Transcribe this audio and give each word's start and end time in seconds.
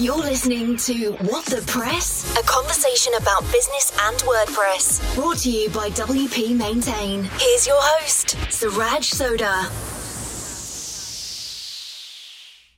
You're 0.00 0.16
listening 0.16 0.76
to 0.76 1.10
What 1.22 1.44
the 1.46 1.60
Press? 1.66 2.24
A 2.38 2.42
conversation 2.44 3.14
about 3.14 3.42
business 3.50 3.92
and 4.00 4.16
WordPress. 4.18 5.16
Brought 5.16 5.38
to 5.38 5.50
you 5.50 5.68
by 5.70 5.90
WP 5.90 6.56
Maintain. 6.56 7.24
Here's 7.24 7.66
your 7.66 7.80
host, 7.80 8.36
Siraj 8.48 9.10
Sodha. 9.10 9.68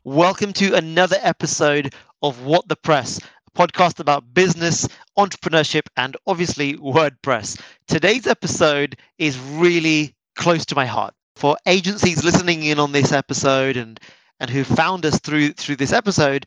Welcome 0.03 0.55
to 0.55 0.75
another 0.75 1.19
episode 1.21 1.95
of 2.23 2.41
What 2.41 2.67
the 2.69 2.77
Press, 2.77 3.19
a 3.19 3.51
podcast 3.51 4.01
about 4.01 4.33
business, 4.33 4.89
entrepreneurship, 5.19 5.89
and 5.99 6.17
obviously 6.27 6.79
WordPress. 6.79 7.61
Today's 7.87 8.27
episode 8.27 8.97
is 9.19 9.39
really 9.39 10.15
close 10.37 10.65
to 10.65 10.75
my 10.75 10.87
heart. 10.87 11.13
For 11.37 11.59
agencies 11.67 12.25
listening 12.25 12.63
in 12.63 12.79
on 12.79 12.93
this 12.93 13.13
episode 13.13 13.77
and 13.77 14.01
and 14.41 14.49
who 14.49 14.65
found 14.65 15.05
us 15.05 15.21
through 15.21 15.53
through 15.53 15.77
this 15.77 15.93
episode, 15.93 16.47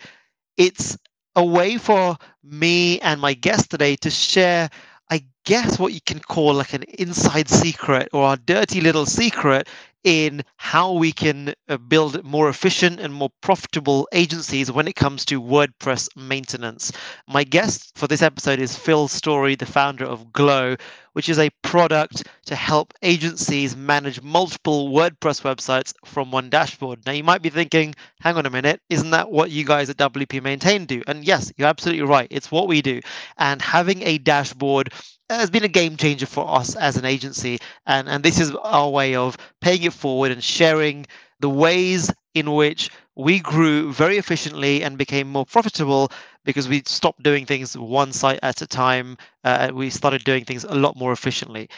it's 0.57 0.97
a 1.35 1.43
way 1.43 1.77
for 1.77 2.17
me 2.43 2.99
and 2.99 3.20
my 3.21 3.34
guest 3.34 3.71
today 3.71 3.95
to 3.98 4.09
share 4.09 4.70
I 5.09 5.23
guess 5.45 5.77
what 5.77 5.94
you 5.94 6.02
can 6.02 6.20
call 6.20 6.53
like 6.55 6.73
an 6.73 6.84
inside 6.84 7.49
secret 7.49 8.09
or 8.13 8.34
a 8.34 8.38
dirty 8.38 8.81
little 8.81 9.05
secret 9.05 9.67
in 10.03 10.43
how 10.57 10.93
we 10.93 11.12
can 11.12 11.53
uh, 11.70 11.77
build 11.77 12.23
more 12.23 12.49
efficient 12.49 12.99
and 12.99 13.13
more 13.13 13.30
profitable 13.41 14.07
agencies 14.11 14.71
when 14.71 14.88
it 14.88 14.95
comes 14.95 15.25
to 15.25 15.41
WordPress 15.41 16.09
maintenance. 16.16 16.91
My 17.27 17.44
guest 17.44 17.91
for 17.95 18.08
this 18.08 18.21
episode 18.21 18.59
is 18.59 18.77
Phil 18.77 19.08
Story, 19.08 19.55
the 19.55 19.66
founder 19.66 20.05
of 20.05 20.31
Glow, 20.34 20.75
which 21.13 21.30
is 21.30 21.39
a 21.39 21.49
product 21.61 22.27
to 22.45 22.55
help 22.55 22.94
agencies 23.02 23.75
manage 23.75 24.21
multiple 24.21 24.89
WordPress 24.89 25.41
websites 25.41 25.94
from 26.05 26.31
one 26.31 26.49
dashboard. 26.49 27.05
Now, 27.05 27.13
you 27.13 27.23
might 27.23 27.41
be 27.41 27.49
thinking, 27.49 27.95
hang 28.20 28.35
on 28.35 28.45
a 28.45 28.49
minute, 28.49 28.81
isn't 28.89 29.11
that 29.11 29.31
what 29.31 29.52
you 29.52 29.63
guys 29.66 29.89
at 29.89 29.97
WP 29.97 30.41
Maintain 30.41 30.85
do? 30.85 31.02
And 31.08 31.23
yes, 31.25 31.52
you're 31.58 31.67
absolutely 31.67 32.03
right. 32.03 32.27
It's 32.31 32.52
what 32.52 32.67
we 32.67 32.81
do. 32.81 32.99
And 33.38 33.61
having 33.61 34.02
a 34.03 34.17
dashboard 34.17 34.91
has 35.39 35.50
been 35.50 35.64
a 35.64 35.70
game 35.70 35.98
changer 35.98 36.26
for 36.26 36.48
us 36.50 36.76
as 36.76 36.98
an 36.98 37.06
agency. 37.06 37.59
And, 37.86 38.08
and 38.09 38.23
this 38.23 38.39
is 38.39 38.53
our 38.56 38.89
way 38.89 39.16
of 39.16 39.38
paying 39.62 39.84
it 39.84 39.94
forward 39.94 40.31
and 40.31 40.44
sharing 40.44 41.06
the 41.40 41.50
ways 41.50 42.12
in 42.34 42.52
which 42.53 42.90
we 43.16 43.40
grew 43.40 43.94
very 43.94 44.17
efficiently 44.17 44.84
and 44.84 44.98
became 44.98 45.28
more 45.28 45.45
profitable 45.45 46.12
because 46.45 46.67
we 46.67 46.81
stopped 46.86 47.22
doing 47.22 47.45
things 47.45 47.78
one 47.78 48.12
site 48.12 48.40
at 48.42 48.62
a 48.62 48.67
time. 48.67 49.17
Uh, 49.44 49.72
we 49.73 49.90
started 49.90 50.23
doing 50.23 50.45
things 50.45 50.64
a 50.64 50.75
lot 50.75 50.95
more 50.95 51.12
efficiently. 51.12 51.70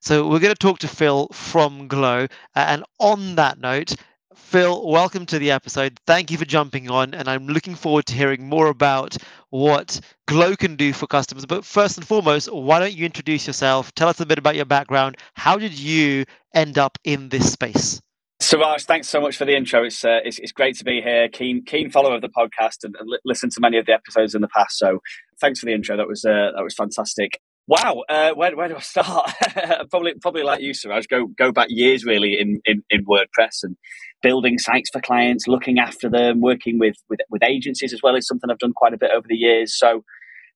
So 0.00 0.28
we're 0.28 0.40
going 0.40 0.54
to 0.54 0.58
talk 0.58 0.80
to 0.80 0.88
Phil 0.88 1.28
from 1.28 1.88
Glow. 1.88 2.24
Uh, 2.54 2.64
and 2.68 2.84
on 3.00 3.36
that 3.36 3.58
note, 3.58 3.94
Phil, 4.36 4.86
welcome 4.88 5.26
to 5.26 5.38
the 5.38 5.50
episode. 5.50 5.98
Thank 6.06 6.30
you 6.30 6.38
for 6.38 6.44
jumping 6.44 6.90
on, 6.90 7.14
and 7.14 7.28
I'm 7.28 7.46
looking 7.46 7.74
forward 7.74 8.06
to 8.06 8.14
hearing 8.14 8.48
more 8.48 8.66
about 8.66 9.16
what 9.50 10.00
Glow 10.26 10.56
can 10.56 10.76
do 10.76 10.92
for 10.92 11.06
customers. 11.06 11.46
But 11.46 11.64
first 11.64 11.96
and 11.96 12.06
foremost, 12.06 12.52
why 12.52 12.80
don't 12.80 12.94
you 12.94 13.04
introduce 13.04 13.46
yourself? 13.46 13.94
Tell 13.94 14.08
us 14.08 14.20
a 14.20 14.26
bit 14.26 14.38
about 14.38 14.56
your 14.56 14.64
background. 14.64 15.16
How 15.34 15.56
did 15.56 15.78
you 15.78 16.24
end 16.54 16.78
up 16.78 16.98
in 17.04 17.28
this 17.28 17.52
space? 17.52 18.00
Siraj, 18.40 18.84
thanks 18.84 19.08
so 19.08 19.20
much 19.20 19.36
for 19.36 19.44
the 19.44 19.56
intro. 19.56 19.84
It's, 19.84 20.04
uh, 20.04 20.18
it's, 20.24 20.38
it's 20.38 20.52
great 20.52 20.76
to 20.78 20.84
be 20.84 21.00
here. 21.00 21.28
Keen 21.28 21.64
keen 21.64 21.90
follower 21.90 22.16
of 22.16 22.20
the 22.20 22.28
podcast 22.28 22.82
and, 22.82 22.94
and 22.98 23.08
li- 23.08 23.20
listen 23.24 23.50
to 23.50 23.60
many 23.60 23.78
of 23.78 23.86
the 23.86 23.92
episodes 23.92 24.34
in 24.34 24.42
the 24.42 24.48
past. 24.48 24.78
So 24.78 25.00
thanks 25.40 25.60
for 25.60 25.66
the 25.66 25.72
intro. 25.72 25.96
That 25.96 26.08
was 26.08 26.24
uh, 26.24 26.50
that 26.54 26.62
was 26.62 26.74
fantastic. 26.74 27.40
Wow, 27.66 28.02
uh, 28.10 28.32
where, 28.34 28.54
where 28.54 28.68
do 28.68 28.76
I 28.76 28.80
start? 28.80 29.32
probably 29.90 30.14
probably 30.20 30.42
like 30.42 30.60
you, 30.60 30.74
Siraj. 30.74 31.06
Go 31.06 31.28
go 31.28 31.50
back 31.50 31.68
years 31.70 32.04
really 32.04 32.38
in, 32.38 32.60
in, 32.66 32.82
in 32.90 33.06
WordPress 33.06 33.62
and 33.62 33.76
building 34.24 34.58
sites 34.58 34.88
for 34.90 35.00
clients, 35.00 35.46
looking 35.46 35.78
after 35.78 36.10
them, 36.10 36.40
working 36.40 36.78
with, 36.80 36.96
with 37.08 37.20
with 37.30 37.42
agencies 37.44 37.92
as 37.92 38.00
well 38.02 38.16
is 38.16 38.26
something 38.26 38.50
I've 38.50 38.58
done 38.58 38.72
quite 38.74 38.94
a 38.94 38.98
bit 38.98 39.10
over 39.14 39.26
the 39.28 39.36
years. 39.36 39.78
So 39.78 40.02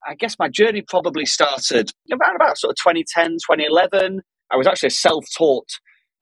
I 0.06 0.14
guess 0.14 0.36
my 0.38 0.48
journey 0.48 0.83
probably 0.83 1.27
started 1.27 1.92
around 2.10 2.36
about 2.36 2.58
sort 2.58 2.70
of 2.70 2.77
2010, 2.77 3.33
2011. 3.33 4.22
I 4.50 4.56
was 4.56 4.66
actually 4.66 4.88
a 4.88 4.91
self-taught 4.91 5.69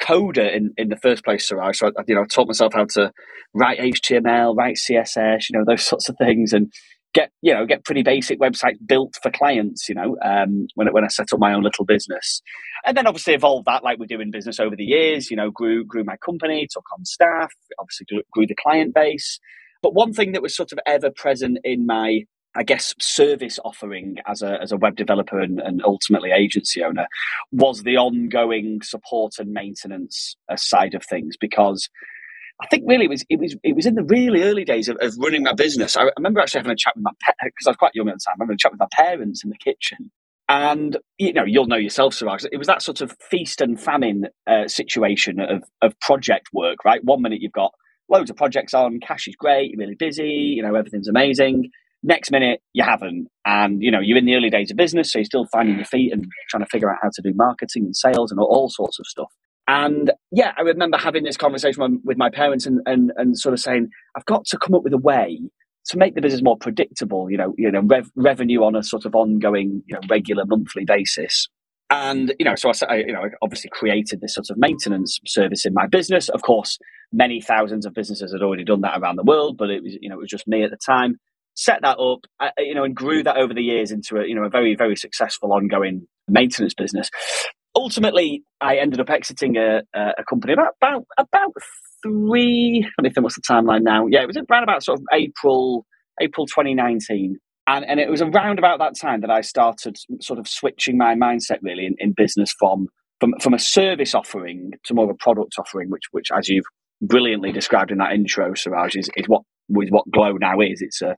coder 0.03 0.54
in, 0.54 0.72
in 0.76 0.88
the 0.88 0.97
first 0.97 1.25
place. 1.25 1.48
So 1.48 1.60
I, 1.60 1.71
you 2.09 2.15
know, 2.15 2.22
I 2.22 2.26
taught 2.26 2.48
myself 2.48 2.72
how 2.75 2.87
to 2.97 3.12
write 3.54 3.78
HTML, 3.78 4.56
write 4.56 4.76
CSS, 4.76 5.48
you 5.48 5.59
know, 5.59 5.65
those 5.66 5.84
sorts 5.84 6.09
of 6.09 6.16
things, 6.19 6.53
and 6.53 6.72
get 7.15 7.31
you 7.43 7.53
know 7.53 7.67
get 7.67 7.84
pretty 7.84 8.03
basic 8.03 8.41
websites 8.41 8.78
built 8.84 9.15
for 9.22 9.31
clients. 9.31 9.89
You 9.89 9.94
know, 9.94 10.17
um, 10.22 10.67
when 10.75 10.93
when 10.93 11.05
I 11.05 11.09
set 11.09 11.33
up 11.33 11.41
my 11.41 11.53
own 11.53 11.62
little 11.62 11.84
business, 11.84 12.43
and 12.84 12.97
then 12.97 13.06
obviously 13.06 13.34
evolved 13.34 13.67
that 13.67 13.84
like 13.84 13.99
we 13.99 14.06
do 14.06 14.21
in 14.21 14.31
business 14.31 14.61
over 14.61 14.77
the 14.77 14.84
years. 14.84 15.31
You 15.31 15.37
know, 15.37 15.50
grew 15.50 15.84
grew 15.84 16.05
my 16.05 16.16
company, 16.19 16.66
took 16.71 16.84
on 16.97 17.05
staff, 17.05 17.50
obviously 17.78 18.06
grew, 18.09 18.22
grew 18.33 18.47
the 18.47 18.56
client 18.56 18.95
base. 18.95 19.39
But 19.83 19.95
one 19.95 20.12
thing 20.12 20.33
that 20.33 20.43
was 20.43 20.56
sort 20.56 20.72
of 20.72 20.78
ever 20.87 21.11
present 21.11 21.59
in 21.65 21.87
my 21.87 22.25
I 22.56 22.62
guess, 22.62 22.95
service 22.99 23.59
offering 23.65 24.16
as 24.27 24.41
a, 24.41 24.61
as 24.62 24.72
a 24.72 24.78
web 24.78 24.97
developer 24.97 25.39
and, 25.39 25.61
and 25.61 25.83
ultimately 25.84 26.31
agency 26.31 26.83
owner 26.83 27.06
was 27.53 27.83
the 27.83 27.99
ongoing 27.99 28.81
support 28.83 29.34
and 29.39 29.53
maintenance 29.53 30.37
uh, 30.49 30.56
side 30.56 30.95
of 30.95 31.05
things 31.05 31.37
because 31.39 31.91
I 32.61 32.67
think 32.69 32.84
really 32.87 33.05
it 33.05 33.11
was 33.11 33.25
it 33.28 33.39
was 33.39 33.56
it 33.62 33.77
was 33.77 33.87
in 33.87 33.94
the 33.94 34.05
really 34.05 34.43
early 34.43 34.65
days 34.65 34.89
of, 34.89 34.97
of 35.00 35.15
running 35.19 35.43
my 35.43 35.53
business. 35.53 35.97
I, 35.97 36.11
remember 36.17 36.41
actually 36.41 36.61
having 36.61 36.72
a 36.72 36.77
chat 36.77 36.97
with 36.97 37.05
my 37.05 37.11
because 37.44 37.67
I 37.67 37.71
was 37.71 37.77
quite 37.77 37.94
young 37.94 38.09
at 38.09 38.15
the 38.15 38.21
time. 38.25 38.33
I 38.33 38.34
remember 38.41 38.55
a 38.55 38.59
chat 38.59 38.72
with 38.72 38.81
my 38.81 38.89
parents 38.93 39.44
in 39.44 39.50
the 39.50 39.59
kitchen, 39.59 40.11
and 40.49 40.97
you 41.19 41.34
know 41.34 41.45
you'll 41.45 41.66
know 41.66 41.77
yourself, 41.77 42.15
Siraj. 42.15 42.45
It 42.50 42.56
was 42.56 42.66
that 42.66 42.81
sort 42.81 43.03
of 43.03 43.15
feast 43.31 43.61
and 43.61 43.78
famine 43.78 44.28
uh, 44.47 44.69
situation 44.69 45.39
of 45.41 45.65
of 45.83 45.99
project 46.00 46.49
work. 46.55 46.84
Right, 46.84 47.05
one 47.05 47.21
minute 47.21 47.43
you've 47.43 47.53
got 47.53 47.72
loads 48.09 48.31
of 48.31 48.37
projects 48.37 48.72
on, 48.72 49.00
cash 49.00 49.28
is 49.28 49.37
great, 49.37 49.71
you're 49.71 49.81
really 49.81 49.97
busy, 49.97 50.55
you 50.56 50.62
know 50.62 50.75
everything's 50.75 51.09
amazing. 51.09 51.71
Next 52.03 52.31
minute, 52.31 52.61
you 52.72 52.84
haven't. 52.84 53.27
And, 53.45 53.83
you 53.83 53.91
know, 53.91 53.99
you're 53.99 54.19
in 54.19 54.27
the 54.27 54.37
early 54.37 54.50
days 54.50 54.71
of 54.71 54.77
business, 54.77 55.11
so 55.11 55.19
you're 55.19 55.25
still 55.25 55.47
finding 55.50 55.75
your 55.75 55.84
feet 55.87 56.12
and 56.12 56.25
trying 56.49 56.62
to 56.62 56.69
figure 56.71 56.89
out 56.89 56.99
how 57.03 57.11
to 57.12 57.22
do 57.22 57.33
marketing 57.34 57.84
and 57.84 57.97
sales 57.97 58.31
and 58.31 58.39
all, 58.39 58.47
all 58.47 58.69
sorts 58.69 59.00
of 59.00 59.06
stuff. 59.06 59.33
And 59.69 60.12
yeah, 60.31 60.53
I 60.56 60.62
remember 60.62 60.97
having 60.97 61.25
this 61.25 61.37
conversation 61.37 62.00
with 62.04 62.16
my 62.16 62.31
parents 62.31 62.66
and, 62.66 62.81
and, 62.87 63.12
and 63.16 63.38
sort 63.38 63.53
of 63.53 63.60
saying, 63.60 63.88
I've 64.16 64.25
got 64.27 64.44
to 64.47 64.59
come 64.59 64.75
up 64.75 64.84
with 64.84 64.93
a 64.93 64.99
way 64.99 65.41
to 65.88 65.99
make 65.99 66.15
the 66.15 66.21
business 66.21 66.43
more 66.43 66.56
predictable, 66.56 67.31
you 67.31 67.37
know, 67.37 67.54
you 67.56 67.71
know, 67.71 67.82
rev- 67.82 68.10
revenue 68.16 68.62
on 68.62 68.77
a 68.77 68.82
sort 68.82 69.04
of 69.04 69.15
ongoing, 69.15 69.82
you 69.87 69.94
know, 69.94 70.00
regular 70.09 70.44
monthly 70.47 70.84
basis. 70.84 71.49
And 71.88 72.34
you 72.41 72.44
know, 72.44 72.56
so 72.56 72.72
I, 72.88 72.97
you 72.97 73.12
know, 73.12 73.28
obviously 73.43 73.71
created 73.72 74.21
this 74.21 74.34
sort 74.34 74.50
of 74.50 74.56
maintenance 74.59 75.21
service 75.25 75.65
in 75.65 75.72
my 75.72 75.87
business. 75.87 76.28
Of 76.28 76.43
course, 76.43 76.78
many 77.12 77.41
thousands 77.41 77.87
of 77.87 77.94
businesses 77.94 78.33
had 78.33 78.43
already 78.43 78.65
done 78.65 78.81
that 78.81 79.00
around 79.00 79.16
the 79.16 79.22
world, 79.22 79.56
but 79.56 79.71
it 79.71 79.84
was, 79.84 79.97
you 80.00 80.09
know, 80.09 80.16
it 80.16 80.22
was 80.22 80.31
just 80.31 80.48
me 80.48 80.65
at 80.65 80.71
the 80.71 80.78
time 80.84 81.21
set 81.56 81.81
that 81.83 81.98
up, 81.98 82.21
uh, 82.38 82.50
you 82.59 82.75
know, 82.75 82.84
and 82.84 82.94
grew 82.94 83.22
that 83.22 83.37
over 83.37 83.54
the 83.54 83.62
years 83.62 83.91
into 83.91 84.19
a, 84.19 84.27
you 84.27 84.34
know, 84.34 84.44
a 84.44 84.50
very, 84.50 84.77
very 84.77 84.94
successful 84.94 85.53
ongoing 85.53 86.06
maintenance 86.28 86.75
business. 86.75 87.10
Ultimately, 87.76 88.42
I 88.60 88.78
ended 88.78 89.00
up 89.00 89.10
exiting 89.10 89.56
a, 89.56 89.82
a 89.94 90.25
company 90.28 90.54
about, 90.54 90.75
about, 90.82 91.04
about 91.19 91.53
three, 92.03 92.88
me 93.00 93.10
think 93.10 93.22
what's 93.22 93.37
the 93.37 93.42
timeline 93.42 93.82
now? 93.82 94.06
Yeah, 94.06 94.22
it 94.22 94.26
was 94.26 94.38
around 94.38 94.62
about 94.62 94.82
sort 94.82 94.98
of 94.98 95.04
April, 95.12 95.86
April 96.20 96.47
2019. 96.47 97.38
And, 97.69 97.84
and 97.84 98.00
it 98.00 98.09
was 98.10 98.22
around 98.22 98.59
about 98.59 98.78
that 98.78 98.94
time 98.98 99.20
that 99.20 99.31
I 99.31 99.42
started 99.42 99.97
sort 100.20 100.38
of 100.38 100.48
switching 100.48 100.97
my 100.97 101.15
mindset 101.15 101.59
really 101.62 101.86
in, 101.86 101.97
in 101.98 102.15
business 102.16 102.54
from, 102.59 102.88
from, 103.20 103.34
from 103.41 103.54
a 103.54 103.59
service 103.59 104.15
offering 104.15 104.72
to 104.84 104.94
more 104.94 105.04
of 105.04 105.10
a 105.10 105.15
product 105.15 105.54
offering, 105.59 105.91
which, 105.91 106.04
which 106.12 106.28
as 106.36 106.48
you've 106.48 106.65
brilliantly 107.03 107.53
described 107.53 107.91
in 107.91 107.98
that 107.98 108.12
intro, 108.12 108.54
Siraj, 108.54 108.97
is, 108.97 109.10
is 109.16 109.26
what, 109.28 109.42
is 109.82 109.91
what 109.91 110.10
Glow 110.10 110.32
now 110.32 110.60
is. 110.60 110.81
It's 110.81 111.03
a, 111.03 111.16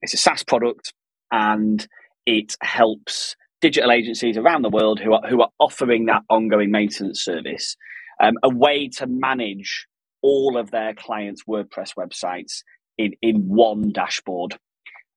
it's 0.00 0.14
a 0.14 0.18
SaaS 0.18 0.42
product 0.42 0.92
and 1.30 1.86
it 2.26 2.56
helps 2.62 3.36
digital 3.62 3.92
agencies 3.92 4.36
around 4.36 4.62
the 4.62 4.70
world 4.70 5.00
who 5.00 5.14
are, 5.14 5.22
who 5.28 5.42
are 5.42 5.50
offering 5.60 6.06
that 6.06 6.22
ongoing 6.30 6.70
maintenance 6.72 7.24
service 7.24 7.76
um, 8.20 8.34
a 8.42 8.50
way 8.50 8.88
to 8.88 9.06
manage 9.06 9.86
all 10.22 10.58
of 10.58 10.70
their 10.72 10.94
clients' 10.94 11.44
WordPress 11.48 11.94
websites 11.98 12.62
in, 12.98 13.14
in 13.22 13.36
one 13.48 13.92
dashboard. 13.92 14.58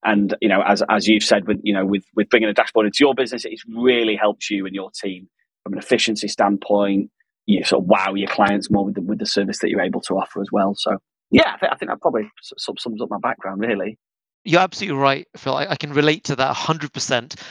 And 0.06 0.36
you 0.42 0.50
know, 0.50 0.62
as 0.62 0.84
as 0.90 1.08
you've 1.08 1.24
said, 1.24 1.48
with 1.48 1.60
you 1.64 1.74
know, 1.74 1.86
with 1.86 2.06
with 2.16 2.30
bringing 2.30 2.50
a 2.50 2.54
dashboard 2.54 2.86
into 2.86 3.00
your 3.02 3.16
business, 3.16 3.46
it 3.46 3.60
really 3.76 4.16
helps 4.16 4.52
you 4.52 4.66
and 4.68 4.76
your 4.76 4.92
team 4.92 5.28
from 5.64 5.74
an 5.74 5.80
efficiency 5.80 6.28
standpoint. 6.28 7.12
You 7.48 7.64
sort 7.64 7.84
of 7.84 7.90
wow 7.90 8.14
your 8.14 8.30
clients 8.30 8.72
more 8.72 8.86
with 8.86 8.96
the 8.96 9.02
with 9.02 9.20
the 9.20 9.26
service 9.26 9.60
that 9.60 9.70
you're 9.70 9.82
able 9.82 10.02
to 10.02 10.16
offer 10.16 10.42
as 10.42 10.50
well. 10.52 10.76
So 10.78 10.98
yeah, 11.32 11.54
I 11.56 11.58
think, 11.58 11.74
I 11.74 11.76
think 11.76 11.92
that 11.92 12.02
probably 12.02 12.32
sums 12.42 13.02
up 13.02 13.10
my 13.10 13.20
background 13.22 13.62
really 13.62 13.98
you're 14.46 14.62
absolutely 14.62 15.00
right, 15.00 15.28
Phil. 15.36 15.56
I, 15.56 15.68
I 15.72 15.76
can 15.76 15.94
relate 15.94 16.24
to 16.26 16.36
that 16.38 16.56
100%. 16.56 17.42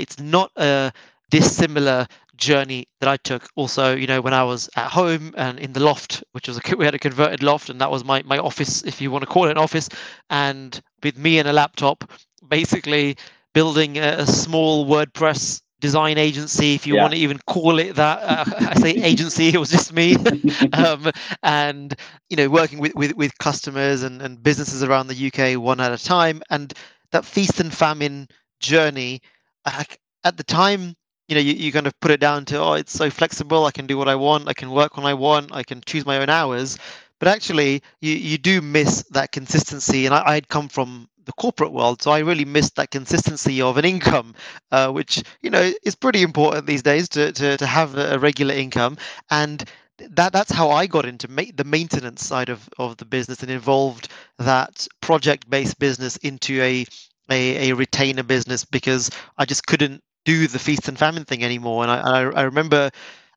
It's 0.00 0.18
not 0.18 0.50
a 0.56 0.92
dissimilar 1.30 2.06
journey 2.36 2.86
that 3.00 3.08
I 3.08 3.16
took. 3.18 3.48
Also, 3.54 3.94
you 3.94 4.06
know, 4.06 4.20
when 4.20 4.34
I 4.34 4.42
was 4.44 4.68
at 4.76 4.90
home 4.90 5.34
and 5.36 5.58
in 5.58 5.72
the 5.72 5.80
loft, 5.80 6.24
which 6.32 6.48
was 6.48 6.58
a 6.58 6.76
we 6.76 6.84
had 6.84 6.94
a 6.94 6.98
converted 6.98 7.42
loft, 7.42 7.70
and 7.70 7.80
that 7.80 7.90
was 7.90 8.04
my 8.04 8.22
my 8.24 8.38
office, 8.38 8.82
if 8.84 9.00
you 9.00 9.10
want 9.10 9.22
to 9.22 9.26
call 9.26 9.46
it 9.46 9.52
an 9.52 9.58
office, 9.58 9.88
and 10.30 10.80
with 11.02 11.18
me 11.18 11.38
and 11.38 11.48
a 11.48 11.52
laptop, 11.52 12.10
basically 12.48 13.16
building 13.52 13.98
a, 13.98 14.16
a 14.18 14.26
small 14.26 14.86
WordPress 14.86 15.62
design 15.84 16.16
agency, 16.16 16.74
if 16.74 16.86
you 16.86 16.94
yeah. 16.94 17.02
want 17.02 17.12
to 17.12 17.18
even 17.18 17.38
call 17.46 17.78
it 17.78 17.94
that. 17.96 18.18
Uh, 18.22 18.44
I 18.70 18.74
say 18.74 18.90
agency, 19.02 19.48
it 19.48 19.58
was 19.58 19.70
just 19.70 19.92
me. 19.92 20.16
um, 20.72 21.10
and, 21.42 21.94
you 22.30 22.38
know, 22.38 22.48
working 22.48 22.78
with, 22.78 22.94
with, 22.94 23.14
with 23.16 23.36
customers 23.36 24.02
and, 24.02 24.22
and 24.22 24.42
businesses 24.42 24.82
around 24.82 25.08
the 25.08 25.26
UK 25.30 25.60
one 25.60 25.80
at 25.80 25.92
a 25.92 26.02
time. 26.02 26.42
And 26.48 26.72
that 27.12 27.26
feast 27.26 27.60
and 27.60 27.72
famine 27.72 28.28
journey, 28.60 29.20
I, 29.66 29.84
at 30.24 30.36
the 30.36 30.44
time, 30.44 30.94
you 31.28 31.34
know, 31.34 31.40
you, 31.40 31.54
you 31.54 31.72
kind 31.72 31.86
of 31.86 31.98
put 32.00 32.10
it 32.10 32.20
down 32.20 32.44
to, 32.46 32.58
oh, 32.58 32.72
it's 32.74 32.92
so 32.92 33.10
flexible. 33.10 33.64
I 33.64 33.70
can 33.70 33.86
do 33.86 33.96
what 33.96 34.08
I 34.08 34.14
want. 34.14 34.48
I 34.48 34.52
can 34.52 34.70
work 34.70 34.96
when 34.96 35.06
I 35.06 35.14
want. 35.14 35.54
I 35.54 35.62
can 35.62 35.80
choose 35.86 36.04
my 36.06 36.18
own 36.18 36.28
hours. 36.28 36.78
But 37.18 37.28
actually, 37.28 37.82
you, 38.00 38.12
you 38.14 38.38
do 38.38 38.60
miss 38.60 39.02
that 39.10 39.32
consistency. 39.32 40.06
And 40.06 40.14
I, 40.14 40.22
I'd 40.32 40.48
come 40.48 40.68
from 40.68 41.08
the 41.24 41.32
corporate 41.32 41.72
world. 41.72 42.02
So 42.02 42.10
I 42.10 42.18
really 42.18 42.44
missed 42.44 42.76
that 42.76 42.90
consistency 42.90 43.62
of 43.62 43.78
an 43.78 43.84
income, 43.84 44.34
uh, 44.70 44.90
which 44.90 45.22
you 45.42 45.50
know 45.50 45.72
is 45.82 45.94
pretty 45.94 46.22
important 46.22 46.66
these 46.66 46.82
days 46.82 47.08
to 47.10 47.32
to, 47.32 47.56
to 47.56 47.66
have 47.66 47.96
a 47.96 48.18
regular 48.18 48.54
income. 48.54 48.98
And 49.30 49.64
that 49.98 50.32
that's 50.32 50.52
how 50.52 50.70
I 50.70 50.86
got 50.86 51.06
into 51.06 51.30
ma- 51.30 51.42
the 51.54 51.64
maintenance 51.64 52.26
side 52.26 52.48
of, 52.48 52.68
of 52.78 52.96
the 52.96 53.04
business 53.04 53.42
and 53.42 53.50
involved 53.50 54.08
that 54.38 54.86
project 55.00 55.48
based 55.48 55.78
business 55.78 56.16
into 56.18 56.60
a, 56.60 56.84
a, 57.30 57.70
a 57.70 57.74
retainer 57.74 58.22
business 58.22 58.64
because 58.64 59.10
I 59.38 59.44
just 59.44 59.66
couldn't 59.66 60.02
do 60.24 60.46
the 60.46 60.58
feast 60.58 60.88
and 60.88 60.98
famine 60.98 61.24
thing 61.24 61.44
anymore. 61.44 61.82
And 61.82 61.90
I 61.90 61.98
I, 61.98 62.20
I 62.22 62.42
remember 62.42 62.90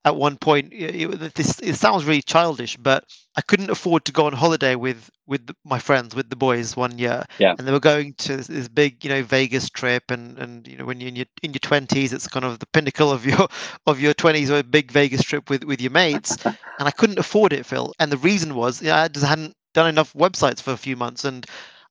at 0.08 0.16
one 0.16 0.38
point 0.38 0.70
it, 0.72 1.36
this 1.36 1.60
it 1.60 1.76
sounds 1.76 2.06
really 2.06 2.22
childish 2.22 2.78
but 2.78 3.04
i 3.36 3.42
couldn't 3.42 3.70
afford 3.70 4.06
to 4.06 4.14
go 4.14 4.26
on 4.26 4.32
holiday 4.32 4.74
with 4.74 5.10
with 5.26 5.50
my 5.66 5.80
friends 5.80 6.16
with 6.16 6.30
the 6.30 6.36
boys 6.36 6.78
one 6.78 6.98
year 6.98 7.26
yeah. 7.40 7.54
and 7.58 7.68
they 7.68 7.74
were 7.74 7.80
going 7.80 8.14
to 8.14 8.38
this 8.38 8.70
big 8.70 9.04
you 9.04 9.10
know 9.10 9.22
vegas 9.22 9.70
trip 9.70 10.10
and 10.10 10.38
and 10.40 10.66
you 10.66 10.78
know 10.78 10.86
when 10.86 11.02
you're 11.02 11.10
in 11.10 11.18
your 11.18 11.26
in 11.44 11.52
your 11.52 11.60
20s 11.60 12.14
it's 12.14 12.28
kind 12.28 12.46
of 12.46 12.58
the 12.60 12.66
pinnacle 12.68 13.12
of 13.12 13.26
your 13.26 13.50
of 13.86 14.00
your 14.00 14.14
20s 14.14 14.50
or 14.50 14.60
a 14.60 14.64
big 14.64 14.92
vegas 14.92 15.24
trip 15.24 15.50
with 15.50 15.66
with 15.66 15.82
your 15.82 15.92
mates 15.92 16.38
and 16.46 16.88
i 16.88 16.92
couldn't 16.92 17.20
afford 17.20 17.52
it 17.52 17.66
phil 17.66 17.94
and 18.00 18.10
the 18.10 18.18
reason 18.18 18.56
was 18.56 18.82
you 18.82 18.88
know, 18.88 18.96
i 18.96 19.10
just 19.10 19.26
hadn't 19.26 19.56
done 19.74 19.90
enough 19.90 20.14
websites 20.14 20.62
for 20.62 20.72
a 20.72 20.78
few 20.78 20.96
months 20.96 21.26
and 21.26 21.46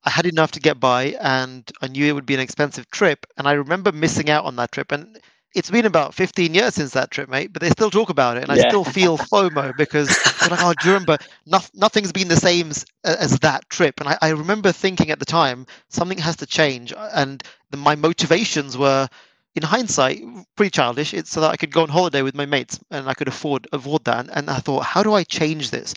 I 0.07 0.11
had 0.11 0.27
enough 0.27 0.53
to 0.53 0.61
get 0.61 0.79
by, 0.79 1.17
and 1.21 1.69
I 1.83 1.89
knew 1.89 2.07
it 2.07 2.15
would 2.15 2.27
be 2.27 2.35
an 2.35 2.41
expensive 2.41 2.89
trip. 2.91 3.27
And 3.37 3.49
I 3.49 3.53
remember 3.53 3.91
missing 3.91 4.31
out 4.31 4.45
on 4.45 4.55
that 4.57 4.71
trip. 4.71 4.93
And 4.93 5.21
it's 5.53 5.71
been 5.71 5.85
about 5.85 6.15
15 6.15 6.55
years 6.55 6.75
since 6.75 6.93
that 6.93 7.11
trip, 7.11 7.29
mate, 7.29 7.53
but 7.53 7.61
they 7.61 7.71
still 7.71 7.91
talk 7.91 8.09
about 8.09 8.37
it. 8.37 8.49
And 8.49 8.57
yeah. 8.57 8.67
I 8.67 8.69
still 8.69 8.85
feel 8.85 9.19
FOMO 9.33 9.77
because 9.77 10.09
like, 10.49 10.61
oh, 10.63 10.75
do 10.81 10.89
you 10.89 10.95
remember? 10.95 11.19
No, 11.45 11.59
nothing's 11.75 12.13
been 12.13 12.29
the 12.29 12.37
same 12.37 12.71
as, 12.71 12.87
as 13.03 13.39
that 13.41 13.69
trip. 13.69 13.99
And 13.99 14.09
I, 14.11 14.19
I, 14.23 14.29
remember 14.29 14.71
thinking 14.71 15.11
at 15.11 15.19
the 15.19 15.25
time, 15.25 15.67
something 15.89 16.19
has 16.19 16.37
to 16.37 16.47
change. 16.47 16.93
Uh, 16.93 17.11
and 17.15 17.43
the, 17.71 17.77
my 17.77 17.97
motivations 17.97 18.79
were, 18.79 19.09
in 19.57 19.63
hindsight, 19.63 20.23
pretty 20.55 20.71
childish. 20.71 21.15
It's 21.15 21.31
so 21.31 21.41
that 21.41 21.51
I 21.51 21.57
could 21.57 21.73
go 21.73 21.83
on 21.83 21.89
holiday 21.89 22.23
with 22.23 22.37
my 22.37 22.47
mates 22.47 22.79
and 22.93 23.09
I 23.09 23.15
could 23.15 23.27
afford, 23.27 23.67
afford 23.73 24.05
that. 24.05 24.21
And, 24.21 24.31
and 24.31 24.51
I 24.51 24.59
thought, 24.59 24.85
how 24.85 25.03
do 25.03 25.15
I 25.15 25.25
change 25.25 25.71
this? 25.71 25.95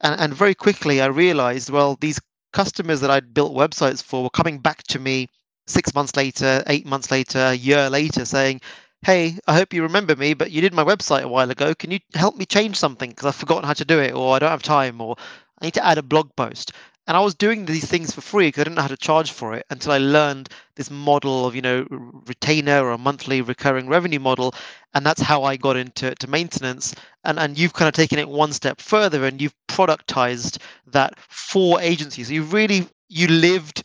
And, 0.00 0.18
and 0.18 0.32
very 0.32 0.54
quickly, 0.54 1.02
I 1.02 1.06
realized, 1.06 1.68
well, 1.68 1.98
these 2.00 2.20
customers 2.52 3.00
that 3.00 3.10
I'd 3.10 3.34
built 3.34 3.52
websites 3.52 4.02
for 4.02 4.22
were 4.22 4.30
coming 4.30 4.58
back 4.58 4.82
to 4.84 4.98
me 4.98 5.28
six 5.66 5.94
months 5.94 6.16
later, 6.16 6.62
eight 6.66 6.86
months 6.86 7.10
later, 7.10 7.38
a 7.38 7.54
year 7.54 7.88
later, 7.90 8.24
saying, 8.24 8.60
hey, 9.02 9.38
I 9.46 9.54
hope 9.54 9.72
you 9.72 9.82
remember 9.82 10.16
me, 10.16 10.34
but 10.34 10.50
you 10.50 10.60
did 10.60 10.74
my 10.74 10.84
website 10.84 11.22
a 11.22 11.28
while 11.28 11.50
ago. 11.50 11.74
Can 11.74 11.90
you 11.90 12.00
help 12.14 12.36
me 12.36 12.44
change 12.44 12.76
something? 12.76 13.10
Because 13.10 13.26
I've 13.26 13.36
forgotten 13.36 13.64
how 13.64 13.72
to 13.74 13.84
do 13.84 14.00
it, 14.00 14.12
or 14.12 14.34
I 14.34 14.38
don't 14.38 14.50
have 14.50 14.62
time, 14.62 15.00
or 15.00 15.16
I 15.60 15.66
need 15.66 15.74
to 15.74 15.86
add 15.86 15.98
a 15.98 16.02
blog 16.02 16.34
post. 16.36 16.72
And 17.06 17.16
I 17.16 17.20
was 17.20 17.34
doing 17.34 17.64
these 17.64 17.86
things 17.86 18.12
for 18.12 18.20
free 18.20 18.48
because 18.48 18.60
I 18.60 18.64
didn't 18.64 18.76
know 18.76 18.82
how 18.82 18.88
to 18.88 18.96
charge 18.96 19.32
for 19.32 19.54
it 19.54 19.66
until 19.70 19.92
I 19.92 19.98
learned 19.98 20.48
this 20.76 20.90
model 20.90 21.46
of, 21.46 21.56
you 21.56 21.62
know, 21.62 21.86
retainer 21.90 22.84
or 22.84 22.92
a 22.92 22.98
monthly 22.98 23.42
recurring 23.42 23.88
revenue 23.88 24.20
model. 24.20 24.54
And 24.94 25.04
that's 25.04 25.20
how 25.20 25.42
I 25.42 25.56
got 25.56 25.76
into 25.76 26.14
to 26.14 26.30
maintenance. 26.30 26.94
And 27.24 27.38
and 27.38 27.58
you've 27.58 27.72
kind 27.72 27.88
of 27.88 27.94
taken 27.94 28.18
it 28.18 28.28
one 28.28 28.52
step 28.52 28.80
further 28.80 29.24
and 29.24 29.40
you've 29.40 29.54
productized 29.68 30.58
that 30.88 31.18
for 31.28 31.80
agencies. 31.80 32.28
So 32.28 32.34
you 32.34 32.44
really 32.44 32.86
you 33.08 33.26
lived 33.26 33.82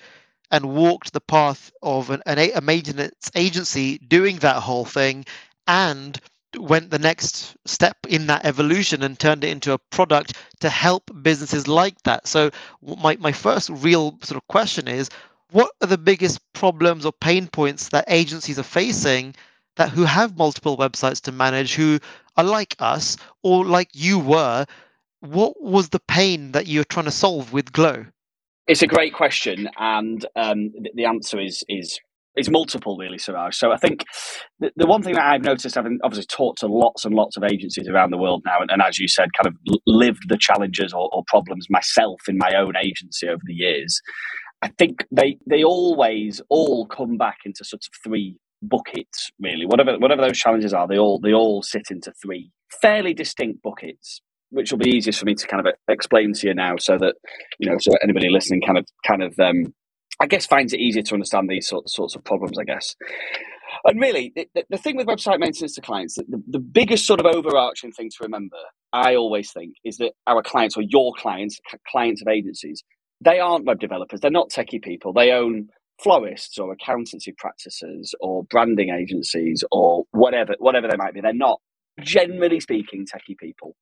and 0.51 0.75
walked 0.75 1.11
the 1.11 1.21
path 1.21 1.71
of 1.81 2.11
an, 2.11 2.21
an, 2.25 2.37
a 2.53 2.61
maintenance 2.61 3.31
agency 3.33 3.97
doing 3.97 4.37
that 4.37 4.57
whole 4.57 4.85
thing 4.85 5.25
and 5.67 6.19
went 6.57 6.89
the 6.89 6.99
next 6.99 7.55
step 7.65 7.97
in 8.07 8.27
that 8.27 8.45
evolution 8.45 9.03
and 9.03 9.17
turned 9.17 9.43
it 9.43 9.49
into 9.49 9.73
a 9.73 9.77
product 9.77 10.33
to 10.59 10.69
help 10.69 11.11
businesses 11.21 11.67
like 11.67 12.01
that. 12.03 12.27
So 12.27 12.51
my, 12.81 13.17
my 13.17 13.31
first 13.31 13.69
real 13.69 14.17
sort 14.21 14.37
of 14.37 14.47
question 14.47 14.87
is 14.87 15.09
what 15.51 15.71
are 15.81 15.87
the 15.87 15.97
biggest 15.97 16.39
problems 16.53 17.05
or 17.05 17.11
pain 17.11 17.47
points 17.47 17.89
that 17.89 18.05
agencies 18.07 18.59
are 18.59 18.63
facing 18.63 19.35
that 19.75 19.89
who 19.89 20.03
have 20.03 20.37
multiple 20.37 20.77
websites 20.77 21.21
to 21.21 21.31
manage 21.31 21.75
who 21.75 21.99
are 22.37 22.43
like 22.43 22.75
us 22.79 23.17
or 23.43 23.65
like 23.65 23.89
you 23.93 24.19
were 24.19 24.65
what 25.19 25.61
was 25.61 25.89
the 25.89 25.99
pain 25.99 26.51
that 26.53 26.67
you're 26.67 26.83
trying 26.83 27.05
to 27.05 27.11
solve 27.11 27.53
with 27.53 27.71
glow 27.71 28.05
it's 28.67 28.81
a 28.81 28.87
great 28.87 29.13
question, 29.13 29.69
and 29.77 30.25
um, 30.35 30.73
the 30.95 31.05
answer 31.05 31.39
is 31.39 31.63
is 31.69 31.99
is 32.37 32.49
multiple, 32.49 32.97
really, 32.97 33.17
Siraj. 33.17 33.55
So 33.55 33.71
I 33.71 33.77
think 33.77 34.03
the, 34.59 34.71
the, 34.75 34.87
one 34.87 35.01
thing 35.01 35.15
that 35.15 35.25
I've 35.25 35.43
noticed, 35.43 35.75
having 35.75 35.99
obviously 36.03 36.25
talked 36.27 36.59
to 36.59 36.67
lots 36.67 37.05
and 37.05 37.15
lots 37.15 37.37
of 37.37 37.43
agencies 37.43 37.87
around 37.87 38.11
the 38.11 38.17
world 38.17 38.43
now, 38.45 38.59
and, 38.61 38.69
and 38.71 38.81
as 38.81 38.99
you 38.99 39.07
said, 39.07 39.29
kind 39.33 39.47
of 39.47 39.79
lived 39.85 40.23
the 40.27 40.37
challenges 40.37 40.93
or, 40.93 41.09
or, 41.13 41.23
problems 41.27 41.67
myself 41.69 42.19
in 42.27 42.37
my 42.37 42.51
own 42.57 42.73
agency 42.77 43.27
over 43.27 43.41
the 43.45 43.53
years, 43.53 44.01
I 44.61 44.69
think 44.77 45.05
they 45.11 45.37
they 45.47 45.63
always 45.63 46.41
all 46.49 46.85
come 46.85 47.17
back 47.17 47.39
into 47.45 47.63
sort 47.63 47.81
of 47.83 47.93
three 48.03 48.37
buckets, 48.61 49.31
really. 49.39 49.65
Whatever 49.65 49.97
whatever 49.99 50.21
those 50.21 50.37
challenges 50.37 50.73
are, 50.73 50.87
they 50.87 50.97
all 50.97 51.19
they 51.19 51.33
all 51.33 51.61
sit 51.61 51.87
into 51.89 52.11
three 52.21 52.51
fairly 52.81 53.13
distinct 53.13 53.61
buckets 53.61 54.21
which 54.49 54.71
will 54.71 54.79
be 54.79 54.89
easiest 54.89 55.19
for 55.19 55.25
me 55.25 55.35
to 55.35 55.47
kind 55.47 55.65
of 55.65 55.73
explain 55.89 56.31
to 56.33 56.47
you 56.47 56.53
now, 56.53 56.75
so 56.77 56.97
that 56.97 57.15
you 57.59 57.69
know, 57.69 57.77
so 57.79 57.91
anybody 58.01 58.29
listening 58.29 58.61
kind 58.61 58.77
of 58.77 58.85
kind 59.05 59.23
of 59.23 59.37
um, 59.39 59.73
I 60.19 60.27
guess 60.27 60.45
finds 60.45 60.73
it 60.73 60.79
easier 60.79 61.03
to 61.03 61.13
understand 61.13 61.49
these 61.49 61.67
sorts 61.67 61.95
sorts 61.95 62.15
of 62.15 62.23
problems. 62.23 62.57
I 62.59 62.63
guess. 62.63 62.95
And 63.83 63.99
really, 63.99 64.31
the, 64.35 64.65
the 64.69 64.77
thing 64.77 64.95
with 64.95 65.07
website 65.07 65.39
maintenance 65.39 65.75
to 65.75 65.81
clients, 65.81 66.15
the, 66.15 66.41
the 66.47 66.59
biggest 66.59 67.05
sort 67.05 67.19
of 67.19 67.25
overarching 67.25 67.91
thing 67.91 68.09
to 68.09 68.17
remember, 68.21 68.57
I 68.93 69.15
always 69.15 69.51
think, 69.51 69.75
is 69.83 69.97
that 69.97 70.13
our 70.27 70.41
clients 70.41 70.77
or 70.77 70.83
your 70.83 71.13
clients, 71.17 71.59
clients 71.91 72.21
of 72.21 72.27
agencies, 72.27 72.83
they 73.21 73.39
aren't 73.39 73.65
web 73.65 73.79
developers. 73.79 74.21
They're 74.21 74.31
not 74.31 74.49
techie 74.49 74.81
people. 74.81 75.13
They 75.13 75.31
own 75.31 75.69
florists 76.01 76.57
or 76.57 76.73
accountancy 76.73 77.33
practices 77.37 78.13
or 78.19 78.43
branding 78.45 78.89
agencies 78.89 79.63
or 79.71 80.03
whatever 80.11 80.55
whatever 80.59 80.87
they 80.87 80.97
might 80.97 81.13
be. 81.13 81.21
They're 81.21 81.33
not 81.33 81.59
generally 82.01 82.59
speaking, 82.59 83.05
techie 83.05 83.37
people. 83.37 83.75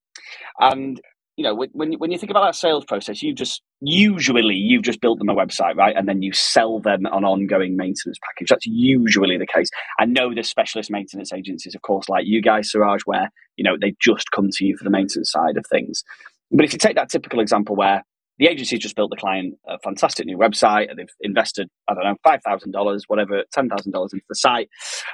And 0.59 1.01
you 1.35 1.43
know, 1.43 1.55
when 1.55 1.93
when 1.97 2.11
you 2.11 2.17
think 2.19 2.29
about 2.29 2.45
that 2.45 2.55
sales 2.55 2.85
process, 2.85 3.23
you 3.23 3.33
just 3.33 3.61
usually 3.81 4.53
you've 4.53 4.83
just 4.83 5.01
built 5.01 5.17
them 5.17 5.29
a 5.29 5.35
website, 5.35 5.75
right, 5.75 5.95
and 5.95 6.07
then 6.07 6.21
you 6.21 6.31
sell 6.31 6.79
them 6.79 7.05
an 7.05 7.23
ongoing 7.23 7.75
maintenance 7.75 8.19
package. 8.23 8.49
That's 8.49 8.67
usually 8.67 9.37
the 9.37 9.47
case. 9.47 9.69
I 9.99 10.05
know 10.05 10.33
there's 10.33 10.49
specialist 10.49 10.91
maintenance 10.91 11.33
agencies, 11.33 11.73
of 11.73 11.81
course, 11.81 12.07
like 12.07 12.25
you 12.25 12.41
guys, 12.41 12.71
Siraj, 12.71 13.01
where 13.05 13.31
you 13.55 13.63
know 13.63 13.77
they 13.81 13.95
just 13.99 14.29
come 14.31 14.49
to 14.51 14.65
you 14.65 14.77
for 14.77 14.83
the 14.83 14.91
maintenance 14.91 15.31
side 15.31 15.57
of 15.57 15.65
things. 15.71 16.03
But 16.51 16.65
if 16.65 16.73
you 16.73 16.77
take 16.77 16.95
that 16.95 17.09
typical 17.09 17.39
example 17.39 17.75
where 17.75 18.03
the 18.37 18.47
agency 18.47 18.77
just 18.77 18.95
built 18.95 19.09
the 19.09 19.17
client 19.17 19.55
a 19.67 19.79
fantastic 19.79 20.25
new 20.25 20.37
website 20.37 20.89
and 20.89 20.97
they've 20.97 21.07
invested, 21.21 21.67
I 21.87 21.93
don't 21.93 22.03
know, 22.03 22.15
$5,000, 22.25 23.01
whatever, 23.07 23.43
$10,000 23.55 23.69
into 23.85 24.25
the 24.27 24.35
site. 24.35 24.69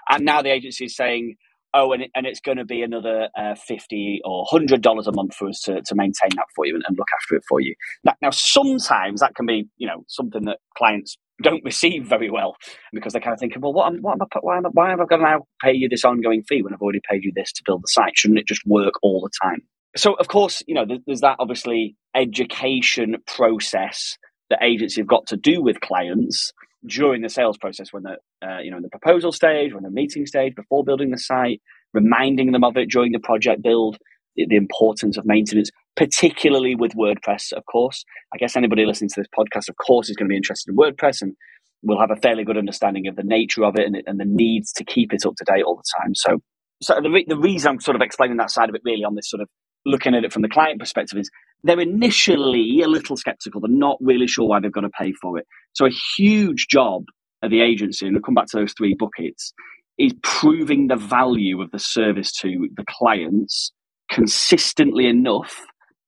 And 0.09 0.23
now 0.23 0.41
the 0.41 0.51
agency 0.51 0.85
is 0.85 0.95
saying, 0.95 1.35
oh, 1.73 1.93
and, 1.93 2.03
it, 2.03 2.11
and 2.15 2.25
it's 2.25 2.39
going 2.39 2.57
to 2.57 2.65
be 2.65 2.81
another 2.81 3.29
uh, 3.37 3.55
50 3.55 4.21
or 4.25 4.45
$100 4.51 5.07
a 5.07 5.11
month 5.11 5.35
for 5.35 5.49
us 5.49 5.61
to, 5.61 5.81
to 5.81 5.95
maintain 5.95 6.29
that 6.35 6.47
for 6.55 6.65
you 6.65 6.75
and, 6.75 6.83
and 6.87 6.97
look 6.97 7.07
after 7.13 7.35
it 7.35 7.43
for 7.47 7.59
you. 7.59 7.75
Now, 8.03 8.13
now, 8.21 8.29
sometimes 8.31 9.21
that 9.21 9.35
can 9.35 9.45
be, 9.45 9.67
you 9.77 9.87
know, 9.87 10.03
something 10.07 10.45
that 10.45 10.59
clients 10.77 11.17
don't 11.41 11.63
receive 11.65 12.05
very 12.05 12.29
well 12.29 12.55
because 12.93 13.13
they're 13.13 13.21
kind 13.21 13.33
of 13.33 13.39
thinking, 13.39 13.61
well, 13.61 13.73
what 13.73 13.87
am, 13.87 13.99
what 14.01 14.13
am 14.13 14.21
I, 14.21 14.39
why, 14.41 14.57
am 14.57 14.65
I, 14.65 14.69
why 14.73 14.91
am 14.91 15.01
I 15.01 15.05
going 15.05 15.21
to 15.21 15.27
now 15.27 15.45
pay 15.61 15.73
you 15.73 15.89
this 15.89 16.05
ongoing 16.05 16.43
fee 16.43 16.61
when 16.61 16.73
I've 16.73 16.81
already 16.81 17.01
paid 17.09 17.23
you 17.23 17.31
this 17.35 17.51
to 17.53 17.63
build 17.65 17.83
the 17.83 17.87
site? 17.87 18.17
Shouldn't 18.17 18.39
it 18.39 18.47
just 18.47 18.65
work 18.65 18.93
all 19.01 19.21
the 19.21 19.31
time? 19.41 19.61
So, 19.95 20.13
of 20.13 20.27
course, 20.27 20.61
you 20.67 20.75
know, 20.75 20.85
there's 21.07 21.21
that 21.21 21.37
obviously 21.39 21.95
education 22.15 23.17
process 23.25 24.17
that 24.49 24.63
agencies 24.63 24.97
have 24.97 25.07
got 25.07 25.27
to 25.27 25.37
do 25.37 25.61
with 25.61 25.79
clients 25.81 26.51
during 26.85 27.21
the 27.21 27.29
sales 27.29 27.57
process 27.57 27.91
when 27.91 28.03
they're 28.03 28.17
uh, 28.45 28.59
you 28.59 28.71
know 28.71 28.77
in 28.77 28.83
the 28.83 28.89
proposal 28.89 29.31
stage 29.31 29.73
when 29.73 29.83
the 29.83 29.89
meeting 29.89 30.25
stage 30.25 30.55
before 30.55 30.83
building 30.83 31.11
the 31.11 31.17
site 31.17 31.61
reminding 31.93 32.51
them 32.51 32.63
of 32.63 32.77
it 32.77 32.89
during 32.89 33.11
the 33.11 33.19
project 33.19 33.61
build 33.61 33.97
the, 34.35 34.45
the, 34.47 34.55
importance 34.55 35.17
of 35.17 35.25
maintenance 35.25 35.69
particularly 35.95 36.75
with 36.75 36.93
wordpress 36.93 37.51
of 37.53 37.63
course 37.65 38.03
i 38.33 38.37
guess 38.37 38.55
anybody 38.55 38.85
listening 38.85 39.09
to 39.09 39.21
this 39.21 39.27
podcast 39.37 39.69
of 39.69 39.75
course 39.85 40.09
is 40.09 40.15
going 40.15 40.27
to 40.27 40.31
be 40.31 40.37
interested 40.37 40.71
in 40.71 40.77
wordpress 40.77 41.21
and 41.21 41.33
will 41.81 41.99
have 41.99 42.11
a 42.11 42.15
fairly 42.17 42.43
good 42.43 42.57
understanding 42.57 43.07
of 43.07 43.15
the 43.15 43.23
nature 43.23 43.63
of 43.63 43.75
it 43.77 43.85
and, 43.85 43.95
and 44.05 44.19
the 44.19 44.25
needs 44.25 44.71
to 44.73 44.83
keep 44.83 45.13
it 45.13 45.25
up 45.25 45.33
to 45.35 45.45
date 45.45 45.63
all 45.63 45.75
the 45.75 46.01
time 46.01 46.13
so 46.13 46.39
so 46.81 46.95
the, 47.01 47.09
re- 47.09 47.25
the 47.27 47.37
reason 47.37 47.71
i'm 47.71 47.79
sort 47.79 47.95
of 47.95 48.01
explaining 48.01 48.37
that 48.37 48.51
side 48.51 48.69
of 48.69 48.75
it 48.75 48.81
really 48.85 49.03
on 49.03 49.15
this 49.15 49.29
sort 49.29 49.41
of 49.41 49.47
looking 49.85 50.13
at 50.13 50.23
it 50.23 50.31
from 50.31 50.41
the 50.41 50.49
client 50.49 50.79
perspective 50.79 51.17
is 51.17 51.29
they're 51.63 51.79
initially 51.79 52.81
a 52.81 52.87
little 52.87 53.17
skeptical. 53.17 53.61
They're 53.61 53.69
not 53.69 53.97
really 53.99 54.27
sure 54.27 54.47
why 54.47 54.59
they've 54.59 54.71
got 54.71 54.81
to 54.81 54.89
pay 54.89 55.13
for 55.21 55.37
it. 55.37 55.45
So 55.73 55.85
a 55.85 55.91
huge 56.17 56.67
job 56.69 57.03
the 57.47 57.61
agency, 57.61 58.05
and 58.05 58.15
we'll 58.15 58.21
come 58.21 58.35
back 58.35 58.47
to 58.47 58.57
those 58.57 58.73
three 58.73 58.95
buckets, 58.97 59.53
is 59.97 60.13
proving 60.23 60.87
the 60.87 60.95
value 60.95 61.61
of 61.61 61.71
the 61.71 61.79
service 61.79 62.31
to 62.31 62.69
the 62.75 62.85
clients 62.87 63.71
consistently 64.09 65.07
enough 65.07 65.55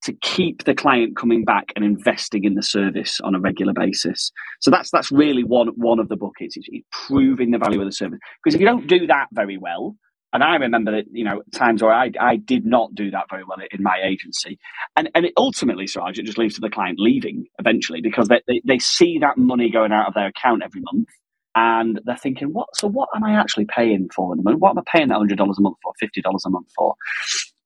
to 0.04 0.14
keep 0.14 0.64
the 0.64 0.74
client 0.74 1.16
coming 1.16 1.46
back 1.46 1.72
and 1.76 1.86
investing 1.86 2.44
in 2.44 2.56
the 2.56 2.64
service 2.64 3.20
on 3.24 3.36
a 3.36 3.40
regular 3.40 3.74
basis. 3.74 4.32
So 4.60 4.72
that's 4.72 4.90
that's 4.90 5.12
really 5.12 5.44
one 5.44 5.68
one 5.76 6.00
of 6.00 6.10
the 6.10 6.18
buckets. 6.18 6.58
It's, 6.58 6.68
proving 6.92 7.52
the 7.52 7.60
value 7.60 7.80
of 7.80 7.86
the 7.86 7.92
service. 7.92 8.20
Because 8.44 8.56
if 8.56 8.62
you 8.62 8.68
don't 8.68 8.88
do 8.88 9.06
that 9.08 9.28
very 9.34 9.58
well, 9.58 9.96
and 10.34 10.44
I 10.44 10.56
remember 10.56 10.92
that 10.92 11.06
you 11.12 11.24
know 11.24 11.44
times 11.54 11.84
where 11.84 11.94
I 11.94 12.12
I 12.20 12.38
did 12.38 12.66
not 12.66 12.96
do 12.96 13.12
that 13.12 13.26
very 13.30 13.44
well 13.44 13.58
in 13.72 13.84
my 13.84 14.00
agency, 14.04 14.58
and 14.96 15.10
and 15.14 15.26
it 15.26 15.34
ultimately, 15.38 15.86
Siraj, 15.86 16.18
it 16.18 16.26
just 16.26 16.38
leads 16.38 16.56
to 16.56 16.62
the 16.62 16.70
client 16.70 17.00
leaving 17.00 17.46
eventually 17.60 18.02
because 18.02 18.28
they, 18.28 18.42
they 18.48 18.62
they 18.66 18.80
see 18.80 19.20
that 19.20 19.38
money 19.38 19.70
going 19.70 19.92
out 19.92 20.08
of 20.08 20.14
their 20.16 20.28
account 20.28 20.64
every 20.64 20.82
month. 20.92 21.10
And 21.56 22.00
they're 22.06 22.16
thinking, 22.16 22.54
what? 22.54 22.68
So 22.76 22.88
what 22.88 23.10
am 23.16 23.24
I 23.24 23.34
actually 23.34 23.66
paying 23.66 24.10
for 24.16 24.36
them? 24.36 24.46
And 24.46 24.62
what 24.62 24.72
am 24.72 24.80
I 24.80 24.84
paying 24.86 25.10
that 25.10 25.18
hundred 25.18 25.38
dollars 25.38 25.58
a 25.58 25.62
month 25.62 25.78
for, 25.84 25.94
fifty 26.00 26.22
dollars 26.22 26.44
a 26.46 26.50
month 26.50 26.68
for? 26.76 26.96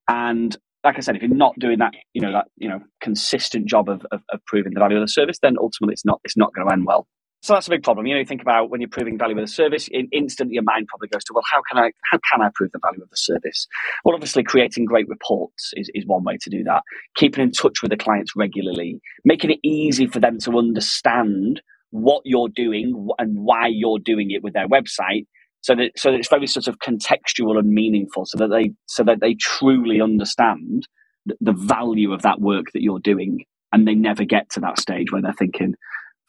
And 0.08 0.56
like 0.84 0.96
I 0.96 1.00
said, 1.00 1.16
if 1.16 1.22
you're 1.22 1.30
not 1.30 1.58
doing 1.58 1.78
that, 1.78 1.92
you 2.12 2.20
know 2.20 2.32
that 2.32 2.46
you 2.56 2.68
know 2.68 2.80
consistent 3.00 3.66
job 3.66 3.88
of, 3.88 4.04
of, 4.10 4.22
of 4.30 4.44
proving 4.46 4.72
the 4.74 4.80
value 4.80 4.96
of 4.96 5.02
the 5.02 5.12
service, 5.12 5.38
then 5.40 5.56
ultimately 5.60 5.92
it's 5.92 6.04
not 6.04 6.20
it's 6.24 6.36
not 6.36 6.52
going 6.54 6.66
to 6.66 6.72
end 6.72 6.84
well. 6.86 7.06
So 7.42 7.52
that's 7.52 7.68
a 7.68 7.70
big 7.70 7.84
problem. 7.84 8.06
You 8.06 8.14
know, 8.14 8.20
you 8.20 8.26
think 8.26 8.42
about 8.42 8.70
when 8.70 8.80
you're 8.80 8.90
proving 8.90 9.16
value 9.18 9.38
of 9.38 9.46
the 9.46 9.52
service, 9.52 9.88
in, 9.92 10.08
instantly 10.10 10.54
your 10.54 10.64
mind 10.64 10.88
probably 10.88 11.06
goes 11.08 11.22
to, 11.24 11.32
well, 11.32 11.44
how 11.48 11.60
can 11.70 11.78
I 11.78 11.92
how 12.10 12.18
can 12.32 12.42
I 12.42 12.50
prove 12.54 12.72
the 12.72 12.80
value 12.82 13.02
of 13.02 13.10
the 13.10 13.16
service? 13.16 13.68
Well, 14.04 14.14
obviously, 14.14 14.42
creating 14.42 14.86
great 14.86 15.08
reports 15.08 15.72
is, 15.76 15.90
is 15.94 16.04
one 16.06 16.24
way 16.24 16.38
to 16.40 16.50
do 16.50 16.64
that. 16.64 16.82
Keeping 17.14 17.44
in 17.44 17.52
touch 17.52 17.82
with 17.82 17.90
the 17.90 17.96
clients 17.96 18.32
regularly, 18.34 19.00
making 19.24 19.50
it 19.50 19.60
easy 19.62 20.06
for 20.06 20.18
them 20.18 20.38
to 20.40 20.58
understand 20.58 21.62
what 22.02 22.22
you're 22.24 22.48
doing 22.48 23.08
and 23.18 23.38
why 23.38 23.68
you're 23.68 23.98
doing 23.98 24.30
it 24.30 24.42
with 24.42 24.54
their 24.54 24.68
website 24.68 25.26
so 25.66 25.74
that 25.74 25.90
so 25.96 26.12
that 26.12 26.18
it's 26.18 26.28
very 26.28 26.46
sort 26.46 26.68
of 26.68 26.78
contextual 26.78 27.58
and 27.58 27.68
meaningful, 27.68 28.24
so 28.24 28.38
that 28.38 28.50
they 28.50 28.72
so 28.86 29.02
that 29.02 29.20
they 29.20 29.34
truly 29.34 30.00
understand 30.00 30.86
the, 31.40 31.52
value 31.52 32.12
of 32.12 32.22
that 32.22 32.40
work 32.40 32.66
that 32.72 32.82
you're 32.82 33.00
doing, 33.00 33.44
and 33.72 33.86
they 33.86 33.94
never 33.96 34.24
get 34.24 34.48
to 34.50 34.60
that 34.60 34.78
stage 34.78 35.10
where 35.10 35.20
they're 35.20 35.32
thinking, 35.32 35.74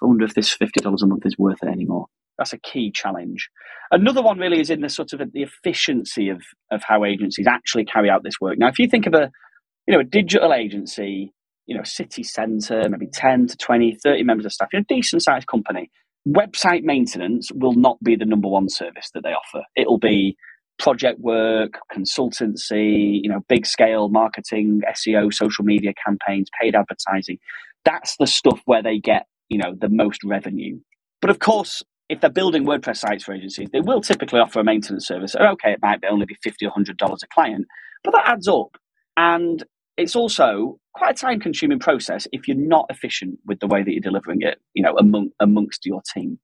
"I 0.01 0.05
wonder 0.07 0.25
if 0.25 0.33
this 0.33 0.51
fifty 0.53 0.79
dollars 0.79 1.03
a 1.03 1.07
month 1.07 1.25
is 1.27 1.37
worth 1.37 1.59
it 1.61 1.69
anymore." 1.69 2.07
That's 2.39 2.53
a 2.53 2.59
key 2.59 2.91
challenge. 2.91 3.49
Another 3.91 4.23
one 4.23 4.39
really 4.39 4.59
is 4.59 4.71
in 4.71 4.81
the 4.81 4.89
sort 4.89 5.13
of 5.13 5.19
the 5.31 5.43
efficiency 5.43 6.29
of 6.29 6.41
of 6.71 6.81
how 6.87 7.05
agencies 7.05 7.45
actually 7.47 7.85
carry 7.85 8.09
out 8.09 8.23
this 8.23 8.41
work. 8.41 8.57
Now, 8.57 8.69
if 8.69 8.79
you 8.79 8.87
think 8.89 9.05
of 9.05 9.13
a 9.13 9.29
you 9.87 9.93
know 9.93 9.99
a 9.99 10.03
digital 10.03 10.51
agency, 10.51 11.31
you 11.67 11.77
know, 11.77 11.83
city 11.83 12.23
centre, 12.23 12.89
maybe 12.89 13.07
10 13.07 13.47
to 13.47 13.57
20, 13.57 13.97
30 14.03 14.23
members 14.23 14.45
of 14.45 14.53
staff, 14.53 14.69
you 14.73 14.79
know, 14.79 14.85
decent 14.89 15.21
sized 15.21 15.47
company 15.47 15.91
website 16.27 16.83
maintenance 16.83 17.51
will 17.53 17.73
not 17.73 17.97
be 18.03 18.15
the 18.15 18.25
number 18.25 18.47
one 18.47 18.69
service 18.69 19.09
that 19.13 19.23
they 19.23 19.29
offer. 19.29 19.63
It'll 19.75 19.99
be 19.99 20.35
project 20.79 21.19
work, 21.19 21.79
consultancy, 21.91 23.19
you 23.23 23.29
know, 23.29 23.39
big 23.47 23.65
scale 23.65 24.09
marketing, 24.09 24.81
SEO, 24.93 25.33
social 25.33 25.63
media 25.63 25.93
campaigns, 26.05 26.49
paid 26.61 26.75
advertising. 26.75 27.37
That's 27.85 28.15
the 28.17 28.27
stuff 28.27 28.61
where 28.65 28.83
they 28.83 28.99
get, 28.99 29.25
you 29.49 29.57
know, 29.57 29.73
the 29.79 29.89
most 29.89 30.23
revenue. 30.23 30.79
But 31.21 31.29
of 31.29 31.39
course, 31.39 31.81
if 32.09 32.21
they're 32.21 32.29
building 32.29 32.65
WordPress 32.65 32.97
sites 32.97 33.23
for 33.23 33.33
agencies, 33.33 33.69
they 33.71 33.81
will 33.81 34.01
typically 34.01 34.39
offer 34.39 34.59
a 34.59 34.63
maintenance 34.63 35.07
service. 35.07 35.35
Oh, 35.39 35.53
okay, 35.53 35.71
it 35.71 35.79
might 35.81 36.01
be 36.01 36.07
only 36.07 36.25
be 36.25 36.37
50 36.43 36.65
or 36.65 36.71
$100 36.71 36.93
a 36.93 37.27
client, 37.33 37.65
but 38.03 38.11
that 38.11 38.27
adds 38.27 38.47
up. 38.47 38.77
And 39.15 39.63
it's 39.97 40.15
also 40.15 40.79
quite 40.93 41.11
a 41.11 41.19
time 41.19 41.39
consuming 41.39 41.79
process 41.79 42.27
if 42.31 42.47
you're 42.47 42.57
not 42.57 42.85
efficient 42.89 43.39
with 43.45 43.59
the 43.59 43.67
way 43.67 43.83
that 43.83 43.91
you're 43.91 43.99
delivering 43.99 44.41
it, 44.41 44.59
you 44.73 44.83
know, 44.83 44.95
among, 44.97 45.29
amongst 45.39 45.85
your 45.85 46.01
team. 46.13 46.39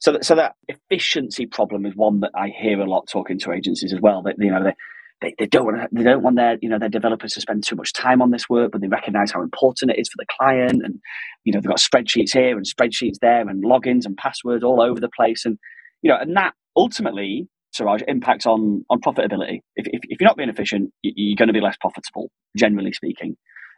So 0.00 0.12
that, 0.12 0.24
so 0.24 0.34
that 0.34 0.54
efficiency 0.68 1.46
problem 1.46 1.86
is 1.86 1.94
one 1.94 2.20
that 2.20 2.32
I 2.34 2.48
hear 2.48 2.80
a 2.80 2.88
lot 2.88 3.08
talking 3.08 3.38
to 3.40 3.52
agencies 3.52 3.92
as 3.92 4.00
well. 4.00 4.22
That 4.22 4.36
you 4.38 4.50
know 4.50 4.62
they, 4.62 4.74
they, 5.20 5.34
they 5.38 5.46
don't 5.46 5.64
want 5.64 5.88
they 5.92 6.02
don't 6.02 6.22
want 6.22 6.36
their 6.36 6.58
you 6.60 6.68
know 6.68 6.78
their 6.78 6.88
developers 6.88 7.32
to 7.34 7.40
spend 7.40 7.64
too 7.64 7.76
much 7.76 7.92
time 7.92 8.20
on 8.20 8.30
this 8.30 8.48
work, 8.48 8.72
but 8.72 8.80
they 8.80 8.88
recognise 8.88 9.32
how 9.32 9.40
important 9.40 9.92
it 9.92 9.98
is 9.98 10.08
for 10.08 10.16
the 10.18 10.26
client. 10.38 10.82
And 10.84 11.00
you 11.44 11.52
know 11.52 11.60
they've 11.60 11.68
got 11.68 11.78
spreadsheets 11.78 12.32
here 12.32 12.56
and 12.56 12.66
spreadsheets 12.66 13.18
there 13.20 13.48
and 13.48 13.64
logins 13.64 14.04
and 14.04 14.16
passwords 14.16 14.64
all 14.64 14.82
over 14.82 15.00
the 15.00 15.08
place. 15.08 15.44
And 15.44 15.58
you 16.02 16.10
know 16.10 16.18
and 16.20 16.36
that 16.36 16.54
ultimately 16.76 17.48
Siraj, 17.74 18.02
impacts 18.08 18.46
on 18.46 18.84
on 18.88 19.00
profitability. 19.00 19.60
If, 19.76 19.86
if, 19.86 20.00
if, 20.04 20.20
you're 20.20 20.28
not 20.28 20.36
being 20.36 20.48
efficient, 20.48 20.92
you're 21.02 21.36
going 21.36 21.48
to 21.48 21.52
be 21.52 21.60
less 21.60 21.76
profitable, 21.76 22.30
generally 22.56 22.92
speaking. 22.92 23.36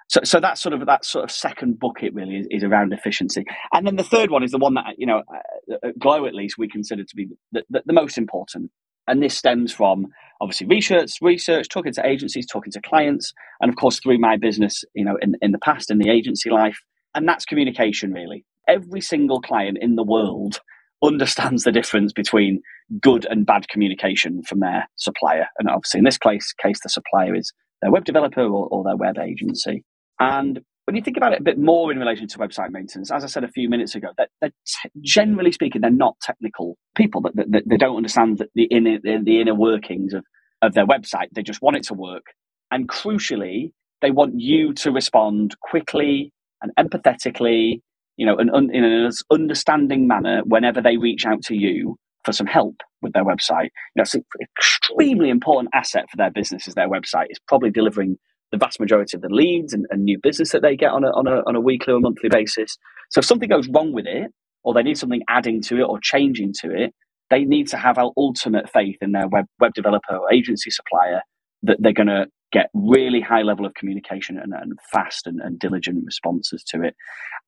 So, 0.09 0.21
so 0.23 0.39
that 0.41 0.57
sort 0.59 0.73
of 0.73 0.87
that 0.87 1.05
sort 1.05 1.25
of 1.25 1.31
second 1.31 1.81
bucket 1.81 2.15
really 2.15 2.37
is, 2.37 2.47
is 2.51 2.65
around 2.65 2.93
efficiency, 2.93 3.45
and 3.73 3.87
then 3.87 3.97
the 3.97 4.05
third 4.05 4.31
one 4.31 4.45
is 4.45 4.53
the 4.53 4.59
one 4.59 4.75
that 4.75 4.95
you 4.99 5.07
know, 5.07 5.23
uh, 5.33 5.89
at 5.89 5.99
Glow 5.99 6.27
at 6.27 6.35
least 6.35 6.57
we 6.59 6.69
consider 6.69 7.03
to 7.03 7.17
be 7.17 7.29
the, 7.51 7.65
the, 7.71 7.83
the 7.87 7.93
most 7.93 8.17
important, 8.17 8.71
and 9.09 9.23
this 9.23 9.37
stems 9.37 9.73
from 9.73 10.07
obviously 10.41 10.67
research, 10.69 11.13
research, 11.21 11.69
talking 11.69 11.93
to 11.95 12.07
agencies, 12.07 12.47
talking 12.47 12.71
to 12.73 12.81
clients, 12.81 13.33
and 13.61 13.69
of 13.69 13.77
course 13.77 13.99
through 13.99 14.19
my 14.19 14.37
business, 14.37 14.85
you 14.95 15.05
know, 15.05 15.17
in 15.21 15.35
in 15.43 15.51
the 15.51 15.59
past 15.59 15.91
in 15.91 15.99
the 15.99 16.11
agency 16.11 16.51
life, 16.51 16.79
and 17.15 17.27
that's 17.27 17.45
communication 17.45 18.13
really. 18.13 18.45
Every 18.69 19.01
single 19.01 19.41
client 19.41 19.79
in 19.81 19.97
the 19.97 20.05
world 20.05 20.61
understands 21.03 21.65
the 21.65 21.73
difference 21.73 22.13
between 22.13 22.63
good 23.01 23.27
and 23.29 23.47
bad 23.47 23.69
communication 23.69 24.43
from 24.43 24.61
their 24.61 24.89
supplier. 24.97 25.47
And 25.59 25.69
obviously, 25.69 25.99
in 25.99 26.05
this 26.05 26.19
case, 26.19 26.53
case 26.63 26.81
the 26.83 26.89
supplier 26.89 27.35
is 27.35 27.53
their 27.83 27.91
web 27.91 28.05
developer 28.05 28.43
or, 28.43 28.69
or 28.69 28.85
their 28.85 28.97
web 28.97 29.19
agency. 29.19 29.85
And 30.21 30.61
when 30.85 30.95
you 30.95 31.03
think 31.03 31.17
about 31.17 31.33
it 31.33 31.41
a 31.41 31.45
bit 31.45 31.59
more 31.59 31.91
in 31.91 31.99
relation 31.99 32.29
to 32.29 32.39
website 32.39 32.71
maintenance, 32.71 33.11
as 33.11 33.25
I 33.25 33.27
said 33.27 33.45
a 33.45 33.49
few 33.49 33.69
minutes 33.69 33.95
ago, 33.95 34.09
that 34.19 34.31
they're, 34.41 34.51
t- 34.51 34.91
generally 35.01 35.53
speaking, 35.53 35.81
they're 35.81 35.91
not 35.91 36.15
technical 36.21 36.77
people. 36.95 37.23
That, 37.23 37.65
they 37.67 37.77
don't 37.77 37.97
understand 37.97 38.45
the 38.55 38.65
inner 38.65 38.99
the 39.03 39.41
inner 39.41 39.55
workings 39.55 40.15
of, 40.15 40.25
of 40.63 40.75
their 40.75 40.87
website. 40.87 41.27
They 41.33 41.43
just 41.43 41.61
want 41.61 41.77
it 41.77 41.83
to 41.85 41.95
work, 41.95 42.25
and 42.71 42.89
crucially, 42.89 43.73
they 44.01 44.13
want 44.13 44.41
you 44.41 44.73
to 44.75 44.93
respond 44.93 45.57
quickly 45.61 46.33
and 46.63 46.73
empathetically 46.79 47.81
you 48.17 48.25
know, 48.25 48.37
an, 48.37 48.51
un, 48.51 48.71
in 48.73 48.83
an 48.83 49.11
understanding 49.31 50.07
manner 50.07 50.41
whenever 50.45 50.81
they 50.81 50.97
reach 50.97 51.27
out 51.27 51.43
to 51.43 51.55
you 51.55 51.97
for 52.27 52.33
some 52.33 52.47
help 52.47 52.83
with 53.01 53.15
their 53.15 53.25
website. 53.25 53.71
You 53.95 53.97
know, 53.97 54.03
it's 54.03 54.15
an 54.15 54.25
extremely 54.41 55.31
important 55.31 55.71
asset 55.73 56.07
for 56.11 56.17
their 56.17 56.31
business 56.31 56.69
is 56.69 56.75
their 56.75 56.89
website. 56.89 57.27
It's 57.31 57.41
probably 57.49 57.71
delivering 57.71 58.19
the 58.53 58.59
vast 58.59 58.79
majority 58.81 59.17
of 59.17 59.23
the 59.23 59.29
leads 59.29 59.73
and, 59.73 59.87
and 59.91 60.05
new 60.05 60.19
business 60.23 60.51
that 60.51 60.63
they 60.63 60.77
get 60.77 60.91
on 60.91 61.05
a, 61.05 61.09
on, 61.09 61.27
a, 61.27 61.43
on 61.47 61.57
a 61.57 61.61
weekly 61.61 61.95
or 61.95 62.01
monthly 62.01 62.29
basis. 62.29 62.77
So 63.11 63.21
if 63.21 63.25
something 63.25 63.49
goes 63.49 63.69
wrong 63.69 63.93
with 63.93 64.07
it, 64.07 64.31
or 64.65 64.75
they 64.75 64.83
need 64.83 64.99
something 64.99 65.23
adding 65.31 65.63
to 65.63 65.79
it 65.79 65.85
or 65.85 66.01
changing 66.01 66.53
to 66.61 66.71
it, 66.73 66.93
they 67.31 67.45
need 67.45 67.69
to 67.69 67.77
have 67.77 67.99
ultimate 68.17 68.69
faith 68.71 68.97
in 69.01 69.13
their 69.13 69.29
web, 69.29 69.47
web 69.61 69.73
developer 69.75 70.17
or 70.17 70.33
agency 70.33 70.71
supplier 70.71 71.23
that 71.63 71.77
they're 71.81 71.93
going 71.93 72.09
to 72.09 72.27
get 72.53 72.67
really 72.75 73.21
high 73.21 73.43
level 73.43 73.65
of 73.65 73.75
communication 73.75 74.39
and, 74.39 74.53
and 74.53 74.73
fast 74.93 75.27
and, 75.27 75.41
and, 75.41 75.59
diligent 75.59 76.05
responses 76.05 76.63
to 76.65 76.83
it. 76.83 76.95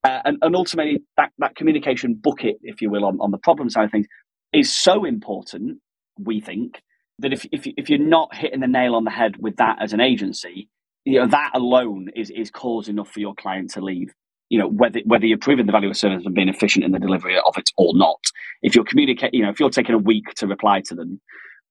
Uh, 0.04 0.20
and, 0.24 0.38
and, 0.42 0.56
ultimately, 0.56 1.00
that, 1.16 1.30
that 1.38 1.54
communication 1.54 2.14
bucket, 2.14 2.56
if 2.62 2.80
you 2.80 2.90
will, 2.90 3.04
on, 3.04 3.18
on 3.20 3.30
the 3.30 3.38
problem 3.38 3.70
side 3.70 3.84
of 3.84 3.90
things, 3.90 4.06
is 4.52 4.74
so 4.74 5.04
important, 5.04 5.78
we 6.18 6.40
think, 6.40 6.82
that 7.18 7.32
if, 7.32 7.46
if, 7.52 7.66
if 7.76 7.90
you're 7.90 7.98
not 7.98 8.34
hitting 8.34 8.60
the 8.60 8.66
nail 8.66 8.94
on 8.94 9.04
the 9.04 9.10
head 9.10 9.36
with 9.38 9.56
that 9.56 9.78
as 9.80 9.92
an 9.92 10.00
agency, 10.00 10.68
you 11.04 11.18
know, 11.18 11.26
that 11.26 11.50
alone 11.54 12.08
is, 12.14 12.30
is 12.30 12.50
cause 12.50 12.88
enough 12.88 13.10
for 13.10 13.20
your 13.20 13.34
client 13.34 13.70
to 13.70 13.80
leave. 13.80 14.12
You 14.50 14.58
know, 14.58 14.68
whether 14.68 15.00
whether 15.04 15.26
you're 15.26 15.36
proving 15.36 15.66
the 15.66 15.72
value 15.72 15.90
of 15.90 15.96
service 15.96 16.24
and 16.24 16.34
being 16.34 16.48
efficient 16.48 16.84
in 16.84 16.92
the 16.92 16.98
delivery 16.98 17.36
of 17.36 17.58
it 17.58 17.70
or 17.76 17.94
not. 17.94 18.18
If 18.62 18.74
you're 18.74 18.84
communicating, 18.84 19.38
you 19.38 19.44
know, 19.44 19.50
if 19.50 19.60
you're 19.60 19.68
taking 19.68 19.94
a 19.94 19.98
week 19.98 20.24
to 20.36 20.46
reply 20.46 20.80
to 20.86 20.94
them, 20.94 21.20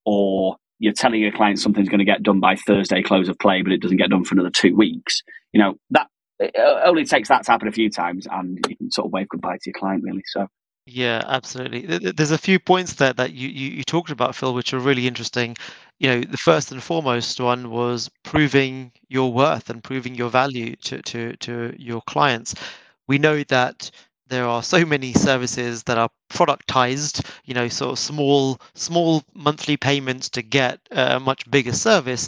or 0.05 0.57
you're 0.77 0.93
telling 0.93 1.21
your 1.21 1.31
client 1.31 1.59
something's 1.59 1.89
going 1.89 1.99
to 1.99 2.05
get 2.05 2.21
done 2.21 2.39
by 2.39 2.55
Thursday 2.55 3.01
close 3.01 3.29
of 3.29 3.39
play, 3.39 3.63
but 3.63 3.71
it 3.71 3.81
doesn't 3.81 3.97
get 3.97 4.11
done 4.11 4.23
for 4.23 4.35
another 4.35 4.51
two 4.51 4.75
weeks. 4.75 5.23
You 5.53 5.61
know 5.61 5.73
that 5.89 6.07
it 6.39 6.55
only 6.85 7.05
takes 7.05 7.29
that 7.29 7.43
to 7.45 7.51
happen 7.51 7.67
a 7.67 7.71
few 7.71 7.89
times, 7.89 8.27
and 8.29 8.59
you 8.69 8.75
can 8.75 8.91
sort 8.91 9.07
of 9.07 9.11
wave 9.11 9.29
goodbye 9.29 9.57
to 9.57 9.69
your 9.71 9.79
client, 9.79 10.03
really. 10.03 10.23
So. 10.27 10.47
Yeah, 10.89 11.21
absolutely. 11.27 11.81
There's 12.11 12.31
a 12.31 12.37
few 12.37 12.59
points 12.59 12.93
there 12.93 13.11
that 13.13 13.33
you, 13.33 13.49
you, 13.49 13.71
you 13.71 13.83
talked 13.83 14.09
about, 14.09 14.35
Phil, 14.35 14.53
which 14.53 14.73
are 14.73 14.79
really 14.79 15.05
interesting. 15.05 15.57
You 15.99 16.07
know, 16.09 16.21
the 16.21 16.37
first 16.37 16.71
and 16.71 16.81
foremost 16.81 17.41
one 17.41 17.69
was 17.71 18.09
proving 18.23 18.93
your 19.09 19.33
worth 19.33 19.69
and 19.69 19.83
proving 19.83 20.15
your 20.15 20.29
value 20.29 20.75
to, 20.77 21.01
to, 21.01 21.35
to 21.37 21.75
your 21.77 22.01
clients. 22.03 22.55
We 23.07 23.17
know 23.17 23.43
that 23.45 23.91
there 24.29 24.45
are 24.45 24.63
so 24.63 24.85
many 24.85 25.11
services 25.13 25.83
that 25.83 25.97
are 25.97 26.09
productized 26.29 27.25
you 27.45 27.53
know 27.53 27.69
sort 27.69 27.93
of 27.93 27.97
small 27.97 28.59
small 28.73 29.23
monthly 29.33 29.77
payments 29.77 30.27
to 30.31 30.41
get 30.41 30.81
a 30.91 31.17
much 31.17 31.49
bigger 31.49 31.71
service 31.71 32.27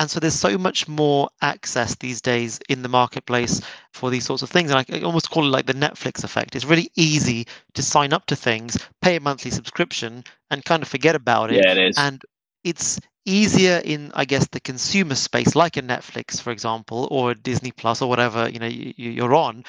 and 0.00 0.10
so 0.10 0.18
there's 0.18 0.34
so 0.34 0.56
much 0.56 0.88
more 0.88 1.28
access 1.42 1.94
these 1.96 2.22
days 2.22 2.58
in 2.70 2.82
the 2.82 2.88
marketplace 2.88 3.60
for 3.92 4.10
these 4.10 4.24
sorts 4.24 4.42
of 4.42 4.48
things. 4.50 4.72
And 4.72 4.84
i 4.90 5.00
almost 5.02 5.30
call 5.30 5.44
it 5.44 5.50
like 5.50 5.66
the 5.66 5.74
netflix 5.74 6.24
effect. 6.24 6.56
It's 6.56 6.64
really 6.64 6.90
easy 6.96 7.46
to 7.74 7.82
sign 7.82 8.12
up 8.12 8.24
to 8.26 8.34
things 8.34 8.78
pay 9.02 9.16
a 9.16 9.20
monthly 9.20 9.50
subscription 9.50 10.24
and 10.50 10.64
kind 10.64 10.82
of 10.82 10.88
forget 10.88 11.14
about 11.14 11.52
it. 11.52 11.62
Yeah 11.62 11.72
it 11.72 11.78
is. 11.78 11.98
And 11.98 12.22
it's 12.64 12.98
easier 13.26 13.82
in 13.84 14.10
i 14.14 14.24
guess 14.24 14.48
the 14.48 14.58
consumer 14.58 15.14
space 15.14 15.54
like 15.54 15.76
a 15.76 15.82
netflix 15.82 16.40
for 16.40 16.50
example 16.50 17.06
or 17.10 17.34
disney 17.34 17.70
plus 17.70 18.00
or 18.00 18.08
whatever 18.08 18.48
you 18.48 18.58
know 18.58 18.66
you, 18.66 18.94
you're 18.96 19.34
on 19.34 19.62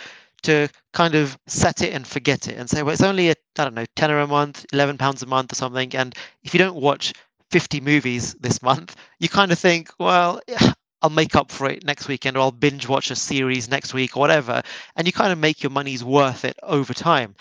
to 0.44 0.70
kind 0.94 1.16
of 1.16 1.38
set 1.48 1.82
it 1.82 1.94
and 1.94 2.06
forget 2.08 2.48
it 2.48 2.58
and 2.58 2.70
say, 2.70 2.82
well, 2.82 2.94
it's 2.94 3.04
only 3.04 3.30
a, 3.30 3.36
I 3.60 3.64
don't 3.64 3.76
know, 3.76 3.86
tenner 3.96 4.20
a 4.20 4.28
month, 4.28 4.66
eleven 4.74 4.98
pounds 4.98 5.22
a 5.22 5.28
month 5.28 5.52
or 5.52 5.56
something. 5.56 5.96
And 5.96 6.16
if 6.44 6.54
you 6.54 6.58
don't 6.58 6.76
watch 6.76 7.14
50 7.52 7.82
movies 7.82 8.34
this 8.36 8.62
month, 8.62 8.96
you 9.20 9.30
kind 9.30 9.52
of 9.52 9.60
think, 9.60 9.92
well, 10.00 10.40
I'll 11.02 11.10
make 11.10 11.36
up 11.36 11.52
for 11.52 11.70
it 11.70 11.86
next 11.86 12.08
weekend 12.08 12.38
or 12.38 12.42
I'll 12.42 12.52
binge 12.52 12.88
watch 12.88 13.12
a 13.12 13.16
series 13.16 13.70
next 13.70 13.94
week 13.94 14.16
or 14.16 14.22
whatever. 14.22 14.62
And 14.96 15.08
you 15.08 15.14
kind 15.14 15.34
of 15.34 15.40
make 15.40 15.64
your 15.64 15.72
money's 15.72 16.04
worth 16.04 16.46
it 16.46 16.58
over 16.64 16.94
time. 16.94 17.36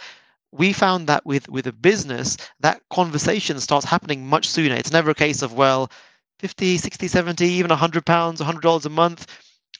We 0.52 0.72
found 0.72 1.06
that 1.06 1.24
with 1.24 1.48
with 1.48 1.66
a 1.68 1.72
business, 1.72 2.36
that 2.60 2.82
conversation 2.90 3.60
starts 3.60 3.86
happening 3.86 4.26
much 4.26 4.48
sooner. 4.48 4.74
It's 4.74 4.92
never 4.92 5.10
a 5.10 5.14
case 5.14 5.42
of, 5.42 5.52
well, 5.52 5.90
50, 6.40 6.78
60, 6.78 7.06
70, 7.06 7.46
even 7.46 7.68
100 7.68 8.04
pounds, 8.04 8.40
100 8.40 8.62
dollars 8.62 8.86
a 8.86 8.90
month. 8.90 9.26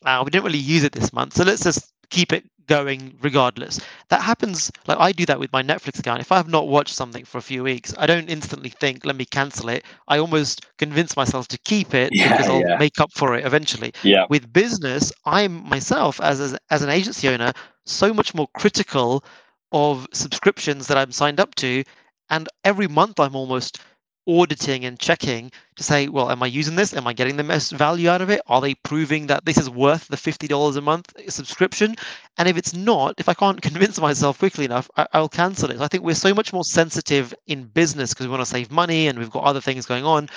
Uh, 0.05 0.23
we 0.25 0.31
didn't 0.31 0.45
really 0.45 0.59
use 0.59 0.85
it 0.85 0.93
this 0.93 1.13
month. 1.13 1.35
So 1.35 1.45
let's 1.45 1.65
just 1.65 1.93
keep 2.11 2.33
it 2.33 2.45
going 2.71 3.19
regardless. 3.21 3.81
That 4.11 4.23
happens, 4.23 4.71
like 4.87 4.99
I 4.99 5.11
do 5.11 5.27
that 5.27 5.41
with 5.41 5.53
my 5.53 5.61
Netflix 5.61 5.99
account. 5.99 6.21
If 6.21 6.31
I 6.31 6.37
have 6.37 6.49
not 6.49 6.69
watched 6.69 6.95
something 6.95 7.25
for 7.25 7.39
a 7.39 7.43
few 7.43 7.65
weeks, 7.65 7.93
I 7.99 8.07
don't 8.07 8.31
instantly 8.31 8.71
think, 8.71 9.05
let 9.05 9.17
me 9.17 9.25
cancel 9.25 9.69
it. 9.71 9.85
I 10.07 10.19
almost 10.19 10.67
convince 10.79 11.17
myself 11.17 11.49
to 11.49 11.59
keep 11.59 11.95
it 11.95 12.11
yeah, 12.13 12.31
because 12.31 12.49
I'll 12.49 12.61
yeah. 12.61 12.77
make 12.79 13.01
up 13.01 13.11
for 13.13 13.35
it 13.37 13.45
eventually. 13.45 13.93
Yeah. 14.05 14.27
With 14.31 14.53
business, 14.53 15.13
I'm 15.27 15.69
myself, 15.69 16.21
as, 16.21 16.41
as, 16.41 16.57
as 16.71 16.83
an 16.83 16.91
agency 16.91 17.29
owner, 17.29 17.53
so 17.87 18.15
much 18.15 18.35
more 18.35 18.47
critical 18.57 19.25
of 19.73 20.07
subscriptions 20.13 20.87
that 20.87 20.97
I'm 20.97 21.11
signed 21.11 21.41
up 21.41 21.57
to. 21.57 21.83
And 22.31 22.49
every 22.63 22.87
month 22.87 23.19
I'm 23.19 23.35
almost 23.35 23.81
auditing 24.29 24.85
and 24.85 24.99
checking 24.99 25.51
to 25.77 25.83
say, 25.83 26.09
well, 26.09 26.31
am 26.31 26.43
I 26.43 26.47
using 26.47 26.77
this? 26.77 26.95
Am 26.95 27.07
I 27.07 27.13
getting 27.13 27.37
the 27.37 27.43
most 27.43 27.73
value 27.73 28.09
out 28.09 28.21
of 28.21 28.31
it? 28.31 28.41
Are 28.47 28.61
they 28.61 28.75
proving 28.75 29.27
that 29.29 29.45
this 29.45 29.59
is 29.59 29.71
worth 29.71 30.09
the 30.09 30.17
$50 30.17 30.77
a 30.77 30.81
month 30.81 31.13
subscription? 31.29 31.97
And 32.39 32.49
if 32.49 32.57
it's 32.57 32.75
not, 32.75 33.15
if 33.19 33.29
I 33.29 33.35
can't 33.35 33.63
convince 33.63 34.01
myself 34.01 34.39
quickly 34.39 34.65
enough, 34.65 34.91
I, 34.97 35.07
will 35.19 35.29
cancel 35.29 35.71
it. 35.71 35.81
I 35.81 35.89
think 35.89 36.05
we're 36.05 36.15
so 36.15 36.35
much 36.35 36.53
more 36.53 36.65
sensitive 36.65 37.35
in 37.47 37.65
business 37.65 38.11
because 38.11 38.27
we 38.27 38.31
want 38.31 38.43
to 38.43 38.47
save 38.47 38.71
money 38.71 39.09
and 39.09 39.19
we've 39.19 39.31
got 39.31 39.45
other 39.45 39.61
things 39.61 39.87
going 39.87 40.05
on. 40.05 40.29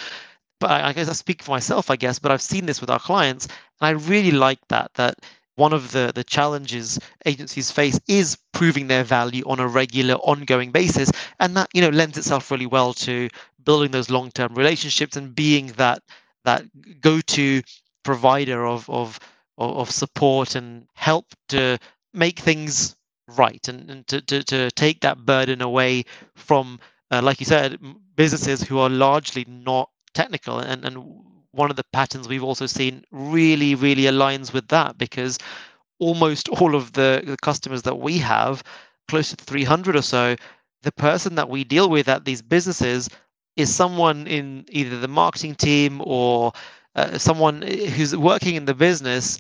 But 0.60 0.72
I, 0.72 0.90
I 0.90 0.94
guess 0.94 1.10
I 1.10 1.13
speak 1.13 1.44
for 1.44 1.52
myself, 1.52 1.90
I 1.90 1.96
guess, 1.96 2.20
but 2.20 2.32
I've 2.32 2.42
seen 2.42 2.66
this 2.66 2.82
with 2.82 2.90
our 2.90 3.00
clients. 3.00 3.48
And 3.82 3.88
I 3.88 3.92
really 3.92 4.32
like 4.32 4.60
that, 4.70 4.94
that 4.96 5.18
one 5.56 5.74
of 5.74 5.92
the, 5.92 6.12
the 6.13 6.24
challenges 6.24 7.00
agencies 7.25 7.72
face 7.72 8.00
is 8.08 8.38
proving 8.54 8.88
their 8.88 9.04
value 9.04 9.44
on 9.46 9.60
a 9.60 9.68
regular 9.68 10.16
ongoing 10.16 10.72
basis 10.72 11.12
and 11.40 11.56
that 11.56 11.70
you 11.74 11.82
know 11.82 11.90
lends 11.90 12.18
itself 12.18 12.50
really 12.50 12.66
well 12.66 12.94
to 12.94 13.30
building 13.65 13.91
those 13.91 14.10
long-term 14.10 14.55
relationships 14.55 15.17
and 15.17 15.36
being 15.36 15.67
that 15.77 16.01
that 16.46 16.63
go-to 17.01 17.62
provider 18.03 18.65
of 18.65 18.89
of 18.89 19.20
of 19.58 19.89
support 19.89 20.55
and 20.55 20.88
help 20.96 21.25
to 21.48 21.77
make 22.13 22.39
things 22.39 22.96
right 23.38 23.67
and, 23.67 23.89
and 23.89 24.08
to, 24.08 24.20
to, 24.22 24.43
to 24.43 24.70
take 24.72 25.00
that 25.01 25.17
burden 25.25 25.62
away 25.62 26.03
from 26.36 26.79
uh, 27.12 27.22
like 27.22 27.39
you 27.39 27.46
said 27.46 27.79
businesses 28.15 28.62
who 28.62 28.79
are 28.79 28.89
largely 28.89 29.46
not 29.48 29.89
technical. 30.13 30.60
And 30.60 30.86
and 30.86 30.98
one 31.51 31.70
of 31.70 31.75
the 31.75 31.86
patterns 31.93 32.27
we've 32.27 32.43
also 32.43 32.65
seen 32.65 33.03
really, 33.12 33.75
really 33.75 34.03
aligns 34.03 34.53
with 34.53 34.67
that 34.70 34.98
because 34.98 35.38
almost 36.00 36.50
all 36.50 36.75
of 36.75 36.93
the, 36.93 37.22
the 37.25 37.38
customers 37.38 37.84
that 37.84 38.00
we 38.00 38.17
have, 38.17 38.63
close 39.08 39.29
to 39.29 39.36
300 39.36 39.96
or 39.96 40.01
so, 40.01 40.36
the 40.82 40.91
person 40.91 41.36
that 41.36 41.50
we 41.50 41.63
deal 41.63 41.89
with 41.89 42.10
at 42.10 42.25
these 42.25 42.41
businesses 42.41 43.08
is 43.55 43.74
someone 43.74 44.27
in 44.27 44.65
either 44.69 45.00
the 45.00 45.07
marketing 45.07 45.55
team 45.55 46.01
or 46.03 46.51
uh, 46.95 47.17
someone 47.17 47.62
who's 47.62 48.15
working 48.15 48.55
in 48.55 48.65
the 48.65 48.74
business 48.74 49.39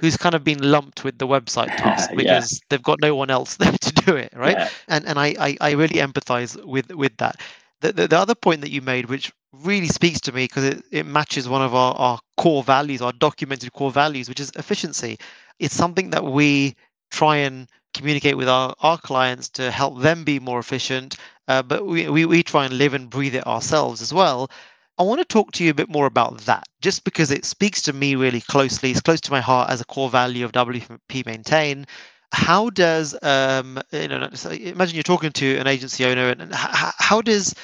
who's 0.00 0.16
kind 0.16 0.34
of 0.34 0.42
been 0.42 0.58
lumped 0.60 1.04
with 1.04 1.18
the 1.18 1.26
website 1.26 1.74
task 1.76 2.10
because 2.16 2.52
yeah. 2.52 2.58
they've 2.68 2.82
got 2.82 3.00
no 3.00 3.14
one 3.14 3.30
else 3.30 3.56
there 3.58 3.72
to 3.72 3.92
do 3.92 4.16
it 4.16 4.32
right 4.34 4.56
yeah. 4.56 4.68
and 4.88 5.06
and 5.06 5.18
I, 5.18 5.34
I, 5.38 5.56
I 5.60 5.70
really 5.72 5.96
empathize 5.96 6.62
with 6.64 6.92
with 6.92 7.16
that 7.18 7.40
the, 7.80 7.92
the, 7.92 8.08
the 8.08 8.18
other 8.18 8.34
point 8.34 8.60
that 8.62 8.70
you 8.70 8.80
made 8.80 9.06
which 9.06 9.32
really 9.62 9.88
speaks 9.88 10.20
to 10.20 10.32
me 10.32 10.44
because 10.44 10.64
it, 10.64 10.84
it 10.90 11.06
matches 11.06 11.48
one 11.48 11.62
of 11.62 11.74
our, 11.74 11.94
our 11.94 12.20
core 12.36 12.62
values, 12.62 13.02
our 13.02 13.12
documented 13.12 13.72
core 13.72 13.90
values, 13.90 14.28
which 14.28 14.40
is 14.40 14.50
efficiency. 14.56 15.18
It's 15.58 15.74
something 15.74 16.10
that 16.10 16.24
we 16.24 16.74
try 17.10 17.36
and 17.36 17.68
communicate 17.92 18.36
with 18.36 18.48
our, 18.48 18.74
our 18.80 18.98
clients 18.98 19.48
to 19.50 19.70
help 19.70 20.00
them 20.00 20.24
be 20.24 20.40
more 20.40 20.58
efficient, 20.58 21.16
uh, 21.48 21.62
but 21.62 21.86
we, 21.86 22.08
we, 22.08 22.24
we 22.24 22.42
try 22.42 22.64
and 22.64 22.78
live 22.78 22.94
and 22.94 23.10
breathe 23.10 23.34
it 23.34 23.46
ourselves 23.46 24.00
as 24.02 24.12
well. 24.12 24.50
I 24.98 25.02
want 25.02 25.20
to 25.20 25.24
talk 25.24 25.52
to 25.52 25.64
you 25.64 25.70
a 25.70 25.74
bit 25.74 25.88
more 25.88 26.06
about 26.06 26.38
that, 26.42 26.64
just 26.80 27.04
because 27.04 27.30
it 27.30 27.44
speaks 27.44 27.82
to 27.82 27.92
me 27.92 28.14
really 28.14 28.40
closely. 28.40 28.90
It's 28.90 29.00
close 29.00 29.20
to 29.22 29.32
my 29.32 29.40
heart 29.40 29.70
as 29.70 29.80
a 29.80 29.84
core 29.84 30.08
value 30.08 30.44
of 30.44 30.52
WP 30.52 31.26
Maintain. 31.26 31.86
How 32.32 32.70
does 32.70 33.16
um, 33.22 33.80
you 33.92 34.08
know? 34.08 34.28
Imagine 34.50 34.94
you're 34.94 35.02
talking 35.02 35.32
to 35.32 35.56
an 35.58 35.66
agency 35.66 36.04
owner, 36.04 36.28
and 36.28 36.54
how, 36.54 36.92
how 36.98 37.20
does 37.22 37.54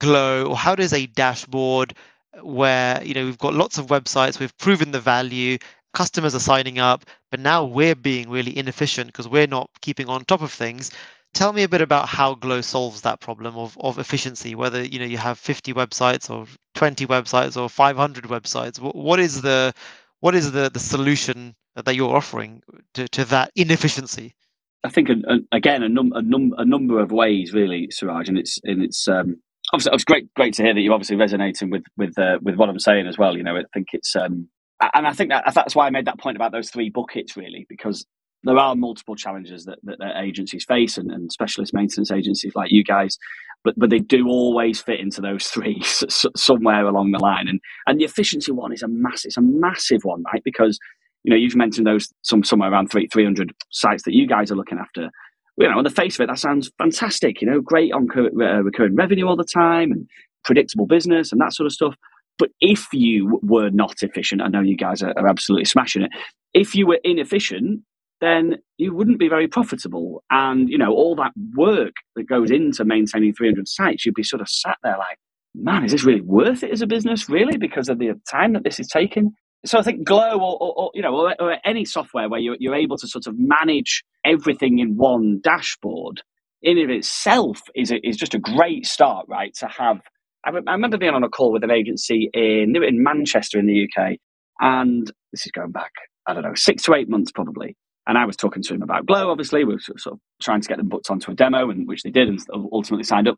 Glow, 0.00 0.46
or 0.46 0.56
how 0.56 0.76
does 0.76 0.92
a 0.92 1.06
dashboard 1.06 1.94
where 2.42 3.02
you 3.02 3.14
know 3.14 3.24
we've 3.24 3.38
got 3.38 3.54
lots 3.54 3.78
of 3.78 3.86
websites, 3.86 4.38
we've 4.38 4.56
proven 4.58 4.92
the 4.92 5.00
value, 5.00 5.58
customers 5.94 6.34
are 6.34 6.40
signing 6.40 6.78
up, 6.78 7.04
but 7.30 7.40
now 7.40 7.64
we're 7.64 7.96
being 7.96 8.30
really 8.30 8.56
inefficient 8.56 9.08
because 9.08 9.26
we're 9.28 9.48
not 9.48 9.70
keeping 9.80 10.08
on 10.08 10.24
top 10.24 10.42
of 10.42 10.52
things. 10.52 10.92
Tell 11.38 11.52
me 11.52 11.62
a 11.62 11.68
bit 11.68 11.80
about 11.80 12.08
how 12.08 12.34
Glow 12.34 12.60
solves 12.62 13.02
that 13.02 13.20
problem 13.20 13.56
of, 13.56 13.78
of 13.78 14.00
efficiency, 14.00 14.56
whether 14.56 14.82
you 14.82 14.98
know 14.98 15.04
you 15.04 15.18
have 15.18 15.38
50 15.38 15.72
websites 15.72 16.28
or 16.28 16.48
20 16.74 17.06
websites 17.06 17.56
or 17.56 17.68
500 17.68 18.24
websites. 18.24 18.78
What 18.80 19.20
is 19.20 19.40
the 19.42 19.72
what 20.18 20.34
is 20.34 20.50
the, 20.50 20.68
the 20.68 20.80
solution 20.80 21.54
that 21.76 21.94
you're 21.94 22.16
offering 22.16 22.60
to, 22.94 23.06
to 23.10 23.24
that 23.26 23.52
inefficiency? 23.54 24.34
I 24.82 24.88
think 24.88 25.10
again 25.52 25.84
a, 25.84 25.88
num- 25.88 26.12
a, 26.12 26.22
num- 26.22 26.54
a 26.58 26.64
number 26.64 26.98
of 26.98 27.12
ways 27.12 27.52
really, 27.52 27.86
Siraj, 27.92 28.28
and 28.28 28.36
it's 28.36 28.58
and 28.64 28.82
it's 28.82 29.06
um, 29.06 29.36
obviously, 29.72 29.94
it's 29.94 30.02
great, 30.02 30.34
great 30.34 30.54
to 30.54 30.64
hear 30.64 30.74
that 30.74 30.80
you're 30.80 30.92
obviously 30.92 31.14
resonating 31.14 31.70
with 31.70 31.84
with 31.96 32.18
uh, 32.18 32.38
with 32.42 32.56
what 32.56 32.68
I'm 32.68 32.80
saying 32.80 33.06
as 33.06 33.16
well. 33.16 33.36
You 33.36 33.44
know, 33.44 33.56
I 33.56 33.62
think 33.72 33.90
it's, 33.92 34.16
um, 34.16 34.48
and 34.92 35.06
I 35.06 35.12
think 35.12 35.30
that 35.30 35.44
that's 35.54 35.76
why 35.76 35.86
I 35.86 35.90
made 35.90 36.06
that 36.06 36.18
point 36.18 36.36
about 36.36 36.50
those 36.50 36.68
three 36.68 36.90
buckets, 36.90 37.36
really, 37.36 37.64
because 37.68 38.04
there 38.44 38.58
are 38.58 38.74
multiple 38.76 39.16
challenges 39.16 39.64
that, 39.64 39.78
that, 39.82 39.98
agencies 40.22 40.64
face 40.64 40.96
and, 40.96 41.10
and, 41.10 41.32
specialist 41.32 41.74
maintenance 41.74 42.10
agencies 42.10 42.52
like 42.54 42.70
you 42.70 42.84
guys, 42.84 43.18
but 43.64 43.74
but 43.76 43.90
they 43.90 43.98
do 43.98 44.28
always 44.28 44.80
fit 44.80 45.00
into 45.00 45.20
those 45.20 45.46
three 45.48 45.82
somewhere 45.82 46.86
along 46.86 47.10
the 47.10 47.18
line. 47.18 47.48
And 47.48 47.60
and 47.86 47.98
the 47.98 48.04
efficiency 48.04 48.52
one 48.52 48.72
is 48.72 48.82
a 48.82 48.88
massive, 48.88 49.28
it's 49.28 49.36
a 49.36 49.42
massive 49.42 50.04
one, 50.04 50.22
right? 50.32 50.42
Because 50.44 50.78
you 51.24 51.30
know 51.30 51.36
you've 51.36 51.56
mentioned 51.56 51.86
those 51.86 52.12
some 52.22 52.44
somewhere 52.44 52.70
around 52.70 52.88
three 52.90 53.08
three 53.12 53.24
hundred 53.24 53.52
sites 53.70 54.04
that 54.04 54.14
you 54.14 54.26
guys 54.26 54.50
are 54.50 54.56
looking 54.56 54.78
after 54.78 55.10
you 55.58 55.68
know, 55.68 55.78
on 55.78 55.84
the 55.84 55.90
face 55.90 56.14
of 56.14 56.20
it, 56.22 56.28
that 56.28 56.38
sounds 56.38 56.70
fantastic. 56.78 57.40
You 57.42 57.50
know, 57.50 57.60
great 57.60 57.92
on 57.92 58.08
uh, 58.16 58.62
recurring 58.62 58.94
revenue 58.94 59.26
all 59.26 59.36
the 59.36 59.44
time 59.44 59.90
and 59.90 60.08
predictable 60.44 60.86
business 60.86 61.32
and 61.32 61.40
that 61.40 61.52
sort 61.52 61.66
of 61.66 61.72
stuff. 61.72 61.96
But 62.38 62.50
if 62.60 62.86
you 62.92 63.40
were 63.42 63.70
not 63.70 63.96
efficient, 64.02 64.40
I 64.40 64.48
know 64.48 64.60
you 64.60 64.76
guys 64.76 65.02
are, 65.02 65.12
are 65.16 65.26
absolutely 65.26 65.64
smashing 65.64 66.02
it. 66.02 66.12
If 66.54 66.76
you 66.76 66.86
were 66.86 67.00
inefficient, 67.02 67.80
then 68.20 68.56
you 68.76 68.94
wouldn't 68.94 69.18
be 69.18 69.28
very 69.28 69.48
profitable. 69.48 70.22
And, 70.30 70.68
you 70.68 70.78
know, 70.78 70.92
all 70.92 71.14
that 71.16 71.32
work 71.56 71.94
that 72.16 72.28
goes 72.28 72.50
into 72.50 72.84
maintaining 72.84 73.32
300 73.32 73.68
sites, 73.68 74.04
you'd 74.04 74.14
be 74.14 74.22
sort 74.22 74.42
of 74.42 74.48
sat 74.48 74.78
there 74.82 74.98
like, 74.98 75.18
man, 75.54 75.84
is 75.84 75.92
this 75.92 76.04
really 76.04 76.20
worth 76.20 76.62
it 76.62 76.70
as 76.70 76.82
a 76.82 76.86
business, 76.86 77.28
really, 77.28 77.56
because 77.56 77.88
of 77.88 77.98
the 77.98 78.12
time 78.30 78.52
that 78.52 78.64
this 78.64 78.80
is 78.80 78.88
taking? 78.88 79.34
so 79.64 79.78
I 79.78 79.82
think 79.82 80.04
Glow 80.04 80.38
or, 80.38 80.56
or, 80.60 80.74
or 80.76 80.90
you 80.94 81.02
know 81.02 81.14
or, 81.14 81.34
or, 81.40 81.58
any 81.64 81.84
software 81.84 82.28
where 82.28 82.40
you're, 82.40 82.56
you're 82.58 82.74
able 82.74 82.96
to 82.98 83.08
sort 83.08 83.26
of 83.26 83.34
manage 83.38 84.04
everything 84.24 84.78
in 84.78 84.96
one 84.96 85.40
dashboard 85.42 86.22
in 86.62 86.78
of 86.78 86.90
itself 86.90 87.60
is 87.74 87.90
a, 87.90 88.06
is 88.06 88.16
just 88.16 88.34
a 88.34 88.38
great 88.38 88.86
start, 88.86 89.26
right? 89.28 89.54
To 89.54 89.66
have 89.66 90.00
I, 90.44 90.50
I 90.50 90.72
remember 90.72 90.98
being 90.98 91.14
on 91.14 91.24
a 91.24 91.28
call 91.28 91.52
with 91.52 91.64
an 91.64 91.70
agency 91.70 92.30
in 92.32 92.74
in 92.76 93.02
Manchester 93.02 93.58
in 93.58 93.66
the 93.66 93.88
UK, 93.88 94.18
and 94.60 95.10
this 95.32 95.46
is 95.46 95.52
going 95.52 95.72
back 95.72 95.92
I 96.26 96.34
don't 96.34 96.42
know 96.42 96.54
six 96.54 96.84
to 96.84 96.94
eight 96.94 97.08
months 97.08 97.32
probably. 97.32 97.76
And 98.08 98.18
I 98.18 98.26
was 98.26 98.36
talking 98.36 98.62
to 98.64 98.74
him 98.74 98.82
about 98.82 99.06
Glow. 99.06 99.30
Obviously, 99.30 99.64
we 99.64 99.74
were 99.74 99.80
sort 99.80 100.14
of 100.14 100.20
trying 100.42 100.62
to 100.62 100.68
get 100.68 100.78
them 100.78 100.88
booked 100.88 101.10
onto 101.10 101.30
a 101.30 101.34
demo, 101.34 101.70
and 101.70 101.86
which 101.86 102.02
they 102.02 102.10
did, 102.10 102.28
and 102.28 102.40
ultimately 102.72 103.04
signed 103.04 103.28
up. 103.28 103.36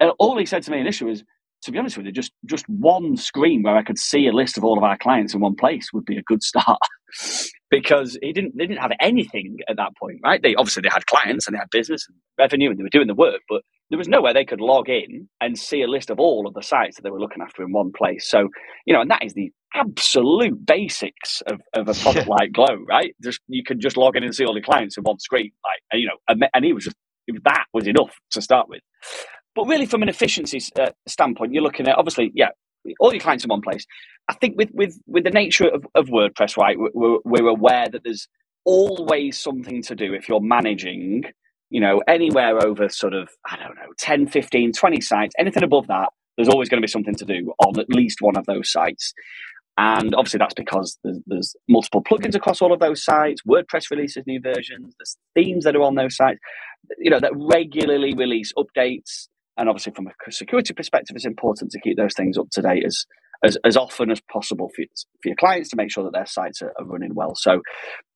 And 0.00 0.12
all 0.18 0.38
he 0.38 0.46
said 0.46 0.64
to 0.64 0.70
me 0.70 0.80
initially 0.80 1.10
was, 1.10 1.24
to 1.64 1.72
be 1.72 1.78
honest 1.78 1.96
with 1.96 2.06
you, 2.06 2.12
just 2.12 2.32
just 2.46 2.68
one 2.68 3.16
screen 3.16 3.62
where 3.62 3.76
I 3.76 3.84
could 3.84 3.98
see 3.98 4.26
a 4.26 4.32
list 4.32 4.58
of 4.58 4.64
all 4.64 4.78
of 4.78 4.84
our 4.84 4.98
clients 4.98 5.34
in 5.34 5.40
one 5.40 5.56
place 5.56 5.92
would 5.92 6.06
be 6.06 6.18
a 6.18 6.22
good 6.22 6.42
start. 6.42 6.80
because 7.70 8.18
he 8.22 8.32
didn't 8.32 8.56
they 8.56 8.66
didn't 8.66 8.80
have 8.80 8.92
anything 9.00 9.58
at 9.68 9.76
that 9.76 9.96
point, 10.00 10.20
right? 10.24 10.42
They 10.42 10.54
obviously 10.54 10.82
they 10.82 10.90
had 10.92 11.06
clients 11.06 11.46
and 11.46 11.54
they 11.54 11.58
had 11.58 11.70
business 11.70 12.06
and 12.08 12.16
revenue 12.38 12.70
and 12.70 12.78
they 12.78 12.82
were 12.82 12.88
doing 12.88 13.08
the 13.08 13.14
work, 13.14 13.40
but 13.48 13.62
there 13.90 13.98
was 13.98 14.08
nowhere 14.08 14.34
they 14.34 14.44
could 14.44 14.60
log 14.60 14.88
in 14.88 15.28
and 15.40 15.58
see 15.58 15.82
a 15.82 15.88
list 15.88 16.10
of 16.10 16.20
all 16.20 16.46
of 16.46 16.54
the 16.54 16.62
sites 16.62 16.96
that 16.96 17.02
they 17.02 17.10
were 17.10 17.20
looking 17.20 17.42
after 17.42 17.62
in 17.62 17.72
one 17.72 17.92
place. 17.92 18.28
So, 18.28 18.48
you 18.86 18.94
know, 18.94 19.00
and 19.00 19.10
that 19.10 19.24
is 19.24 19.34
the 19.34 19.50
absolute 19.74 20.64
basics 20.64 21.42
of, 21.46 21.60
of 21.74 21.88
a 21.88 21.94
product 21.94 22.28
like 22.28 22.52
Glow, 22.52 22.84
right? 22.88 23.14
Just 23.22 23.40
you 23.48 23.62
can 23.64 23.80
just 23.80 23.96
log 23.96 24.16
in 24.16 24.24
and 24.24 24.34
see 24.34 24.44
all 24.44 24.54
the 24.54 24.62
clients 24.62 24.96
in 24.96 25.04
one 25.04 25.18
screen, 25.18 25.52
like 25.64 25.82
and, 25.92 26.00
you 26.02 26.08
know, 26.08 26.48
and 26.54 26.64
he 26.64 26.72
was 26.72 26.84
just 26.84 26.96
that 27.44 27.66
was 27.74 27.86
enough 27.86 28.16
to 28.30 28.42
start 28.42 28.68
with. 28.68 28.80
But 29.54 29.66
really, 29.66 29.86
from 29.86 30.02
an 30.02 30.08
efficiency 30.08 30.60
uh, 30.78 30.90
standpoint, 31.06 31.52
you're 31.52 31.62
looking 31.62 31.88
at 31.88 31.98
obviously, 31.98 32.32
yeah, 32.34 32.50
all 33.00 33.12
your 33.12 33.20
clients 33.20 33.44
in 33.44 33.48
one 33.48 33.60
place. 33.60 33.84
I 34.28 34.34
think 34.34 34.56
with 34.56 34.70
with 34.72 34.98
with 35.06 35.24
the 35.24 35.30
nature 35.30 35.68
of, 35.68 35.86
of 35.94 36.06
WordPress, 36.06 36.56
right, 36.56 36.76
we're, 36.78 37.18
we're 37.24 37.48
aware 37.48 37.88
that 37.88 38.02
there's 38.04 38.28
always 38.64 39.38
something 39.38 39.82
to 39.82 39.94
do 39.94 40.12
if 40.12 40.28
you're 40.28 40.40
managing, 40.40 41.24
you 41.70 41.80
know, 41.80 42.02
anywhere 42.06 42.64
over 42.64 42.88
sort 42.88 43.14
of, 43.14 43.30
I 43.46 43.56
don't 43.56 43.74
know, 43.76 43.92
10, 43.98 44.26
15, 44.26 44.72
20 44.72 45.00
sites, 45.00 45.34
anything 45.38 45.62
above 45.62 45.86
that, 45.86 46.10
there's 46.36 46.48
always 46.48 46.68
going 46.68 46.80
to 46.80 46.86
be 46.86 46.90
something 46.90 47.14
to 47.16 47.24
do 47.24 47.52
on 47.64 47.78
at 47.80 47.88
least 47.88 48.18
one 48.20 48.36
of 48.36 48.46
those 48.46 48.70
sites. 48.70 49.14
And 49.78 50.12
obviously, 50.16 50.38
that's 50.38 50.54
because 50.54 50.98
there's, 51.04 51.20
there's, 51.26 51.56
multiple 51.68 52.02
plugins 52.02 52.34
across 52.34 52.60
all 52.60 52.72
of 52.72 52.80
those 52.80 53.04
sites. 53.04 53.42
WordPress 53.48 53.92
releases 53.92 54.24
new 54.26 54.40
versions. 54.40 54.92
There's 54.98 55.16
themes 55.34 55.64
that 55.64 55.76
are 55.76 55.82
on 55.82 55.94
those 55.94 56.16
sites, 56.16 56.40
you 56.98 57.10
know, 57.10 57.20
that 57.20 57.30
regularly 57.34 58.12
release 58.12 58.52
updates. 58.58 59.28
And 59.56 59.68
obviously, 59.68 59.92
from 59.92 60.08
a 60.08 60.32
security 60.32 60.74
perspective, 60.74 61.14
it's 61.14 61.24
important 61.24 61.70
to 61.70 61.80
keep 61.80 61.96
those 61.96 62.14
things 62.14 62.36
up 62.36 62.48
to 62.52 62.62
date 62.62 62.84
as 62.84 63.06
as, 63.44 63.56
as 63.64 63.76
often 63.76 64.10
as 64.10 64.20
possible 64.32 64.68
for, 64.74 64.84
for 65.22 65.28
your 65.28 65.36
clients 65.36 65.70
to 65.70 65.76
make 65.76 65.92
sure 65.92 66.02
that 66.02 66.12
their 66.12 66.26
sites 66.26 66.60
are, 66.60 66.72
are 66.76 66.84
running 66.84 67.14
well. 67.14 67.36
So, 67.36 67.62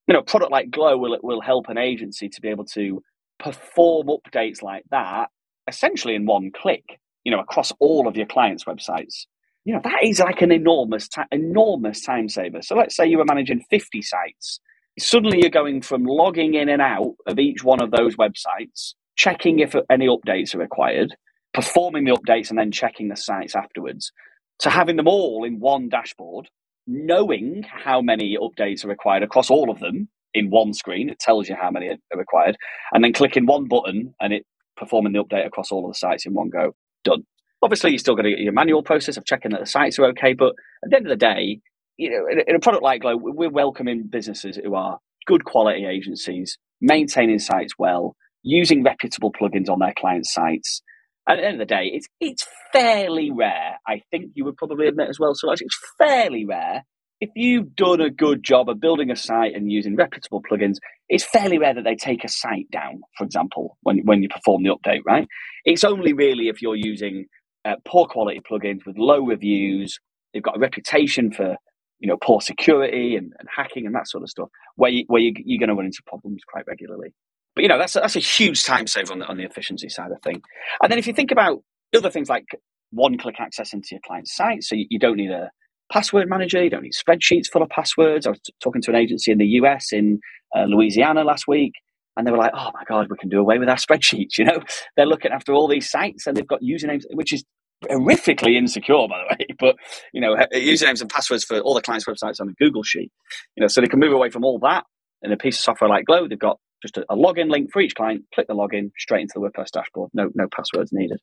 you 0.09 0.15
know, 0.15 0.19
a 0.19 0.25
product 0.25 0.51
like 0.51 0.73
Glow 0.73 0.99
will 0.99 1.17
will 1.23 1.41
help 1.41 1.69
an 1.69 1.79
agency 1.79 2.29
to 2.29 2.41
be 2.41 2.49
able 2.49 2.65
to 2.75 3.01
perform 3.39 4.09
updates 4.09 4.63
like 4.63 4.83
that 4.91 5.29
essentially 5.69 6.17
in 6.17 6.27
one 6.27 6.51
click. 6.53 6.83
You 7.23 7.31
know, 7.31 7.39
across 7.41 7.73
all 7.79 8.09
of 8.09 8.17
your 8.17 8.27
clients' 8.27 8.65
websites 8.65 9.27
you 9.65 9.75
know 9.75 9.81
that 9.85 10.01
is 10.03 10.21
like 10.21 10.43
an 10.43 10.53
enormous 10.53 11.09
enormous 11.31 12.03
time 12.03 12.29
saver. 12.29 12.63
So 12.63 12.77
let's 12.77 12.97
say 12.97 13.07
you 13.07 13.19
were 13.19 13.25
managing 13.25 13.63
50 13.71 14.03
sites. 14.03 14.61
Suddenly 14.99 15.39
you're 15.41 15.51
going 15.51 15.83
from 15.83 16.05
logging 16.05 16.55
in 16.55 16.69
and 16.69 16.83
out 16.83 17.15
of 17.27 17.39
each 17.39 17.65
one 17.65 17.83
of 17.83 17.91
those 17.91 18.17
websites 18.17 18.95
checking 19.17 19.59
if 19.59 19.75
any 19.91 20.07
updates 20.07 20.55
are 20.55 20.59
required 20.59 21.15
performing 21.55 22.05
the 22.05 22.13
updates 22.13 22.49
and 22.49 22.59
then 22.59 22.73
checking 22.73 23.09
the 23.09 23.17
sites 23.17 23.55
afterwards 23.55 24.11
to 24.59 24.71
having 24.71 24.97
them 24.97 25.07
all 25.07 25.45
in 25.45 25.61
one 25.61 25.89
dashboard 25.91 26.49
knowing 26.87 27.63
how 27.63 28.01
many 28.01 28.39
updates 28.41 28.85
are 28.85 28.89
required 28.89 29.23
across 29.23 29.51
all 29.51 29.71
of 29.71 29.79
them 29.81 30.09
in 30.33 30.49
one 30.49 30.73
screen 30.73 31.11
it 31.11 31.19
tells 31.19 31.47
you 31.47 31.55
how 31.55 31.71
many 31.71 31.89
are 31.89 32.19
required 32.19 32.57
and 32.93 33.05
then 33.05 33.13
clicking 33.13 33.45
one 33.45 33.69
button 33.69 34.15
and 34.19 34.33
it 34.33 34.47
performing 34.77 35.13
the 35.13 35.23
update 35.23 35.47
across 35.47 35.71
all 35.71 35.87
of 35.87 35.93
the 35.93 35.99
sites 35.99 36.27
in 36.27 36.35
one 36.35 36.49
go. 36.49 36.75
Done 37.05 37.25
Obviously, 37.63 37.91
you 37.91 37.97
are 37.97 37.99
still 37.99 38.15
going 38.15 38.25
to 38.25 38.31
get 38.31 38.41
your 38.41 38.53
manual 38.53 38.83
process 38.83 39.17
of 39.17 39.25
checking 39.25 39.53
that 39.53 39.61
the 39.61 39.67
sites 39.67 39.99
are 39.99 40.07
okay. 40.07 40.33
But 40.35 40.55
at 40.85 40.91
the 40.91 40.97
end 40.97 41.07
of 41.07 41.11
the 41.11 41.17
day, 41.17 41.61
you 41.97 42.11
know, 42.11 42.27
in, 42.47 42.57
a 42.57 42.61
product 42.61 42.83
like 42.83 43.03
Glow, 43.03 43.17
we're 43.17 43.51
welcoming 43.51 44.09
businesses 44.11 44.59
who 44.63 44.75
are 44.75 44.99
good 45.27 45.45
quality 45.45 45.87
agencies, 45.87 46.59
maintaining 46.81 47.39
sites 47.39 47.75
well, 47.79 48.17
using 48.43 48.83
reputable 48.83 49.33
plugins 49.33 49.69
on 49.69 49.79
their 49.79 49.95
clients' 49.97 50.33
sites. 50.33 50.83
At 51.29 51.37
the 51.37 51.45
end 51.45 51.61
of 51.61 51.69
the 51.69 51.75
day, 51.75 51.91
it's 51.93 52.09
it's 52.21 52.45
fairly 52.73 53.31
rare. 53.31 53.79
I 53.87 54.03
think 54.11 54.33
you 54.35 54.45
would 54.45 54.57
probably 54.57 54.89
admit 54.89 55.09
as 55.09 55.21
well. 55.21 55.35
So 55.35 55.53
it's 55.53 55.63
fairly 55.99 56.45
rare 56.45 56.83
if 57.23 57.31
you've 57.37 57.77
done 57.77 58.01
a 58.01 58.11
good 58.11 58.43
job 58.43 58.69
of 58.69 58.81
building 58.81 59.09
a 59.13 59.15
site 59.15 59.55
and 59.55 59.71
using 59.71 59.95
reputable 59.95 60.43
plugins, 60.43 60.79
it's 61.09 61.23
fairly 61.23 61.57
rare 61.57 61.73
that 61.73 61.85
they 61.85 61.95
take 61.95 62.25
a 62.25 62.29
site 62.29 62.69
down, 62.73 63.01
for 63.17 63.23
example, 63.23 63.79
when, 63.83 63.99
when 63.99 64.25
you 64.25 64.29
perform 64.29 64.65
the 64.65 64.71
update, 64.71 65.03
right? 65.07 65.29
It's 65.65 65.85
only 65.85 66.15
really 66.15 66.49
if 66.49 66.61
you're 66.61 66.75
using 66.75 67.27
uh, 67.65 67.77
poor 67.85 68.07
quality 68.07 68.41
plugins 68.41 68.85
with 68.87 68.97
low 68.99 69.25
reviews. 69.25 69.99
They've 70.33 70.43
got 70.43 70.57
a 70.57 70.61
reputation 70.61 71.33
for 71.33 71.57
you 72.01 72.09
know 72.09 72.17
poor 72.17 72.41
security 72.41 73.17
and, 73.17 73.33
and 73.39 73.49
hacking 73.55 73.87
and 73.87 73.95
that 73.95 74.09
sort 74.09 74.23
of 74.23 74.31
stuff, 74.31 74.49
where 74.77 74.91
you, 74.91 75.05
where 75.07 75.21
you, 75.21 75.33
you're 75.45 75.59
going 75.59 75.69
to 75.69 75.75
run 75.75 75.87
into 75.87 76.03
problems 76.07 76.43
quite 76.47 76.67
regularly. 76.67 77.15
But 77.55 77.63
you 77.63 77.69
know 77.69 77.79
that's 77.79 77.97
a, 77.97 78.01
that's 78.01 78.17
a 78.17 78.21
huge 78.21 78.65
time 78.65 78.87
saver 78.87 79.13
on 79.13 79.21
the 79.21 79.27
on 79.27 79.37
the 79.37 79.45
efficiency 79.45 79.89
side 79.89 80.11
of 80.11 80.21
thing. 80.23 80.43
And 80.83 80.91
then 80.91 80.99
if 80.99 81.07
you 81.07 81.13
think 81.13 81.31
about 81.31 81.63
other 81.95 82.11
things 82.11 82.29
like 82.29 82.47
one 82.91 83.19
click 83.19 83.37
access 83.39 83.73
into 83.73 83.89
your 83.93 84.01
client's 84.07 84.35
site, 84.35 84.65
so 84.65 84.75
you, 84.75 84.87
you 84.91 84.99
don't 84.99 85.17
need 85.17 85.31
a 85.31 85.51
password 85.93 86.29
manager, 86.29 86.63
you 86.63 86.71
don't 86.71 86.83
need 86.83 86.93
spreadsheets 86.93 87.47
full 87.47 87.63
of 87.63 87.69
passwords. 87.69 88.27
I 88.27 88.31
was 88.31 88.41
t- 88.41 88.55
talking 88.63 88.81
to 88.83 88.91
an 88.91 88.97
agency 88.97 89.31
in 89.31 89.39
the 89.39 89.47
US 89.47 89.93
in 89.93 90.21
uh, 90.57 90.65
Louisiana 90.65 91.25
last 91.25 91.47
week 91.47 91.73
and 92.17 92.27
they 92.27 92.31
were 92.31 92.39
like, 92.39 92.53
"Oh 92.55 92.71
my 92.75 92.85
god, 92.87 93.09
we 93.11 93.17
can 93.17 93.29
do 93.29 93.41
away 93.41 93.59
with 93.59 93.69
our 93.69 93.77
spreadsheets." 93.77 94.39
You 94.39 94.47
know, 94.47 94.61
they're 94.97 95.07
looking 95.07 95.33
after 95.33 95.53
all 95.53 95.69
these 95.69 95.91
sites 95.91 96.27
and 96.27 96.37
they've 96.37 96.47
got 96.47 96.61
usernames, 96.63 97.03
which 97.13 97.33
is 97.33 97.45
horrifically 97.85 98.57
insecure, 98.57 99.07
by 99.09 99.19
the 99.19 99.37
way. 99.37 99.47
But 99.59 99.77
you 100.13 100.21
know, 100.21 100.37
usernames 100.55 101.01
and 101.01 101.11
passwords 101.11 101.45
for 101.45 101.61
all 101.61 101.75
the 101.75 101.83
clients' 101.83 102.07
websites 102.07 102.41
on 102.41 102.49
a 102.49 102.53
Google 102.55 102.83
sheet. 102.83 103.11
You 103.57 103.63
know, 103.63 103.69
so 103.69 103.81
they 103.81 103.87
can 103.87 104.01
move 104.01 104.13
away 104.13 104.31
from 104.31 104.45
all 104.45 104.59
that. 104.61 104.85
In 105.23 105.33
a 105.33 105.37
piece 105.37 105.57
of 105.59 105.63
software 105.63 105.89
like 105.89 106.05
Glow, 106.05 106.27
they've 106.27 106.39
got 106.39 106.59
just 106.83 106.97
a, 106.97 107.05
a, 107.09 107.17
login 107.17 107.51
link 107.51 107.73
for 107.73 107.81
each 107.81 107.95
client. 107.95 108.25
Click 108.35 108.49
the 108.49 108.55
login 108.55 108.91
straight 108.99 109.23
into 109.23 109.35
the 109.37 109.41
WordPress 109.41 109.71
dashboard. 109.71 110.11
No, 110.13 110.31
no 110.35 110.47
passwords 110.55 110.91
needed. 110.93 111.21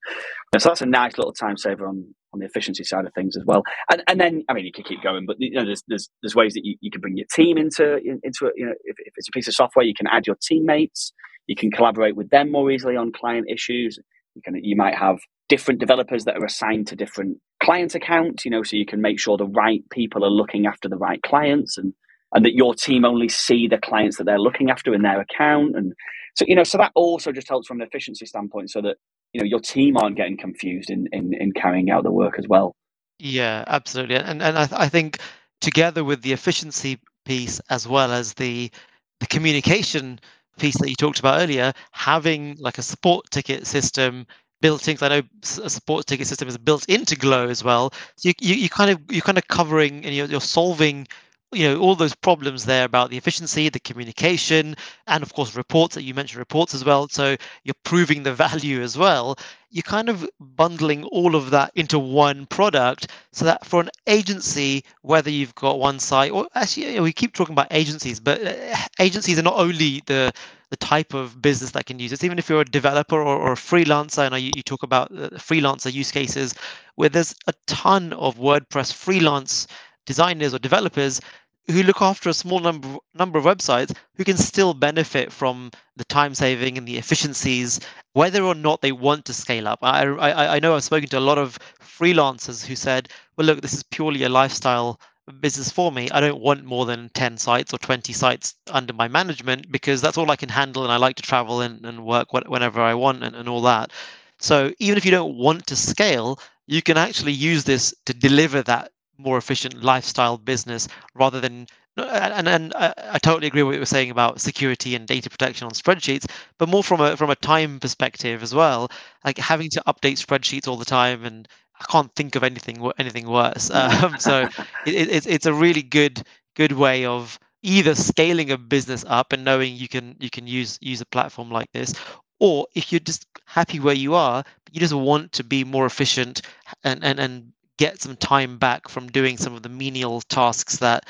And 0.53 0.61
so 0.61 0.69
that's 0.69 0.81
a 0.81 0.85
nice 0.85 1.17
little 1.17 1.33
time 1.33 1.57
saver 1.57 1.87
on, 1.87 2.13
on 2.33 2.39
the 2.39 2.45
efficiency 2.45 2.83
side 2.83 3.05
of 3.05 3.13
things 3.13 3.35
as 3.37 3.43
well. 3.45 3.63
And 3.91 4.01
and 4.07 4.19
then 4.19 4.43
I 4.49 4.53
mean 4.53 4.65
you 4.65 4.71
can 4.71 4.85
keep 4.85 5.03
going, 5.03 5.25
but 5.25 5.35
you 5.39 5.51
know 5.51 5.65
there's 5.65 5.83
there's, 5.87 6.09
there's 6.23 6.35
ways 6.35 6.53
that 6.53 6.61
you, 6.63 6.75
you 6.81 6.89
can 6.89 7.01
bring 7.01 7.17
your 7.17 7.27
team 7.33 7.57
into 7.57 7.97
into 7.97 8.47
it. 8.47 8.53
You 8.55 8.67
know 8.67 8.73
if, 8.83 8.95
if 8.99 9.13
it's 9.15 9.27
a 9.27 9.31
piece 9.31 9.47
of 9.47 9.53
software, 9.53 9.85
you 9.85 9.93
can 9.95 10.07
add 10.07 10.25
your 10.25 10.37
teammates. 10.41 11.11
You 11.47 11.55
can 11.55 11.71
collaborate 11.71 12.15
with 12.15 12.29
them 12.29 12.51
more 12.51 12.71
easily 12.71 12.95
on 12.95 13.11
client 13.11 13.47
issues. 13.51 13.99
You 14.35 14.41
can 14.43 14.55
you 14.63 14.75
might 14.75 14.95
have 14.95 15.17
different 15.49 15.79
developers 15.79 16.25
that 16.25 16.37
are 16.37 16.45
assigned 16.45 16.87
to 16.87 16.95
different 16.95 17.37
client 17.61 17.95
accounts. 17.95 18.45
You 18.45 18.51
know, 18.51 18.63
so 18.63 18.77
you 18.77 18.85
can 18.85 19.01
make 19.01 19.19
sure 19.19 19.35
the 19.35 19.45
right 19.45 19.83
people 19.91 20.23
are 20.23 20.29
looking 20.29 20.65
after 20.65 20.87
the 20.87 20.97
right 20.97 21.21
clients 21.21 21.77
and 21.77 21.93
and 22.33 22.45
that 22.45 22.53
your 22.53 22.73
team 22.73 23.05
only 23.05 23.29
see 23.29 23.67
the 23.67 23.77
clients 23.77 24.17
that 24.17 24.25
they're 24.25 24.39
looking 24.39 24.69
after 24.69 24.93
in 24.93 25.01
their 25.01 25.21
account 25.21 25.75
and 25.75 25.93
so 26.35 26.45
you 26.47 26.55
know 26.55 26.63
so 26.63 26.77
that 26.77 26.91
also 26.95 27.31
just 27.31 27.49
helps 27.49 27.67
from 27.67 27.81
an 27.81 27.87
efficiency 27.87 28.25
standpoint 28.25 28.69
so 28.69 28.81
that 28.81 28.97
you 29.33 29.41
know 29.41 29.45
your 29.45 29.59
team 29.59 29.97
aren't 29.97 30.17
getting 30.17 30.37
confused 30.37 30.89
in 30.89 31.07
in, 31.11 31.33
in 31.39 31.51
carrying 31.51 31.89
out 31.89 32.03
the 32.03 32.11
work 32.11 32.35
as 32.37 32.47
well 32.47 32.75
yeah 33.19 33.63
absolutely 33.67 34.15
and 34.15 34.41
and 34.41 34.57
I, 34.57 34.65
th- 34.65 34.79
I 34.79 34.89
think 34.89 35.19
together 35.61 36.03
with 36.03 36.21
the 36.21 36.33
efficiency 36.33 36.99
piece 37.25 37.59
as 37.69 37.87
well 37.87 38.11
as 38.11 38.33
the 38.35 38.71
the 39.19 39.27
communication 39.27 40.19
piece 40.57 40.77
that 40.77 40.89
you 40.89 40.95
talked 40.95 41.19
about 41.19 41.41
earlier 41.41 41.73
having 41.91 42.55
like 42.59 42.77
a 42.77 42.81
support 42.81 43.29
ticket 43.31 43.65
system 43.65 44.25
built 44.61 44.87
in. 44.87 44.97
I 45.01 45.07
know 45.07 45.21
a 45.63 45.69
support 45.69 46.05
ticket 46.05 46.27
system 46.27 46.47
is 46.47 46.57
built 46.57 46.87
into 46.89 47.15
Glow 47.15 47.47
as 47.47 47.63
well. 47.63 47.93
So 48.17 48.29
you, 48.29 48.33
you, 48.41 48.55
you 48.55 48.69
kind 48.69 48.91
of 48.91 48.99
you're 49.09 49.21
kind 49.21 49.37
of 49.37 49.47
covering 49.47 50.05
and 50.05 50.13
you're, 50.13 50.27
you're 50.27 50.41
solving 50.41 51.07
you 51.51 51.67
know 51.67 51.79
all 51.79 51.95
those 51.95 52.13
problems 52.13 52.65
there 52.65 52.85
about 52.85 53.09
the 53.09 53.17
efficiency 53.17 53.69
the 53.69 53.79
communication 53.79 54.75
and 55.07 55.23
of 55.23 55.33
course 55.33 55.55
reports 55.55 55.95
that 55.95 56.03
you 56.03 56.13
mentioned 56.13 56.39
reports 56.39 56.73
as 56.73 56.85
well. 56.85 57.07
So 57.07 57.35
you're 57.63 57.75
proving 57.83 58.23
the 58.23 58.33
value 58.47 58.81
as 58.81 58.97
well. 58.97 59.37
You're 59.71 59.83
kind 59.83 60.09
of 60.09 60.27
bundling 60.39 61.03
all 61.05 61.35
of 61.35 61.51
that 61.51 61.71
into 61.75 61.99
one 61.99 62.45
product 62.47 63.07
so 63.31 63.45
that 63.45 63.65
for 63.65 63.81
an 63.81 63.89
agency 64.07 64.83
whether 65.01 65.29
you've 65.29 65.55
got 65.55 65.79
one 65.79 65.99
site 65.99 66.31
or 66.31 66.47
actually 66.55 66.99
we 66.99 67.13
keep 67.13 67.33
talking 67.33 67.53
about 67.53 67.67
agencies 67.71 68.19
but 68.19 68.41
uh, 68.45 68.75
agencies 68.99 69.37
are 69.37 69.43
not 69.43 69.55
only 69.57 70.01
the 70.07 70.31
the 70.71 70.77
type 70.77 71.13
of 71.13 71.41
business 71.41 71.71
that 71.71 71.85
can 71.85 71.99
use 71.99 72.11
it 72.11 72.23
even 72.23 72.39
if 72.39 72.49
you're 72.49 72.61
a 72.61 72.65
developer 72.65 73.15
or, 73.15 73.37
or 73.37 73.53
a 73.53 73.55
freelancer 73.55 74.29
know 74.29 74.37
you, 74.37 74.51
you 74.55 74.63
talk 74.63 74.81
about 74.83 75.11
freelancer 75.11 75.91
use 75.91 76.11
cases 76.11 76.53
where 76.95 77.09
there's 77.09 77.35
a 77.47 77.53
ton 77.67 78.13
of 78.13 78.37
wordpress 78.37 78.91
freelance 78.91 79.67
designers 80.09 80.55
or 80.55 80.59
developers 80.59 81.21
who 81.67 81.83
look 81.83 82.01
after 82.01 82.29
a 82.29 82.33
small 82.33 82.59
number 82.59 82.97
number 83.13 83.37
of 83.37 83.45
websites 83.45 83.95
who 84.15 84.23
can 84.23 84.37
still 84.37 84.73
benefit 84.73 85.31
from 85.31 85.69
the 85.97 86.05
time 86.05 86.33
saving 86.33 86.77
and 86.79 86.87
the 86.87 86.97
efficiencies 86.97 87.79
whether 88.13 88.41
or 88.43 88.55
not 88.55 88.81
they 88.81 88.91
want 88.91 89.23
to 89.25 89.33
scale 89.33 89.67
up. 89.67 89.79
I, 89.83 90.01
I 90.27 90.55
i 90.55 90.59
know 90.59 90.75
i've 90.75 90.83
spoken 90.83 91.09
to 91.09 91.19
a 91.19 91.29
lot 91.29 91.37
of 91.37 91.59
freelancers 91.79 92.65
who 92.65 92.75
said 92.75 93.09
well 93.35 93.45
look 93.47 93.61
this 93.61 93.75
is 93.75 93.83
purely 93.83 94.23
a 94.23 94.29
lifestyle 94.29 94.99
business 95.41 95.69
for 95.69 95.91
me. 95.91 96.09
I 96.09 96.21
don't 96.21 96.41
want 96.41 96.63
more 96.65 96.87
than 96.87 97.11
10 97.13 97.37
sites 97.37 97.71
or 97.71 97.77
20 97.77 98.13
sites 98.13 98.55
under 98.71 98.93
my 98.93 99.07
management 99.07 99.71
because 99.71 100.01
that's 100.01 100.17
all 100.17 100.31
i 100.31 100.41
can 100.43 100.49
handle 100.49 100.83
and 100.83 100.91
i 100.91 100.97
like 100.97 101.17
to 101.17 101.29
travel 101.31 101.61
and, 101.61 101.85
and 101.85 102.03
work 102.03 102.33
whenever 102.33 102.81
i 102.81 102.95
want 102.95 103.23
and, 103.23 103.35
and 103.35 103.47
all 103.47 103.61
that. 103.73 103.91
So 104.39 104.71
even 104.79 104.97
if 104.97 105.05
you 105.05 105.11
don't 105.11 105.35
want 105.37 105.67
to 105.67 105.75
scale 105.75 106.39
you 106.65 106.81
can 106.81 106.97
actually 106.97 107.33
use 107.51 107.63
this 107.63 107.93
to 108.07 108.13
deliver 108.13 108.63
that 108.63 108.91
more 109.19 109.37
efficient 109.37 109.83
lifestyle 109.83 110.37
business 110.37 110.87
rather 111.13 111.39
than 111.39 111.67
and 111.97 112.47
and 112.47 112.73
I, 112.75 112.93
I 113.13 113.17
totally 113.19 113.47
agree 113.47 113.63
with 113.63 113.67
what 113.67 113.73
you 113.75 113.81
were 113.81 113.85
saying 113.85 114.11
about 114.11 114.41
security 114.41 114.95
and 114.95 115.07
data 115.07 115.29
protection 115.29 115.65
on 115.65 115.71
spreadsheets, 115.71 116.29
but 116.57 116.69
more 116.69 116.83
from 116.83 117.01
a 117.01 117.17
from 117.17 117.29
a 117.29 117.35
time 117.35 117.79
perspective 117.79 118.43
as 118.43 118.53
well. 118.53 118.89
Like 119.25 119.37
having 119.37 119.69
to 119.71 119.83
update 119.87 120.23
spreadsheets 120.23 120.67
all 120.67 120.77
the 120.77 120.85
time, 120.85 121.25
and 121.25 121.47
I 121.79 121.85
can't 121.91 122.13
think 122.15 122.35
of 122.35 122.43
anything 122.43 122.91
anything 122.97 123.27
worse. 123.27 123.69
Um, 123.73 124.17
so 124.19 124.47
it, 124.85 124.95
it, 124.95 125.09
it's 125.09 125.27
it's 125.27 125.45
a 125.45 125.53
really 125.53 125.81
good 125.81 126.21
good 126.55 126.71
way 126.71 127.05
of 127.05 127.39
either 127.61 127.95
scaling 127.95 128.51
a 128.51 128.57
business 128.57 129.03
up 129.07 129.33
and 129.33 129.43
knowing 129.43 129.75
you 129.75 129.87
can 129.87 130.15
you 130.19 130.29
can 130.29 130.47
use 130.47 130.77
use 130.81 131.01
a 131.01 131.05
platform 131.05 131.49
like 131.51 131.71
this, 131.73 131.93
or 132.39 132.67
if 132.75 132.91
you're 132.91 132.99
just 132.99 133.25
happy 133.45 133.79
where 133.79 133.95
you 133.95 134.13
are, 134.15 134.43
you 134.71 134.79
just 134.79 134.93
want 134.93 135.31
to 135.33 135.43
be 135.43 135.63
more 135.63 135.85
efficient 135.85 136.41
and 136.83 137.03
and 137.03 137.19
and 137.19 137.51
get 137.79 138.01
some 138.01 138.15
time 138.17 138.57
back 138.57 138.89
from 138.89 139.07
doing 139.07 139.37
some 139.37 139.55
of 139.55 139.63
the 139.63 139.69
menial 139.69 140.21
tasks 140.29 140.77
that 140.77 141.05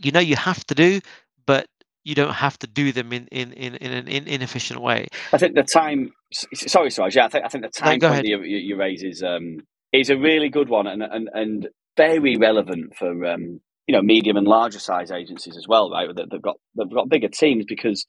you 0.00 0.12
know 0.12 0.20
you 0.20 0.36
have 0.36 0.64
to 0.66 0.74
do, 0.74 1.00
but 1.46 1.66
you 2.04 2.14
don't 2.14 2.34
have 2.34 2.58
to 2.58 2.66
do 2.66 2.92
them 2.92 3.12
in 3.12 3.26
in, 3.28 3.52
in, 3.54 3.74
in 3.76 3.92
an 3.92 4.06
in, 4.06 4.28
inefficient 4.28 4.80
way. 4.80 5.08
I 5.32 5.38
think 5.38 5.54
the 5.54 5.62
time. 5.64 6.12
Sorry, 6.54 6.90
Siraj. 6.90 7.16
Yeah, 7.16 7.24
I 7.24 7.28
think 7.28 7.44
I 7.44 7.48
think 7.48 7.64
the 7.64 7.70
time 7.70 7.98
no, 8.00 8.10
point 8.10 8.26
you, 8.26 8.40
you 8.42 8.76
raise 8.76 9.02
is 9.02 9.22
um, 9.22 9.58
is 9.92 10.10
a 10.10 10.16
really 10.16 10.50
good 10.50 10.68
one 10.68 10.86
and 10.86 11.02
and 11.02 11.28
and 11.32 11.68
very 11.96 12.36
relevant 12.36 12.94
for 12.96 13.26
um, 13.26 13.60
you 13.86 13.94
know 13.94 14.02
medium 14.02 14.36
and 14.36 14.46
larger 14.46 14.78
size 14.78 15.10
agencies 15.10 15.56
as 15.56 15.66
well, 15.66 15.90
right? 15.90 16.14
That 16.14 16.30
They've 16.30 16.42
got 16.42 16.56
they've 16.76 16.90
got 16.90 17.08
bigger 17.08 17.28
teams 17.28 17.64
because 17.66 18.06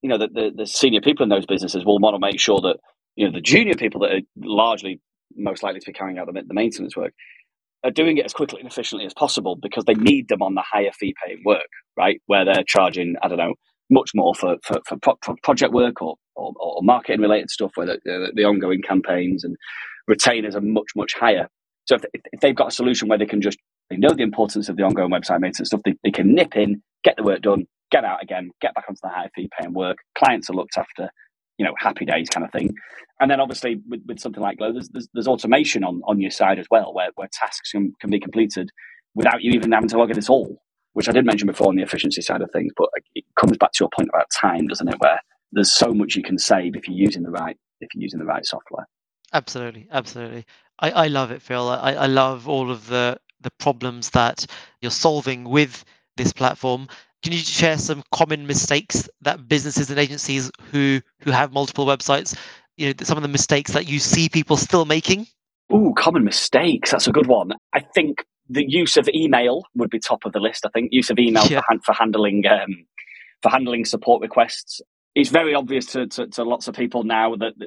you 0.00 0.08
know 0.08 0.18
the, 0.18 0.28
the, 0.28 0.50
the 0.56 0.66
senior 0.66 1.02
people 1.02 1.22
in 1.22 1.28
those 1.28 1.46
businesses 1.46 1.84
will 1.84 1.98
want 1.98 2.14
to 2.14 2.18
make 2.18 2.40
sure 2.40 2.60
that 2.62 2.76
you 3.14 3.26
know 3.26 3.32
the 3.32 3.42
junior 3.42 3.74
people 3.74 4.00
that 4.00 4.12
are 4.12 4.20
largely 4.36 5.00
most 5.34 5.62
likely 5.62 5.80
to 5.80 5.86
be 5.86 5.92
carrying 5.92 6.18
out 6.18 6.26
the, 6.26 6.42
the 6.46 6.54
maintenance 6.54 6.96
work 6.96 7.14
are 7.84 7.90
doing 7.90 8.18
it 8.18 8.24
as 8.24 8.32
quickly 8.32 8.60
and 8.60 8.70
efficiently 8.70 9.06
as 9.06 9.14
possible 9.14 9.56
because 9.56 9.84
they 9.84 9.94
need 9.94 10.28
them 10.28 10.42
on 10.42 10.54
the 10.54 10.62
higher 10.62 10.92
fee 10.92 11.14
paying 11.24 11.42
work, 11.44 11.66
right? 11.96 12.20
Where 12.26 12.44
they're 12.44 12.64
charging, 12.66 13.16
I 13.22 13.28
don't 13.28 13.38
know, 13.38 13.54
much 13.90 14.10
more 14.14 14.34
for, 14.34 14.56
for, 14.62 14.80
for, 14.86 14.96
pro- 14.98 15.18
for 15.22 15.34
project 15.42 15.72
work 15.72 16.00
or, 16.00 16.16
or, 16.36 16.52
or, 16.58 16.82
marketing 16.82 17.20
related 17.20 17.50
stuff 17.50 17.72
where 17.74 17.86
the, 17.86 17.98
the, 18.04 18.32
the, 18.34 18.44
ongoing 18.44 18.80
campaigns 18.80 19.44
and 19.44 19.56
retainers 20.08 20.56
are 20.56 20.60
much, 20.60 20.88
much 20.96 21.12
higher. 21.14 21.48
So 21.84 21.96
if, 21.96 22.02
if 22.32 22.40
they've 22.40 22.54
got 22.54 22.68
a 22.68 22.74
solution 22.74 23.08
where 23.08 23.18
they 23.18 23.26
can 23.26 23.42
just, 23.42 23.58
they 23.90 23.96
know 23.96 24.14
the 24.14 24.22
importance 24.22 24.68
of 24.68 24.76
the 24.76 24.84
ongoing 24.84 25.10
website 25.10 25.40
maintenance 25.40 25.68
stuff, 25.68 25.82
they, 25.84 25.94
they 26.04 26.10
can 26.10 26.34
nip 26.34 26.56
in, 26.56 26.82
get 27.04 27.16
the 27.16 27.22
work 27.22 27.42
done, 27.42 27.66
get 27.90 28.04
out 28.04 28.22
again, 28.22 28.50
get 28.60 28.74
back 28.74 28.84
onto 28.88 29.00
the 29.02 29.10
higher 29.10 29.28
fee 29.34 29.50
paying 29.58 29.74
work, 29.74 29.98
clients 30.16 30.48
are 30.48 30.54
looked 30.54 30.78
after, 30.78 31.10
you 31.62 31.68
know, 31.68 31.74
happy 31.78 32.04
days 32.04 32.28
kind 32.28 32.44
of 32.44 32.50
thing. 32.50 32.74
And 33.20 33.30
then 33.30 33.38
obviously 33.38 33.80
with, 33.88 34.00
with 34.04 34.18
something 34.18 34.42
like 34.42 34.58
Glow, 34.58 34.72
there's, 34.72 34.88
there's, 34.88 35.08
there's, 35.14 35.28
automation 35.28 35.84
on, 35.84 36.00
on 36.08 36.20
your 36.20 36.32
side 36.32 36.58
as 36.58 36.66
well, 36.72 36.92
where, 36.92 37.10
where 37.14 37.28
tasks 37.32 37.70
can, 37.70 37.92
can 38.00 38.10
be 38.10 38.18
completed 38.18 38.68
without 39.14 39.42
you 39.42 39.52
even 39.52 39.70
having 39.70 39.88
to 39.90 39.96
log 39.96 40.10
in 40.10 40.18
at 40.18 40.28
all, 40.28 40.60
which 40.94 41.08
I 41.08 41.12
did 41.12 41.24
mention 41.24 41.46
before 41.46 41.68
on 41.68 41.76
the 41.76 41.84
efficiency 41.84 42.20
side 42.20 42.42
of 42.42 42.50
things. 42.50 42.72
But 42.76 42.88
it 43.14 43.24
comes 43.38 43.56
back 43.58 43.70
to 43.74 43.84
your 43.84 43.90
point 43.96 44.08
about 44.08 44.26
time, 44.34 44.66
doesn't 44.66 44.88
it? 44.88 44.96
Where 44.98 45.20
there's 45.52 45.72
so 45.72 45.94
much 45.94 46.16
you 46.16 46.24
can 46.24 46.36
save 46.36 46.74
if 46.74 46.88
you're 46.88 46.98
using 46.98 47.22
the 47.22 47.30
right 47.30 47.56
if 47.80 47.94
you're 47.94 48.02
using 48.02 48.18
the 48.18 48.26
right 48.26 48.44
software. 48.44 48.88
Absolutely, 49.32 49.86
absolutely. 49.92 50.44
I, 50.80 50.90
I 50.90 51.06
love 51.06 51.30
it, 51.30 51.42
Phil. 51.42 51.68
I, 51.68 51.92
I 51.92 52.06
love 52.06 52.48
all 52.48 52.70
of 52.72 52.88
the 52.88 53.18
the 53.40 53.52
problems 53.58 54.10
that 54.10 54.46
you're 54.80 54.90
solving 54.90 55.44
with 55.44 55.84
this 56.16 56.32
platform. 56.32 56.88
Can 57.22 57.32
you 57.32 57.38
share 57.38 57.78
some 57.78 58.02
common 58.12 58.46
mistakes 58.46 59.08
that 59.22 59.48
businesses 59.48 59.90
and 59.90 59.98
agencies 59.98 60.50
who 60.70 61.00
who 61.20 61.30
have 61.30 61.52
multiple 61.52 61.86
websites, 61.86 62.36
you 62.76 62.86
know, 62.86 62.92
some 63.02 63.16
of 63.16 63.22
the 63.22 63.28
mistakes 63.28 63.72
that 63.72 63.88
you 63.88 63.98
see 63.98 64.28
people 64.28 64.56
still 64.56 64.84
making? 64.84 65.26
Ooh, 65.72 65.94
common 65.96 66.24
mistakes. 66.24 66.90
That's 66.90 67.06
a 67.06 67.12
good 67.12 67.28
one. 67.28 67.52
I 67.72 67.80
think 67.80 68.24
the 68.48 68.64
use 68.66 68.96
of 68.96 69.08
email 69.14 69.64
would 69.74 69.90
be 69.90 69.98
top 69.98 70.24
of 70.24 70.32
the 70.32 70.40
list. 70.40 70.66
I 70.66 70.68
think 70.70 70.88
use 70.92 71.10
of 71.10 71.18
email 71.18 71.46
yeah. 71.46 71.60
for, 71.68 71.78
for, 71.84 71.92
handling 71.92 72.44
um, 72.46 72.84
for 73.42 73.50
handling 73.50 73.84
support 73.84 74.20
requests. 74.20 74.80
It's 75.14 75.30
very 75.30 75.54
obvious 75.54 75.86
to, 75.86 76.06
to, 76.06 76.26
to 76.28 76.42
lots 76.42 76.68
of 76.68 76.74
people 76.74 77.04
now 77.04 77.36
that 77.36 77.52
the, 77.58 77.66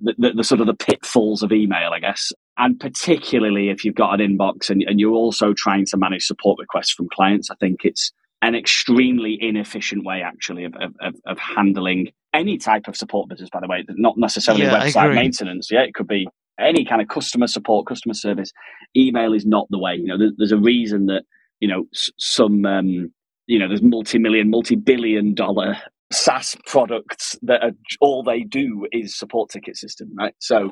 the, 0.00 0.14
the, 0.18 0.32
the, 0.38 0.44
sort 0.44 0.60
of 0.60 0.66
the 0.66 0.74
pitfalls 0.74 1.42
of 1.42 1.52
email, 1.52 1.90
I 1.92 2.00
guess, 2.00 2.32
and 2.58 2.78
particularly 2.78 3.68
if 3.68 3.84
you've 3.84 3.94
got 3.94 4.20
an 4.20 4.36
inbox 4.36 4.70
and, 4.70 4.82
and 4.82 4.98
you're 4.98 5.12
also 5.12 5.54
trying 5.56 5.86
to 5.86 5.96
manage 5.96 6.24
support 6.24 6.58
requests 6.58 6.90
from 6.90 7.08
clients. 7.14 7.48
I 7.48 7.54
think 7.60 7.84
it's 7.84 8.12
an 8.44 8.54
extremely 8.54 9.38
inefficient 9.40 10.04
way, 10.04 10.20
actually, 10.22 10.64
of, 10.64 10.74
of, 11.00 11.14
of 11.26 11.38
handling 11.38 12.10
any 12.34 12.58
type 12.58 12.88
of 12.88 12.94
support 12.94 13.30
business, 13.30 13.48
by 13.50 13.60
the 13.60 13.66
way, 13.66 13.84
not 13.88 14.18
necessarily 14.18 14.64
yeah, 14.64 14.84
website 14.84 15.14
maintenance. 15.14 15.70
Yeah, 15.70 15.80
it 15.80 15.94
could 15.94 16.06
be 16.06 16.28
any 16.60 16.84
kind 16.84 17.00
of 17.00 17.08
customer 17.08 17.46
support, 17.46 17.86
customer 17.86 18.12
service. 18.12 18.52
Email 18.94 19.32
is 19.32 19.46
not 19.46 19.66
the 19.70 19.78
way. 19.78 19.94
You 19.94 20.08
know, 20.08 20.18
there's, 20.18 20.32
there's 20.36 20.52
a 20.52 20.58
reason 20.58 21.06
that, 21.06 21.22
you 21.60 21.68
know, 21.68 21.84
some, 22.18 22.66
um, 22.66 23.10
you 23.46 23.58
know, 23.58 23.66
there's 23.66 23.82
multi 23.82 24.18
million, 24.18 24.50
multi 24.50 24.76
billion 24.76 25.34
dollar 25.34 25.78
SaaS 26.12 26.54
products 26.66 27.38
that 27.42 27.62
are 27.62 27.72
all 28.02 28.22
they 28.22 28.42
do 28.42 28.86
is 28.92 29.18
support 29.18 29.48
ticket 29.48 29.78
system, 29.78 30.10
right? 30.18 30.34
So, 30.38 30.70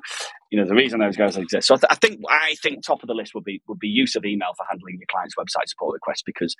you 0.51 0.61
know, 0.61 0.69
the 0.69 0.75
reason 0.75 1.01
those 1.01 1.17
guys 1.17 1.39
exist. 1.39 1.69
So 1.69 1.75
I, 1.75 1.79
th- 1.79 1.91
I, 1.91 1.95
think 1.95 2.21
I 2.29 2.55
think 2.63 2.85
top 2.85 3.03
of 3.03 3.07
the 3.07 3.15
list 3.15 3.35
would 3.35 3.45
be 3.45 3.63
would 3.67 3.79
be 3.79 3.89
use 3.89 4.15
of 4.15 4.27
email 4.27 4.51
for 4.59 4.67
handling 4.69 4.99
your 4.99 5.07
client's 5.11 5.37
website 5.37 5.69
support 5.69 5.95
requests 5.95 6.23
because 6.23 6.55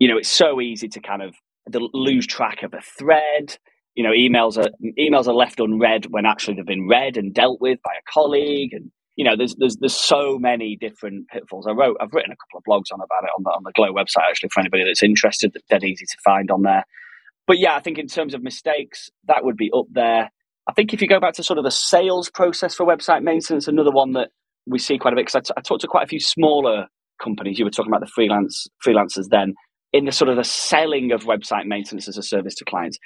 you 0.00 0.08
know, 0.08 0.16
it's 0.16 0.30
so 0.30 0.60
easy 0.60 0.88
to 0.88 1.00
kind 1.00 1.22
of 1.22 1.36
lose 1.92 2.26
track 2.26 2.64
of 2.64 2.74
a 2.74 2.80
thread. 2.80 3.56
You 3.94 4.02
know, 4.02 4.10
emails 4.10 4.56
are 4.56 4.70
emails 4.98 5.28
are 5.28 5.34
left 5.34 5.60
unread 5.60 6.06
when 6.06 6.26
actually 6.26 6.54
they've 6.54 6.66
been 6.66 6.88
read 6.88 7.16
and 7.16 7.32
dealt 7.32 7.60
with 7.60 7.78
by 7.84 7.92
a 7.92 8.12
colleague, 8.12 8.72
and 8.72 8.90
you 9.16 9.24
know, 9.24 9.36
there's 9.36 9.54
there's 9.56 9.76
there's 9.76 9.94
so 9.94 10.38
many 10.38 10.76
different 10.80 11.28
pitfalls. 11.28 11.66
I 11.68 11.72
wrote, 11.72 11.98
I've 12.00 12.12
written 12.12 12.32
a 12.32 12.36
couple 12.36 12.58
of 12.58 12.64
blogs 12.64 12.92
on 12.92 13.00
about 13.00 13.24
it 13.24 13.30
on 13.36 13.44
the 13.44 13.50
on 13.50 13.62
the 13.62 13.72
Glow 13.72 13.92
website 13.92 14.28
actually 14.28 14.48
for 14.52 14.60
anybody 14.60 14.84
that's 14.84 15.02
interested. 15.02 15.54
Dead 15.68 15.84
easy 15.84 16.06
to 16.06 16.16
find 16.24 16.50
on 16.50 16.62
there. 16.62 16.84
But 17.46 17.58
yeah, 17.58 17.74
I 17.74 17.80
think 17.80 17.98
in 17.98 18.06
terms 18.06 18.32
of 18.32 18.42
mistakes, 18.42 19.10
that 19.26 19.44
would 19.44 19.56
be 19.56 19.70
up 19.76 19.86
there. 19.90 20.30
I 20.68 20.72
think 20.72 20.94
if 20.94 21.02
you 21.02 21.08
go 21.08 21.20
back 21.20 21.34
to 21.34 21.42
sort 21.42 21.58
of 21.58 21.64
the 21.64 21.70
sales 21.70 22.30
process 22.30 22.74
for 22.74 22.86
website 22.86 23.22
maintenance, 23.22 23.66
another 23.66 23.90
one 23.90 24.12
that 24.12 24.30
we 24.66 24.78
see 24.78 24.98
quite 24.98 25.12
a 25.12 25.16
bit 25.16 25.26
because 25.26 25.34
I, 25.34 25.40
t- 25.40 25.54
I 25.56 25.60
talked 25.60 25.80
to 25.80 25.88
quite 25.88 26.04
a 26.04 26.06
few 26.06 26.20
smaller 26.20 26.86
companies. 27.20 27.58
You 27.58 27.64
were 27.64 27.70
talking 27.70 27.90
about 27.90 28.02
the 28.02 28.10
freelance 28.14 28.68
freelancers 28.86 29.28
then 29.30 29.54
in 29.92 30.04
the 30.04 30.12
sort 30.12 30.28
of 30.28 30.36
the 30.36 30.44
selling 30.44 31.12
of 31.12 31.24
website 31.24 31.66
maintenance 31.66 32.08
as 32.08 32.16
a 32.16 32.22
service 32.22 32.54
to 32.56 32.64
clients. 32.64 32.98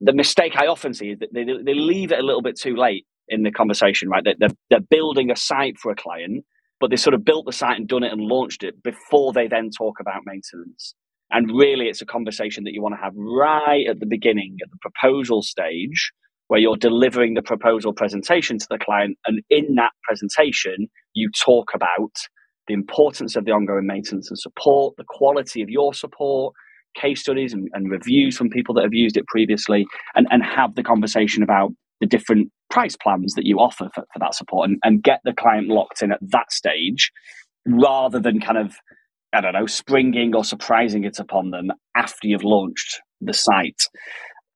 The 0.00 0.12
mistake 0.12 0.54
I 0.56 0.66
often 0.66 0.94
see 0.94 1.10
is 1.10 1.18
that 1.20 1.32
they, 1.32 1.44
they 1.44 1.74
leave 1.74 2.12
it 2.12 2.18
a 2.18 2.22
little 2.22 2.42
bit 2.42 2.58
too 2.58 2.76
late 2.76 3.06
in 3.28 3.44
the 3.44 3.52
conversation, 3.52 4.08
right? 4.08 4.24
They're, 4.24 4.48
they're 4.68 4.80
building 4.80 5.30
a 5.30 5.36
site 5.36 5.78
for 5.78 5.92
a 5.92 5.96
client, 5.96 6.44
but 6.80 6.90
they 6.90 6.96
sort 6.96 7.14
of 7.14 7.24
built 7.24 7.46
the 7.46 7.52
site 7.52 7.78
and 7.78 7.86
done 7.88 8.02
it 8.02 8.12
and 8.12 8.20
launched 8.20 8.64
it 8.64 8.82
before 8.82 9.32
they 9.32 9.46
then 9.46 9.70
talk 9.70 10.00
about 10.00 10.22
maintenance. 10.26 10.94
And 11.30 11.50
really, 11.56 11.86
it's 11.86 12.02
a 12.02 12.06
conversation 12.06 12.64
that 12.64 12.72
you 12.72 12.82
want 12.82 12.94
to 12.94 13.02
have 13.02 13.14
right 13.16 13.86
at 13.88 14.00
the 14.00 14.06
beginning, 14.06 14.56
at 14.62 14.70
the 14.70 14.76
proposal 14.82 15.40
stage, 15.42 16.12
where 16.48 16.60
you're 16.60 16.76
delivering 16.76 17.34
the 17.34 17.42
proposal 17.42 17.94
presentation 17.94 18.58
to 18.58 18.66
the 18.68 18.78
client. 18.78 19.16
And 19.26 19.42
in 19.48 19.76
that 19.76 19.92
presentation, 20.02 20.88
you 21.14 21.30
talk 21.42 21.70
about 21.74 22.12
the 22.72 22.78
importance 22.78 23.36
of 23.36 23.44
the 23.44 23.50
ongoing 23.50 23.86
maintenance 23.86 24.30
and 24.30 24.38
support, 24.38 24.94
the 24.96 25.04
quality 25.06 25.60
of 25.60 25.68
your 25.68 25.92
support, 25.92 26.54
case 26.96 27.20
studies 27.20 27.52
and, 27.52 27.68
and 27.74 27.90
reviews 27.90 28.34
from 28.34 28.48
people 28.48 28.74
that 28.74 28.82
have 28.82 28.94
used 28.94 29.18
it 29.18 29.26
previously, 29.26 29.86
and, 30.14 30.26
and 30.30 30.42
have 30.42 30.74
the 30.74 30.82
conversation 30.82 31.42
about 31.42 31.70
the 32.00 32.06
different 32.06 32.50
price 32.70 32.96
plans 32.96 33.34
that 33.34 33.44
you 33.44 33.58
offer 33.58 33.90
for, 33.94 34.04
for 34.10 34.18
that 34.18 34.34
support 34.34 34.70
and, 34.70 34.78
and 34.82 35.02
get 35.02 35.20
the 35.24 35.34
client 35.34 35.68
locked 35.68 36.02
in 36.02 36.12
at 36.12 36.18
that 36.22 36.50
stage 36.50 37.12
rather 37.66 38.18
than 38.18 38.40
kind 38.40 38.56
of, 38.56 38.74
I 39.34 39.42
don't 39.42 39.52
know, 39.52 39.66
springing 39.66 40.34
or 40.34 40.42
surprising 40.42 41.04
it 41.04 41.18
upon 41.18 41.50
them 41.50 41.70
after 41.94 42.26
you've 42.26 42.42
launched 42.42 43.02
the 43.20 43.34
site. 43.34 43.82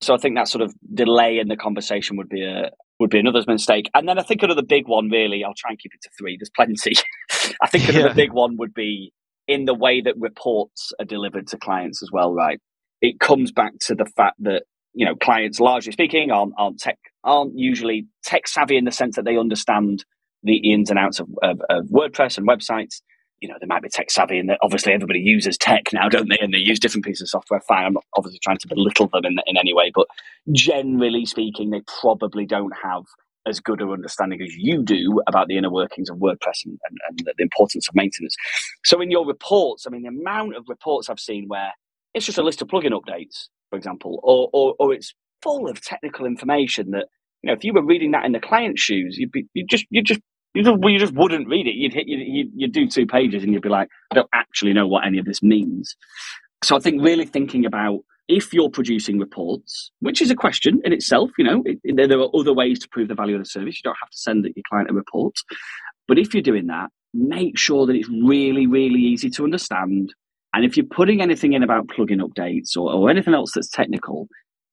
So 0.01 0.15
I 0.15 0.17
think 0.17 0.35
that 0.35 0.47
sort 0.47 0.63
of 0.63 0.73
delay 0.93 1.37
in 1.37 1.49
the 1.49 1.55
conversation 1.55 2.17
would 2.17 2.29
be 2.29 2.43
a, 2.43 2.71
would 2.99 3.09
be 3.09 3.19
another 3.19 3.43
mistake. 3.47 3.89
And 3.93 4.07
then 4.07 4.17
I 4.17 4.23
think 4.23 4.41
another 4.43 4.63
big 4.63 4.87
one, 4.87 5.09
really, 5.09 5.43
I'll 5.43 5.53
try 5.55 5.69
and 5.69 5.79
keep 5.79 5.93
it 5.93 6.01
to 6.01 6.09
three. 6.17 6.37
There's 6.37 6.49
plenty. 6.49 6.93
I 7.61 7.67
think 7.67 7.89
another 7.89 8.09
yeah. 8.09 8.13
big 8.13 8.33
one 8.33 8.57
would 8.57 8.73
be 8.73 9.13
in 9.47 9.65
the 9.65 9.73
way 9.73 10.01
that 10.01 10.17
reports 10.17 10.91
are 10.99 11.05
delivered 11.05 11.47
to 11.47 11.57
clients 11.57 12.03
as 12.03 12.11
well, 12.11 12.33
right? 12.33 12.59
It 13.01 13.19
comes 13.19 13.51
back 13.51 13.73
to 13.81 13.95
the 13.95 14.05
fact 14.05 14.35
that, 14.39 14.63
you 14.93 15.05
know, 15.05 15.15
clients, 15.15 15.59
largely 15.59 15.91
speaking, 15.91 16.31
aren't, 16.31 16.53
aren't 16.57 16.79
tech, 16.79 16.97
aren't 17.23 17.57
usually 17.57 18.07
tech 18.23 18.47
savvy 18.47 18.77
in 18.77 18.85
the 18.85 18.91
sense 18.91 19.15
that 19.15 19.25
they 19.25 19.37
understand 19.37 20.03
the 20.43 20.57
ins 20.57 20.89
and 20.89 20.99
outs 20.99 21.19
of, 21.19 21.27
of, 21.43 21.61
of 21.69 21.85
WordPress 21.85 22.37
and 22.37 22.47
websites 22.47 23.01
you 23.39 23.47
know, 23.47 23.55
they 23.59 23.67
might 23.67 23.81
be 23.81 23.89
tech 23.89 24.09
savvy 24.09 24.39
and 24.39 24.49
that 24.49 24.59
obviously 24.61 24.93
everybody 24.93 25.19
uses 25.19 25.57
tech 25.57 25.83
now, 25.93 26.09
don't 26.09 26.29
they? 26.29 26.37
And 26.39 26.53
they 26.53 26.57
use 26.57 26.79
different 26.79 27.05
pieces 27.05 27.21
of 27.23 27.29
software. 27.29 27.61
Fine. 27.61 27.85
I'm 27.85 27.93
not 27.93 28.05
obviously 28.15 28.39
trying 28.43 28.57
to 28.57 28.67
belittle 28.67 29.07
them 29.07 29.25
in, 29.25 29.37
in 29.45 29.57
any 29.57 29.73
way, 29.73 29.91
but 29.93 30.07
generally 30.51 31.25
speaking, 31.25 31.69
they 31.69 31.81
probably 32.01 32.45
don't 32.45 32.73
have 32.83 33.03
as 33.47 33.59
good 33.59 33.81
an 33.81 33.89
understanding 33.89 34.41
as 34.41 34.55
you 34.55 34.83
do 34.83 35.21
about 35.27 35.47
the 35.47 35.57
inner 35.57 35.71
workings 35.71 36.09
of 36.09 36.17
WordPress 36.17 36.65
and, 36.65 36.77
and, 36.89 36.97
and 37.07 37.19
the 37.37 37.43
importance 37.43 37.87
of 37.87 37.95
maintenance. 37.95 38.35
So 38.85 39.01
in 39.01 39.09
your 39.09 39.25
reports, 39.25 39.85
I 39.87 39.89
mean, 39.89 40.03
the 40.03 40.09
amount 40.09 40.55
of 40.55 40.65
reports 40.67 41.09
I've 41.09 41.19
seen 41.19 41.45
where 41.47 41.71
it's 42.13 42.25
just 42.25 42.37
a 42.37 42.43
list 42.43 42.61
of 42.61 42.67
plugin 42.67 42.91
updates, 42.91 43.47
for 43.69 43.77
example, 43.77 44.19
or, 44.23 44.49
or, 44.53 44.75
or 44.79 44.93
it's 44.93 45.13
full 45.41 45.69
of 45.69 45.81
technical 45.81 46.25
information 46.25 46.91
that, 46.91 47.05
you 47.41 47.47
know, 47.47 47.53
if 47.53 47.63
you 47.63 47.73
were 47.73 47.85
reading 47.85 48.11
that 48.11 48.25
in 48.25 48.31
the 48.31 48.39
client's 48.39 48.81
shoes, 48.81 49.17
you'd 49.17 49.31
be, 49.31 49.45
you 49.53 49.65
just, 49.65 49.85
you 49.89 50.01
just 50.01 50.21
you 50.53 50.63
just, 50.63 50.77
you 50.81 50.99
just 50.99 51.13
wouldn't 51.13 51.47
read 51.47 51.67
it. 51.67 51.75
You'd 51.75 51.93
hit, 51.93 52.07
you'd, 52.07 52.51
you'd 52.55 52.71
do 52.71 52.87
two 52.87 53.05
pages 53.05 53.43
and 53.43 53.53
you'd 53.53 53.61
be 53.61 53.69
like, 53.69 53.89
I 54.11 54.15
don't 54.15 54.29
actually 54.33 54.73
know 54.73 54.87
what 54.87 55.05
any 55.05 55.19
of 55.19 55.25
this 55.25 55.43
means. 55.43 55.95
So 56.63 56.75
I 56.75 56.79
think 56.79 57.03
really 57.03 57.25
thinking 57.25 57.65
about 57.65 57.99
if 58.27 58.53
you're 58.53 58.69
producing 58.69 59.19
reports, 59.19 59.91
which 59.99 60.21
is 60.21 60.31
a 60.31 60.35
question 60.35 60.81
in 60.83 60.93
itself, 60.93 61.31
you 61.37 61.45
know, 61.45 61.63
it, 61.65 61.79
there 61.95 62.19
are 62.19 62.29
other 62.33 62.53
ways 62.53 62.79
to 62.79 62.89
prove 62.89 63.07
the 63.07 63.15
value 63.15 63.35
of 63.35 63.41
the 63.41 63.49
service. 63.49 63.77
You 63.77 63.83
don't 63.83 63.97
have 64.01 64.09
to 64.09 64.17
send 64.17 64.43
your 64.43 64.63
client 64.69 64.89
a 64.89 64.93
report. 64.93 65.35
But 66.07 66.19
if 66.19 66.33
you're 66.33 66.43
doing 66.43 66.67
that, 66.67 66.89
make 67.13 67.57
sure 67.57 67.85
that 67.85 67.95
it's 67.95 68.09
really, 68.09 68.67
really 68.67 68.99
easy 68.99 69.29
to 69.31 69.43
understand. 69.43 70.13
And 70.53 70.65
if 70.65 70.77
you're 70.77 70.85
putting 70.85 71.21
anything 71.21 71.53
in 71.53 71.63
about 71.63 71.87
plugin 71.87 72.21
updates 72.21 72.75
or, 72.77 72.91
or 72.91 73.09
anything 73.09 73.33
else 73.33 73.51
that's 73.53 73.69
technical, 73.69 74.27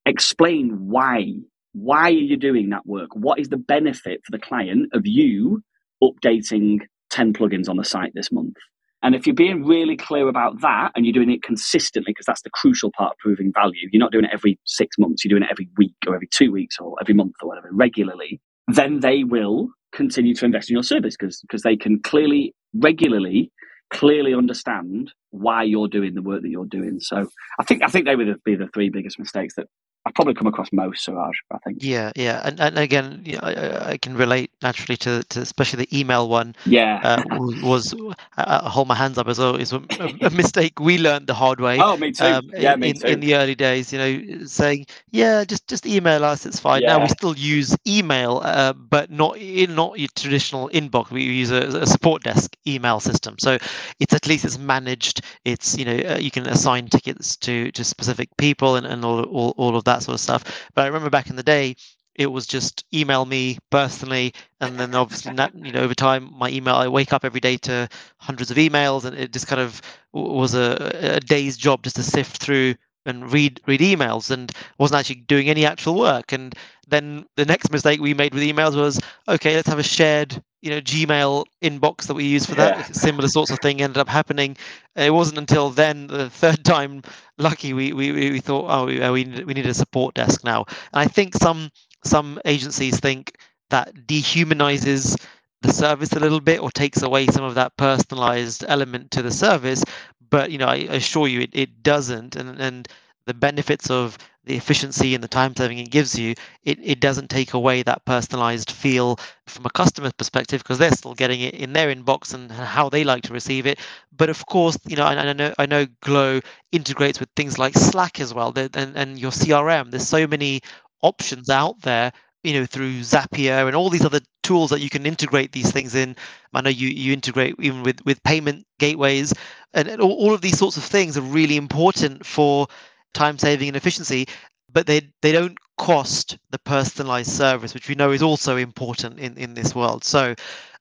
explain 0.06 0.70
why. 0.88 1.34
Why 1.72 2.02
are 2.02 2.10
you 2.10 2.36
doing 2.36 2.70
that 2.70 2.86
work? 2.86 3.10
What 3.14 3.40
is 3.40 3.48
the 3.48 3.56
benefit 3.56 4.20
for 4.24 4.30
the 4.30 4.38
client 4.38 4.90
of 4.92 5.02
you 5.06 5.62
updating 6.02 6.80
10 7.10 7.32
plugins 7.32 7.68
on 7.68 7.76
the 7.76 7.84
site 7.84 8.12
this 8.14 8.32
month. 8.32 8.56
And 9.04 9.14
if 9.14 9.26
you're 9.26 9.34
being 9.34 9.64
really 9.64 9.96
clear 9.96 10.28
about 10.28 10.62
that 10.62 10.90
and 10.96 11.04
you're 11.04 11.12
doing 11.12 11.30
it 11.30 11.42
consistently, 11.42 12.12
because 12.12 12.24
that's 12.24 12.42
the 12.42 12.50
crucial 12.50 12.90
part 12.96 13.12
of 13.12 13.18
proving 13.18 13.52
value, 13.52 13.88
you're 13.92 14.00
not 14.00 14.12
doing 14.12 14.24
it 14.24 14.30
every 14.32 14.58
six 14.64 14.96
months, 14.98 15.24
you're 15.24 15.30
doing 15.30 15.42
it 15.42 15.50
every 15.52 15.68
week 15.76 15.94
or 16.06 16.14
every 16.14 16.28
two 16.32 16.50
weeks 16.50 16.78
or 16.80 16.96
every 17.00 17.12
month 17.12 17.34
or 17.42 17.48
whatever, 17.50 17.68
regularly, 17.70 18.40
then 18.66 19.00
they 19.00 19.22
will 19.22 19.68
continue 19.92 20.34
to 20.34 20.46
invest 20.46 20.70
in 20.70 20.74
your 20.74 20.82
service 20.82 21.16
because 21.18 21.40
because 21.42 21.62
they 21.62 21.76
can 21.76 22.00
clearly, 22.00 22.54
regularly, 22.74 23.52
clearly 23.92 24.34
understand 24.34 25.12
why 25.30 25.62
you're 25.62 25.88
doing 25.88 26.14
the 26.14 26.22
work 26.22 26.40
that 26.40 26.48
you're 26.48 26.64
doing. 26.64 26.98
So 26.98 27.28
I 27.60 27.64
think 27.64 27.82
I 27.82 27.88
think 27.88 28.06
they 28.06 28.16
would 28.16 28.42
be 28.42 28.56
the 28.56 28.68
three 28.72 28.88
biggest 28.88 29.18
mistakes 29.18 29.54
that 29.56 29.66
I've 30.06 30.12
probably 30.14 30.34
come 30.34 30.46
across 30.46 30.70
most 30.70 31.02
Siraj. 31.02 31.34
I 31.50 31.58
think. 31.58 31.78
Yeah, 31.80 32.12
yeah, 32.14 32.42
and 32.44 32.60
and 32.60 32.78
again, 32.78 33.22
you 33.24 33.34
know, 33.34 33.40
I, 33.42 33.92
I, 33.92 33.96
can 33.96 34.14
relate 34.16 34.50
naturally 34.62 34.98
to, 34.98 35.22
to 35.24 35.40
especially 35.40 35.84
the 35.84 35.98
email 35.98 36.28
one. 36.28 36.54
Yeah, 36.66 37.00
uh, 37.02 37.22
was, 37.62 37.94
I 38.36 38.68
hold 38.68 38.86
my 38.86 38.94
hands 38.94 39.16
up 39.16 39.28
as 39.28 39.38
well. 39.38 39.56
It's 39.56 39.72
a, 39.72 39.82
a, 40.20 40.30
mistake 40.30 40.78
we 40.78 40.98
learned 40.98 41.26
the 41.26 41.34
hard 41.34 41.60
way. 41.60 41.78
Oh, 41.84 41.98
me 41.98 42.12
too. 42.12 42.24
Um, 42.24 42.50
yeah, 42.56 42.74
in, 42.74 42.80
me 42.80 42.92
too. 42.94 43.06
In 43.06 43.20
the 43.20 43.34
early 43.34 43.54
days, 43.54 43.92
you 43.92 43.98
know, 43.98 44.44
saying 44.46 44.86
yeah, 45.10 45.44
just 45.44 45.68
just 45.68 45.86
email 45.86 46.24
us, 46.24 46.44
it's 46.44 46.58
fine. 46.58 46.82
Yeah. 46.82 46.96
Now 46.96 47.02
we 47.02 47.08
still 47.08 47.36
use 47.36 47.76
email, 47.86 48.40
uh, 48.44 48.72
but 48.72 49.10
not 49.10 49.36
in 49.38 49.74
not 49.74 49.98
your 49.98 50.08
traditional 50.14 50.68
inbox. 50.70 51.10
We 51.10 51.22
use 51.22 51.50
a, 51.50 51.82
a, 51.82 51.86
support 51.86 52.22
desk 52.22 52.56
email 52.66 53.00
system, 53.00 53.36
so 53.38 53.58
it's 54.00 54.12
at 54.12 54.26
least 54.26 54.44
it's 54.44 54.58
managed. 54.58 55.22
It's 55.44 55.76
you 55.78 55.84
know 55.84 55.96
uh, 55.96 56.18
you 56.18 56.30
can 56.30 56.46
assign 56.46 56.88
tickets 56.88 57.36
to 57.38 57.70
to 57.72 57.84
specific 57.84 58.28
people 58.36 58.76
and, 58.76 58.86
and 58.86 59.04
all, 59.04 59.22
all 59.24 59.54
all 59.56 59.76
of 59.76 59.84
that 59.84 59.93
that 59.94 60.02
sort 60.04 60.14
of 60.14 60.20
stuff. 60.20 60.68
But 60.74 60.82
I 60.82 60.86
remember 60.86 61.10
back 61.10 61.30
in 61.30 61.36
the 61.36 61.42
day, 61.42 61.76
it 62.14 62.26
was 62.26 62.46
just 62.46 62.84
email 62.94 63.24
me 63.24 63.58
personally, 63.70 64.34
and 64.60 64.78
then 64.78 64.94
obviously, 64.94 65.32
that 65.34 65.54
you 65.54 65.72
know, 65.72 65.80
over 65.80 65.94
time, 65.94 66.32
my 66.32 66.48
email. 66.50 66.76
I 66.76 66.88
wake 66.88 67.12
up 67.12 67.24
every 67.24 67.40
day 67.40 67.56
to 67.58 67.88
hundreds 68.18 68.50
of 68.50 68.56
emails, 68.56 69.04
and 69.04 69.16
it 69.16 69.32
just 69.32 69.48
kind 69.48 69.60
of 69.60 69.80
was 70.12 70.54
a, 70.54 71.16
a 71.16 71.20
day's 71.20 71.56
job 71.56 71.82
just 71.82 71.96
to 71.96 72.02
sift 72.02 72.36
through 72.36 72.74
and 73.06 73.32
read 73.32 73.60
read 73.66 73.80
emails 73.80 74.30
and 74.30 74.52
wasn't 74.78 74.98
actually 74.98 75.16
doing 75.16 75.48
any 75.50 75.66
actual 75.66 75.94
work 75.98 76.32
and 76.32 76.54
then 76.88 77.26
the 77.36 77.44
next 77.44 77.70
mistake 77.70 78.00
we 78.00 78.14
made 78.14 78.32
with 78.32 78.42
emails 78.42 78.74
was 78.74 79.00
okay 79.28 79.54
let's 79.54 79.68
have 79.68 79.78
a 79.78 79.82
shared 79.82 80.42
you 80.64 80.70
know 80.70 80.80
gmail 80.80 81.44
inbox 81.62 82.06
that 82.06 82.14
we 82.14 82.24
use 82.24 82.46
for 82.46 82.54
that 82.54 82.76
yeah. 82.76 82.84
similar 82.84 83.28
sorts 83.28 83.50
of 83.50 83.58
thing 83.58 83.82
ended 83.82 83.98
up 83.98 84.08
happening. 84.08 84.56
It 84.96 85.12
wasn't 85.12 85.38
until 85.38 85.68
then 85.68 86.06
the 86.06 86.30
third 86.30 86.64
time 86.74 87.02
lucky 87.36 87.74
we 87.74 87.92
we, 87.92 88.12
we 88.12 88.40
thought 88.40 88.66
oh 88.68 88.86
we, 88.86 89.02
uh, 89.02 89.12
we 89.12 89.24
need, 89.24 89.44
we 89.44 89.54
need 89.54 89.66
a 89.66 89.74
support 89.74 90.14
desk 90.14 90.42
now. 90.42 90.64
And 90.92 91.00
i 91.00 91.06
think 91.06 91.34
some 91.34 91.70
some 92.04 92.40
agencies 92.46 92.98
think 92.98 93.36
that 93.68 93.94
dehumanizes 94.06 95.20
the 95.60 95.72
service 95.72 96.12
a 96.12 96.20
little 96.20 96.40
bit 96.40 96.60
or 96.60 96.70
takes 96.70 97.02
away 97.02 97.26
some 97.26 97.44
of 97.44 97.54
that 97.54 97.76
personalized 97.76 98.64
element 98.68 99.10
to 99.10 99.22
the 99.22 99.30
service 99.30 99.82
but 100.30 100.50
you 100.50 100.58
know 100.58 100.66
i 100.66 100.76
assure 100.76 101.28
you 101.28 101.40
it, 101.42 101.50
it 101.52 101.82
doesn't. 101.82 102.36
And 102.36 102.58
and 102.58 102.88
the 103.26 103.34
benefits 103.34 103.90
of 103.90 104.18
the 104.44 104.56
efficiency 104.56 105.14
and 105.14 105.24
the 105.24 105.28
time 105.28 105.56
saving 105.56 105.78
it 105.78 105.90
gives 105.90 106.18
you, 106.18 106.34
it, 106.64 106.78
it 106.82 107.00
doesn't 107.00 107.30
take 107.30 107.54
away 107.54 107.82
that 107.82 108.04
personalized 108.04 108.70
feel 108.70 109.18
from 109.46 109.64
a 109.64 109.70
customer's 109.70 110.12
perspective 110.12 110.62
because 110.62 110.78
they're 110.78 110.90
still 110.90 111.14
getting 111.14 111.40
it 111.40 111.54
in 111.54 111.72
their 111.72 111.94
inbox 111.94 112.34
and 112.34 112.50
how 112.52 112.88
they 112.88 113.04
like 113.04 113.22
to 113.22 113.32
receive 113.32 113.66
it. 113.66 113.78
But 114.14 114.28
of 114.28 114.44
course, 114.46 114.76
you 114.86 114.96
know, 114.96 115.04
I, 115.04 115.14
I 115.14 115.32
know 115.32 115.54
I 115.58 115.66
know 115.66 115.86
Glow 116.02 116.40
integrates 116.72 117.20
with 117.20 117.30
things 117.34 117.58
like 117.58 117.74
Slack 117.74 118.20
as 118.20 118.34
well, 118.34 118.52
and 118.56 118.96
and 118.96 119.18
your 119.18 119.30
CRM. 119.30 119.90
There's 119.90 120.06
so 120.06 120.26
many 120.26 120.60
options 121.02 121.50
out 121.50 121.80
there 121.82 122.12
you 122.44 122.52
know 122.52 122.66
through 122.66 123.00
Zapier 123.00 123.66
and 123.66 123.74
all 123.74 123.90
these 123.90 124.04
other 124.04 124.20
tools 124.42 124.70
that 124.70 124.80
you 124.80 124.90
can 124.90 125.06
integrate 125.06 125.50
these 125.50 125.72
things 125.72 125.94
in. 125.94 126.14
I 126.52 126.60
know 126.60 126.70
you 126.70 126.88
you 126.88 127.12
integrate 127.12 127.56
even 127.58 127.82
with 127.82 128.04
with 128.04 128.22
payment 128.22 128.66
gateways, 128.78 129.32
and, 129.72 129.88
all, 130.00 130.12
all 130.12 130.34
of 130.34 130.42
these 130.42 130.58
sorts 130.58 130.76
of 130.76 130.84
things 130.84 131.16
are 131.16 131.22
really 131.22 131.56
important 131.56 132.24
for 132.24 132.68
time 133.14 133.38
saving 133.38 133.68
and 133.68 133.76
efficiency, 133.76 134.26
but 134.72 134.86
they 134.86 135.02
they 135.22 135.32
don't 135.32 135.58
cost 135.78 136.38
the 136.50 136.58
personalized 136.58 137.30
service, 137.30 137.74
which 137.74 137.88
we 137.88 137.94
know 137.94 138.10
is 138.10 138.22
also 138.22 138.56
important 138.56 139.18
in 139.18 139.36
in 139.36 139.54
this 139.54 139.74
world. 139.74 140.04
So, 140.04 140.34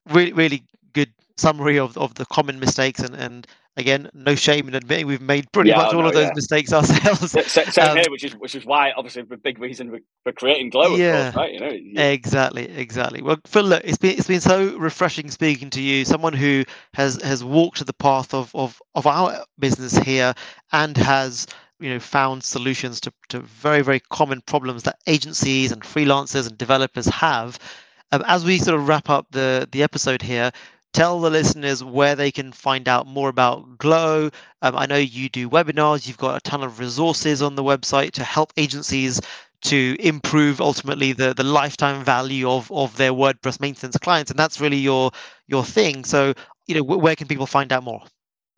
really 0.10 0.34
really 0.34 0.64
good 0.94 1.14
summary 1.38 1.80
of 1.80 1.98
of 1.98 2.16
the 2.16 2.26
common 2.26 2.60
mistakes 2.60 3.00
and 3.00 3.16
and 3.16 3.48
again, 3.78 4.10
no 4.14 4.36
shame 4.36 4.68
in 4.68 4.76
admitting 4.76 5.08
we've 5.08 5.22
made 5.22 5.52
pretty 5.52 5.72
yeah, 5.72 5.78
much 5.78 5.94
all 5.94 6.06
of 6.06 6.14
those 6.14 6.28
yeah. 6.28 6.34
mistakes 6.36 6.72
ourselves. 6.74 7.32
Same 7.52 7.90
um, 7.90 7.98
here, 7.98 8.06
which 8.10 8.24
is 8.24 8.36
which 8.36 8.56
is 8.56 8.66
why 8.66 8.92
obviously 8.96 9.24
the 9.24 9.38
big 9.38 9.60
reason 9.60 10.00
for 10.24 10.32
creating 10.32 10.70
Glow. 10.70 10.96
Yeah, 10.96 11.32
course, 11.32 11.36
right. 11.36 11.54
You 11.54 11.60
know, 11.60 12.02
exactly, 12.04 12.70
exactly. 12.70 13.22
Well, 13.22 13.38
Phil, 13.46 13.64
look, 13.64 13.82
it's 13.84 13.98
been 13.98 14.18
it's 14.18 14.28
been 14.28 14.42
so 14.42 14.78
refreshing 14.78 15.32
speaking 15.32 15.70
to 15.72 15.82
you, 15.82 16.06
someone 16.06 16.34
who 16.34 16.64
has 16.94 17.22
has 17.22 17.44
walked 17.44 17.86
the 17.86 17.94
path 17.94 18.34
of 18.34 18.54
of 18.56 18.82
of 18.96 19.08
our 19.08 19.44
business 19.60 19.98
here 19.98 20.34
and 20.72 20.96
has 20.98 21.48
you 21.84 21.90
know 21.90 22.00
found 22.00 22.42
solutions 22.44 23.02
to, 23.02 23.14
to 23.28 23.42
very 23.42 23.82
very 23.82 24.00
common 24.00 24.40
problems 24.40 24.84
that 24.84 24.98
agencies 25.06 25.72
and 25.74 25.82
freelancers 25.84 26.48
and 26.48 26.58
developers 26.58 27.06
have. 27.08 27.60
Um, 28.14 28.24
as 28.26 28.46
we 28.46 28.58
sort 28.58 28.80
of 28.80 28.88
wrap 28.88 29.10
up 29.10 29.28
the 29.32 29.68
the 29.72 29.84
episode 29.84 30.22
here 30.22 30.52
tell 30.94 31.20
the 31.20 31.30
listeners 31.30 31.84
where 31.84 32.16
they 32.16 32.32
can 32.32 32.52
find 32.52 32.88
out 32.88 33.06
more 33.06 33.28
about 33.28 33.78
glow. 33.78 34.30
Um, 34.62 34.78
i 34.78 34.86
know 34.86 34.98
you 34.98 35.28
do 35.28 35.50
webinars 35.50 36.08
you've 36.08 36.18
got 36.18 36.38
a 36.38 36.42
ton 36.42 36.64
of 36.64 36.80
resources 36.80 37.42
on 37.42 37.56
the 37.56 37.64
website 37.64 38.12
to 38.12 38.24
help 38.24 38.54
agencies 38.56 39.20
to 39.64 39.96
improve 40.00 40.62
ultimately 40.62 41.14
the, 41.14 41.34
the 41.34 41.44
lifetime 41.44 42.04
value 42.04 42.50
of, 42.50 42.72
of 42.72 42.96
their 42.96 43.12
wordpress 43.12 43.60
maintenance 43.60 43.98
clients 43.98 44.32
and 44.32 44.40
that's 44.40 44.62
really 44.62 44.78
your 44.78 45.12
your 45.48 45.66
thing. 45.66 46.06
So 46.06 46.34
you 46.66 46.76
know 46.76 46.84
where 46.84 47.18
can 47.18 47.28
people 47.28 47.46
find 47.46 47.74
out 47.74 47.84
more 47.84 48.04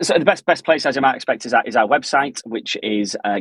so 0.02 0.18
the 0.18 0.26
best 0.26 0.46
best 0.46 0.66
place, 0.66 0.86
as 0.86 0.96
you 0.96 1.02
might 1.02 1.16
expect, 1.16 1.46
is 1.46 1.54
our, 1.54 1.64
is 1.66 1.76
our 1.76 1.88
website, 1.88 2.42
which 2.46 2.78
is 2.84 3.16
uh, 3.24 3.40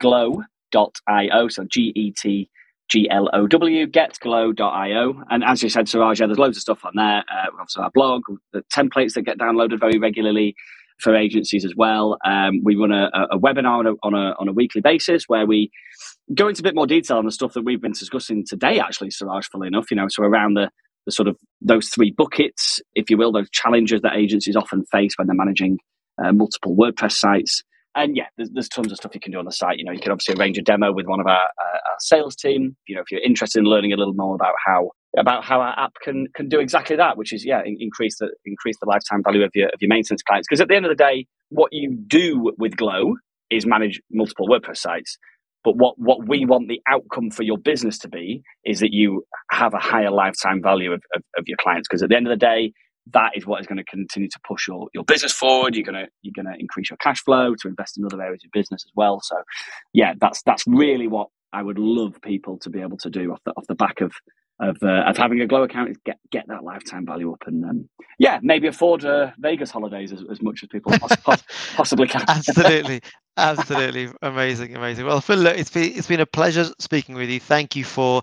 getglow.io. 0.00 1.48
So 1.48 1.64
G 1.64 1.92
E 1.94 2.12
T 2.12 2.50
G 2.88 3.08
L 3.10 3.28
O 3.32 3.46
W, 3.46 3.86
getglow.io. 3.86 5.22
And 5.30 5.44
as 5.44 5.62
you 5.62 5.68
said, 5.68 5.88
Siraj, 5.88 6.20
yeah, 6.20 6.26
there's 6.26 6.38
loads 6.38 6.56
of 6.56 6.62
stuff 6.62 6.84
on 6.84 6.92
there. 6.94 7.24
Uh, 7.30 7.58
also 7.58 7.82
our 7.82 7.90
blog, 7.90 8.22
the 8.52 8.62
templates 8.74 9.14
that 9.14 9.22
get 9.22 9.38
downloaded 9.38 9.80
very 9.80 9.98
regularly 9.98 10.54
for 11.00 11.14
agencies 11.14 11.64
as 11.64 11.74
well. 11.76 12.18
Um, 12.24 12.62
we 12.64 12.74
run 12.74 12.92
a, 12.92 13.10
a 13.30 13.38
webinar 13.38 13.78
on 13.78 13.86
a, 13.86 13.92
on 14.02 14.14
a, 14.14 14.34
on 14.38 14.48
a 14.48 14.52
weekly 14.52 14.80
basis 14.80 15.24
where 15.28 15.46
we 15.46 15.70
go 16.34 16.48
into 16.48 16.60
a 16.60 16.64
bit 16.64 16.74
more 16.74 16.86
detail 16.86 17.18
on 17.18 17.24
the 17.24 17.30
stuff 17.30 17.52
that 17.52 17.64
we've 17.64 17.80
been 17.80 17.92
discussing 17.92 18.44
today, 18.44 18.80
actually, 18.80 19.10
Siraj, 19.10 19.46
funnily 19.46 19.68
enough, 19.68 19.90
you 19.90 19.96
know, 19.96 20.06
so 20.08 20.24
around 20.24 20.54
the 20.54 20.70
the 21.08 21.12
sort 21.12 21.26
of 21.26 21.38
those 21.62 21.88
three 21.88 22.12
buckets, 22.14 22.80
if 22.94 23.08
you 23.08 23.16
will, 23.16 23.32
those 23.32 23.48
challenges 23.48 24.02
that 24.02 24.14
agencies 24.14 24.56
often 24.56 24.84
face 24.92 25.12
when 25.16 25.26
they're 25.26 25.34
managing 25.34 25.78
uh, 26.22 26.32
multiple 26.32 26.76
WordPress 26.76 27.12
sites. 27.12 27.62
And 27.94 28.14
yeah, 28.14 28.26
there's, 28.36 28.50
there's, 28.50 28.68
tons 28.68 28.92
of 28.92 28.98
stuff 28.98 29.14
you 29.14 29.20
can 29.20 29.32
do 29.32 29.38
on 29.38 29.46
the 29.46 29.50
site. 29.50 29.78
You 29.78 29.84
know, 29.84 29.92
you 29.92 30.00
can 30.00 30.12
obviously 30.12 30.34
arrange 30.34 30.58
a 30.58 30.62
demo 30.62 30.92
with 30.92 31.06
one 31.06 31.18
of 31.18 31.26
our, 31.26 31.32
uh, 31.32 31.78
our 31.88 31.96
sales 32.00 32.36
team. 32.36 32.76
You 32.86 32.96
know, 32.96 33.00
if 33.00 33.10
you're 33.10 33.22
interested 33.22 33.60
in 33.60 33.64
learning 33.64 33.94
a 33.94 33.96
little 33.96 34.12
more 34.12 34.34
about 34.34 34.52
how 34.66 34.90
about 35.18 35.44
how 35.44 35.62
our 35.62 35.74
app 35.78 35.94
can 36.02 36.26
can 36.34 36.50
do 36.50 36.60
exactly 36.60 36.96
that, 36.96 37.16
which 37.16 37.32
is 37.32 37.42
yeah, 37.46 37.62
increase 37.64 38.18
the 38.18 38.28
increase 38.44 38.76
the 38.78 38.86
lifetime 38.86 39.22
value 39.24 39.42
of 39.42 39.50
your 39.54 39.68
of 39.68 39.80
your 39.80 39.88
maintenance 39.88 40.22
clients. 40.22 40.46
Because 40.46 40.60
at 40.60 40.68
the 40.68 40.76
end 40.76 40.84
of 40.84 40.90
the 40.90 41.02
day, 41.02 41.26
what 41.48 41.72
you 41.72 41.96
do 42.06 42.52
with 42.58 42.76
Glow 42.76 43.14
is 43.48 43.64
manage 43.64 44.02
multiple 44.12 44.46
WordPress 44.46 44.76
sites. 44.76 45.16
But 45.64 45.76
what, 45.76 45.98
what 45.98 46.28
we 46.28 46.46
want 46.46 46.68
the 46.68 46.80
outcome 46.88 47.30
for 47.30 47.42
your 47.42 47.58
business 47.58 47.98
to 47.98 48.08
be 48.08 48.42
is 48.64 48.80
that 48.80 48.92
you 48.92 49.24
have 49.50 49.74
a 49.74 49.78
higher 49.78 50.10
lifetime 50.10 50.62
value 50.62 50.92
of, 50.92 51.02
of, 51.14 51.22
of 51.36 51.44
your 51.46 51.58
clients. 51.60 51.88
Because 51.88 52.02
at 52.02 52.08
the 52.08 52.16
end 52.16 52.26
of 52.26 52.30
the 52.30 52.36
day, 52.36 52.72
that 53.12 53.32
is 53.34 53.46
what 53.46 53.60
is 53.60 53.66
going 53.66 53.78
to 53.78 53.84
continue 53.84 54.28
to 54.28 54.38
push 54.46 54.68
your, 54.68 54.88
your 54.94 55.04
business 55.04 55.32
forward. 55.32 55.74
You're 55.74 55.84
going 55.84 56.04
to 56.04 56.08
you're 56.22 56.44
to 56.44 56.54
increase 56.58 56.90
your 56.90 56.96
cash 56.98 57.22
flow 57.22 57.54
to 57.54 57.68
invest 57.68 57.98
in 57.98 58.04
other 58.04 58.22
areas 58.22 58.42
of 58.44 58.50
business 58.52 58.84
as 58.86 58.92
well. 58.94 59.20
So, 59.22 59.36
yeah, 59.92 60.14
that's 60.20 60.42
that's 60.42 60.64
really 60.66 61.08
what 61.08 61.28
I 61.52 61.62
would 61.62 61.78
love 61.78 62.20
people 62.22 62.58
to 62.60 62.70
be 62.70 62.80
able 62.80 62.98
to 62.98 63.10
do 63.10 63.32
off 63.32 63.40
the 63.44 63.52
off 63.52 63.66
the 63.68 63.74
back 63.74 64.00
of 64.00 64.12
of, 64.60 64.76
uh, 64.82 65.04
of 65.06 65.16
having 65.16 65.40
a 65.40 65.46
Glow 65.46 65.62
account 65.62 65.90
is 65.90 65.96
get 66.04 66.18
get 66.30 66.46
that 66.48 66.64
lifetime 66.64 67.06
value 67.06 67.32
up 67.32 67.44
and 67.46 67.64
um, 67.64 67.88
yeah, 68.18 68.40
maybe 68.42 68.66
afford 68.66 69.04
uh, 69.04 69.30
Vegas 69.38 69.70
holidays 69.70 70.12
as, 70.12 70.24
as 70.30 70.42
much 70.42 70.62
as 70.62 70.68
people 70.68 70.92
poss- 70.98 71.42
possibly 71.76 72.08
can. 72.08 72.24
Absolutely, 72.28 73.00
absolutely, 73.36 74.10
amazing, 74.22 74.76
amazing. 74.76 75.06
Well, 75.06 75.20
Phil, 75.20 75.38
look, 75.38 75.56
it's 75.56 75.70
been 75.70 75.92
it's 75.96 76.08
been 76.08 76.20
a 76.20 76.26
pleasure 76.26 76.66
speaking 76.78 77.14
with 77.14 77.30
you. 77.30 77.38
Thank 77.40 77.76
you 77.76 77.84
for 77.84 78.22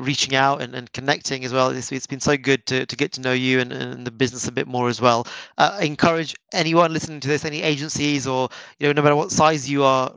reaching 0.00 0.34
out 0.34 0.62
and, 0.62 0.74
and 0.74 0.92
connecting 0.92 1.44
as 1.44 1.52
well. 1.52 1.70
It's, 1.70 1.92
it's 1.92 2.06
been 2.06 2.20
so 2.20 2.36
good 2.36 2.66
to, 2.66 2.86
to 2.86 2.96
get 2.96 3.12
to 3.12 3.20
know 3.20 3.32
you 3.32 3.60
and, 3.60 3.72
and 3.72 4.06
the 4.06 4.10
business 4.10 4.48
a 4.48 4.52
bit 4.52 4.66
more 4.66 4.88
as 4.88 5.00
well. 5.00 5.26
Uh, 5.58 5.78
I 5.80 5.84
encourage 5.84 6.34
anyone 6.52 6.92
listening 6.92 7.20
to 7.20 7.28
this, 7.28 7.44
any 7.44 7.62
agencies 7.62 8.26
or 8.26 8.48
you 8.78 8.86
know, 8.86 8.92
no 8.92 9.02
matter 9.02 9.16
what 9.16 9.30
size 9.30 9.68
you 9.70 9.84
are, 9.84 10.12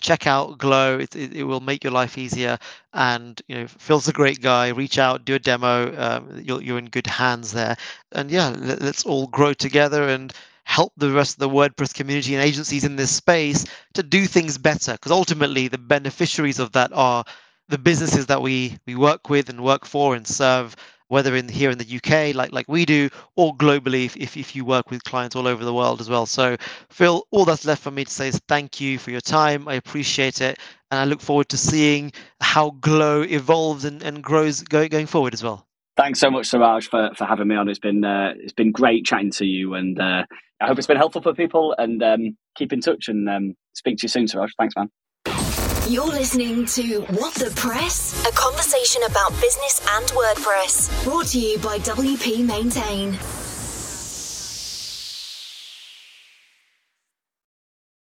check 0.00 0.26
out 0.26 0.58
Glow. 0.58 0.98
It, 0.98 1.16
it, 1.16 1.32
it 1.34 1.44
will 1.44 1.60
make 1.60 1.82
your 1.82 1.92
life 1.92 2.18
easier. 2.18 2.58
And 2.92 3.40
you 3.48 3.56
know, 3.56 3.66
Phil's 3.66 4.08
a 4.08 4.12
great 4.12 4.40
guy. 4.40 4.68
Reach 4.68 4.98
out, 4.98 5.24
do 5.24 5.34
a 5.34 5.38
demo. 5.38 5.94
Um, 5.96 6.40
you're 6.42 6.62
you're 6.62 6.78
in 6.78 6.86
good 6.86 7.06
hands 7.06 7.52
there. 7.52 7.76
And 8.12 8.30
yeah, 8.30 8.54
let, 8.58 8.80
let's 8.82 9.04
all 9.04 9.26
grow 9.26 9.52
together 9.52 10.08
and 10.08 10.32
help 10.64 10.92
the 10.96 11.10
rest 11.10 11.34
of 11.34 11.40
the 11.40 11.48
WordPress 11.48 11.94
community 11.94 12.34
and 12.34 12.42
agencies 12.42 12.84
in 12.84 12.96
this 12.96 13.10
space 13.10 13.66
to 13.92 14.02
do 14.02 14.26
things 14.26 14.58
better. 14.58 14.92
Because 14.92 15.12
ultimately, 15.12 15.68
the 15.68 15.78
beneficiaries 15.78 16.58
of 16.58 16.72
that 16.72 16.90
are 16.92 17.24
the 17.68 17.78
businesses 17.78 18.26
that 18.26 18.42
we 18.42 18.78
we 18.86 18.94
work 18.94 19.28
with 19.28 19.48
and 19.48 19.62
work 19.62 19.84
for 19.86 20.14
and 20.14 20.26
serve 20.26 20.76
whether 21.08 21.36
in 21.36 21.48
here 21.48 21.70
in 21.70 21.78
the 21.78 21.96
UK 21.96 22.34
like 22.34 22.52
like 22.52 22.66
we 22.68 22.84
do 22.84 23.08
or 23.36 23.54
globally 23.56 24.06
if, 24.06 24.16
if, 24.16 24.36
if 24.36 24.56
you 24.56 24.64
work 24.64 24.90
with 24.90 25.04
clients 25.04 25.36
all 25.36 25.46
over 25.46 25.64
the 25.64 25.74
world 25.74 26.00
as 26.00 26.08
well. 26.08 26.26
So 26.26 26.56
Phil 26.90 27.26
all 27.30 27.44
that's 27.44 27.64
left 27.64 27.82
for 27.82 27.90
me 27.90 28.04
to 28.04 28.10
say 28.10 28.28
is 28.28 28.40
thank 28.48 28.80
you 28.80 28.98
for 28.98 29.10
your 29.10 29.20
time. 29.20 29.68
I 29.68 29.74
appreciate 29.74 30.40
it. 30.40 30.58
And 30.90 31.00
I 31.00 31.04
look 31.04 31.20
forward 31.20 31.48
to 31.50 31.56
seeing 31.56 32.12
how 32.40 32.70
Glow 32.70 33.22
evolves 33.22 33.84
and, 33.84 34.02
and 34.02 34.22
grows 34.22 34.62
going, 34.62 34.88
going 34.88 35.06
forward 35.06 35.34
as 35.34 35.42
well. 35.42 35.66
Thanks 35.96 36.18
so 36.18 36.30
much 36.30 36.46
Siraj 36.48 36.88
for, 36.88 37.10
for 37.16 37.24
having 37.24 37.48
me 37.48 37.56
on. 37.56 37.68
It's 37.68 37.78
been 37.78 38.04
uh, 38.04 38.32
it's 38.36 38.52
been 38.52 38.72
great 38.72 39.04
chatting 39.04 39.30
to 39.32 39.44
you. 39.44 39.74
And 39.74 40.00
uh, 40.00 40.24
I 40.60 40.66
hope 40.66 40.78
it's 40.78 40.86
been 40.86 40.96
helpful 40.96 41.22
for 41.22 41.34
people. 41.34 41.74
And 41.78 42.02
um, 42.02 42.36
keep 42.54 42.72
in 42.72 42.80
touch 42.80 43.08
and 43.08 43.28
um, 43.28 43.54
speak 43.74 43.98
to 43.98 44.04
you 44.04 44.08
soon 44.08 44.26
Siraj 44.26 44.52
thanks 44.58 44.74
man 44.76 44.88
You're 45.86 46.06
listening 46.06 46.64
to 46.64 47.02
What 47.10 47.34
the 47.34 47.52
Press? 47.56 48.18
A 48.26 48.32
conversation 48.32 49.02
about 49.02 49.38
business 49.38 49.82
and 49.90 50.06
WordPress. 50.12 51.04
Brought 51.04 51.26
to 51.26 51.38
you 51.38 51.58
by 51.58 51.78
WP 51.80 52.42
Maintain. 52.42 53.18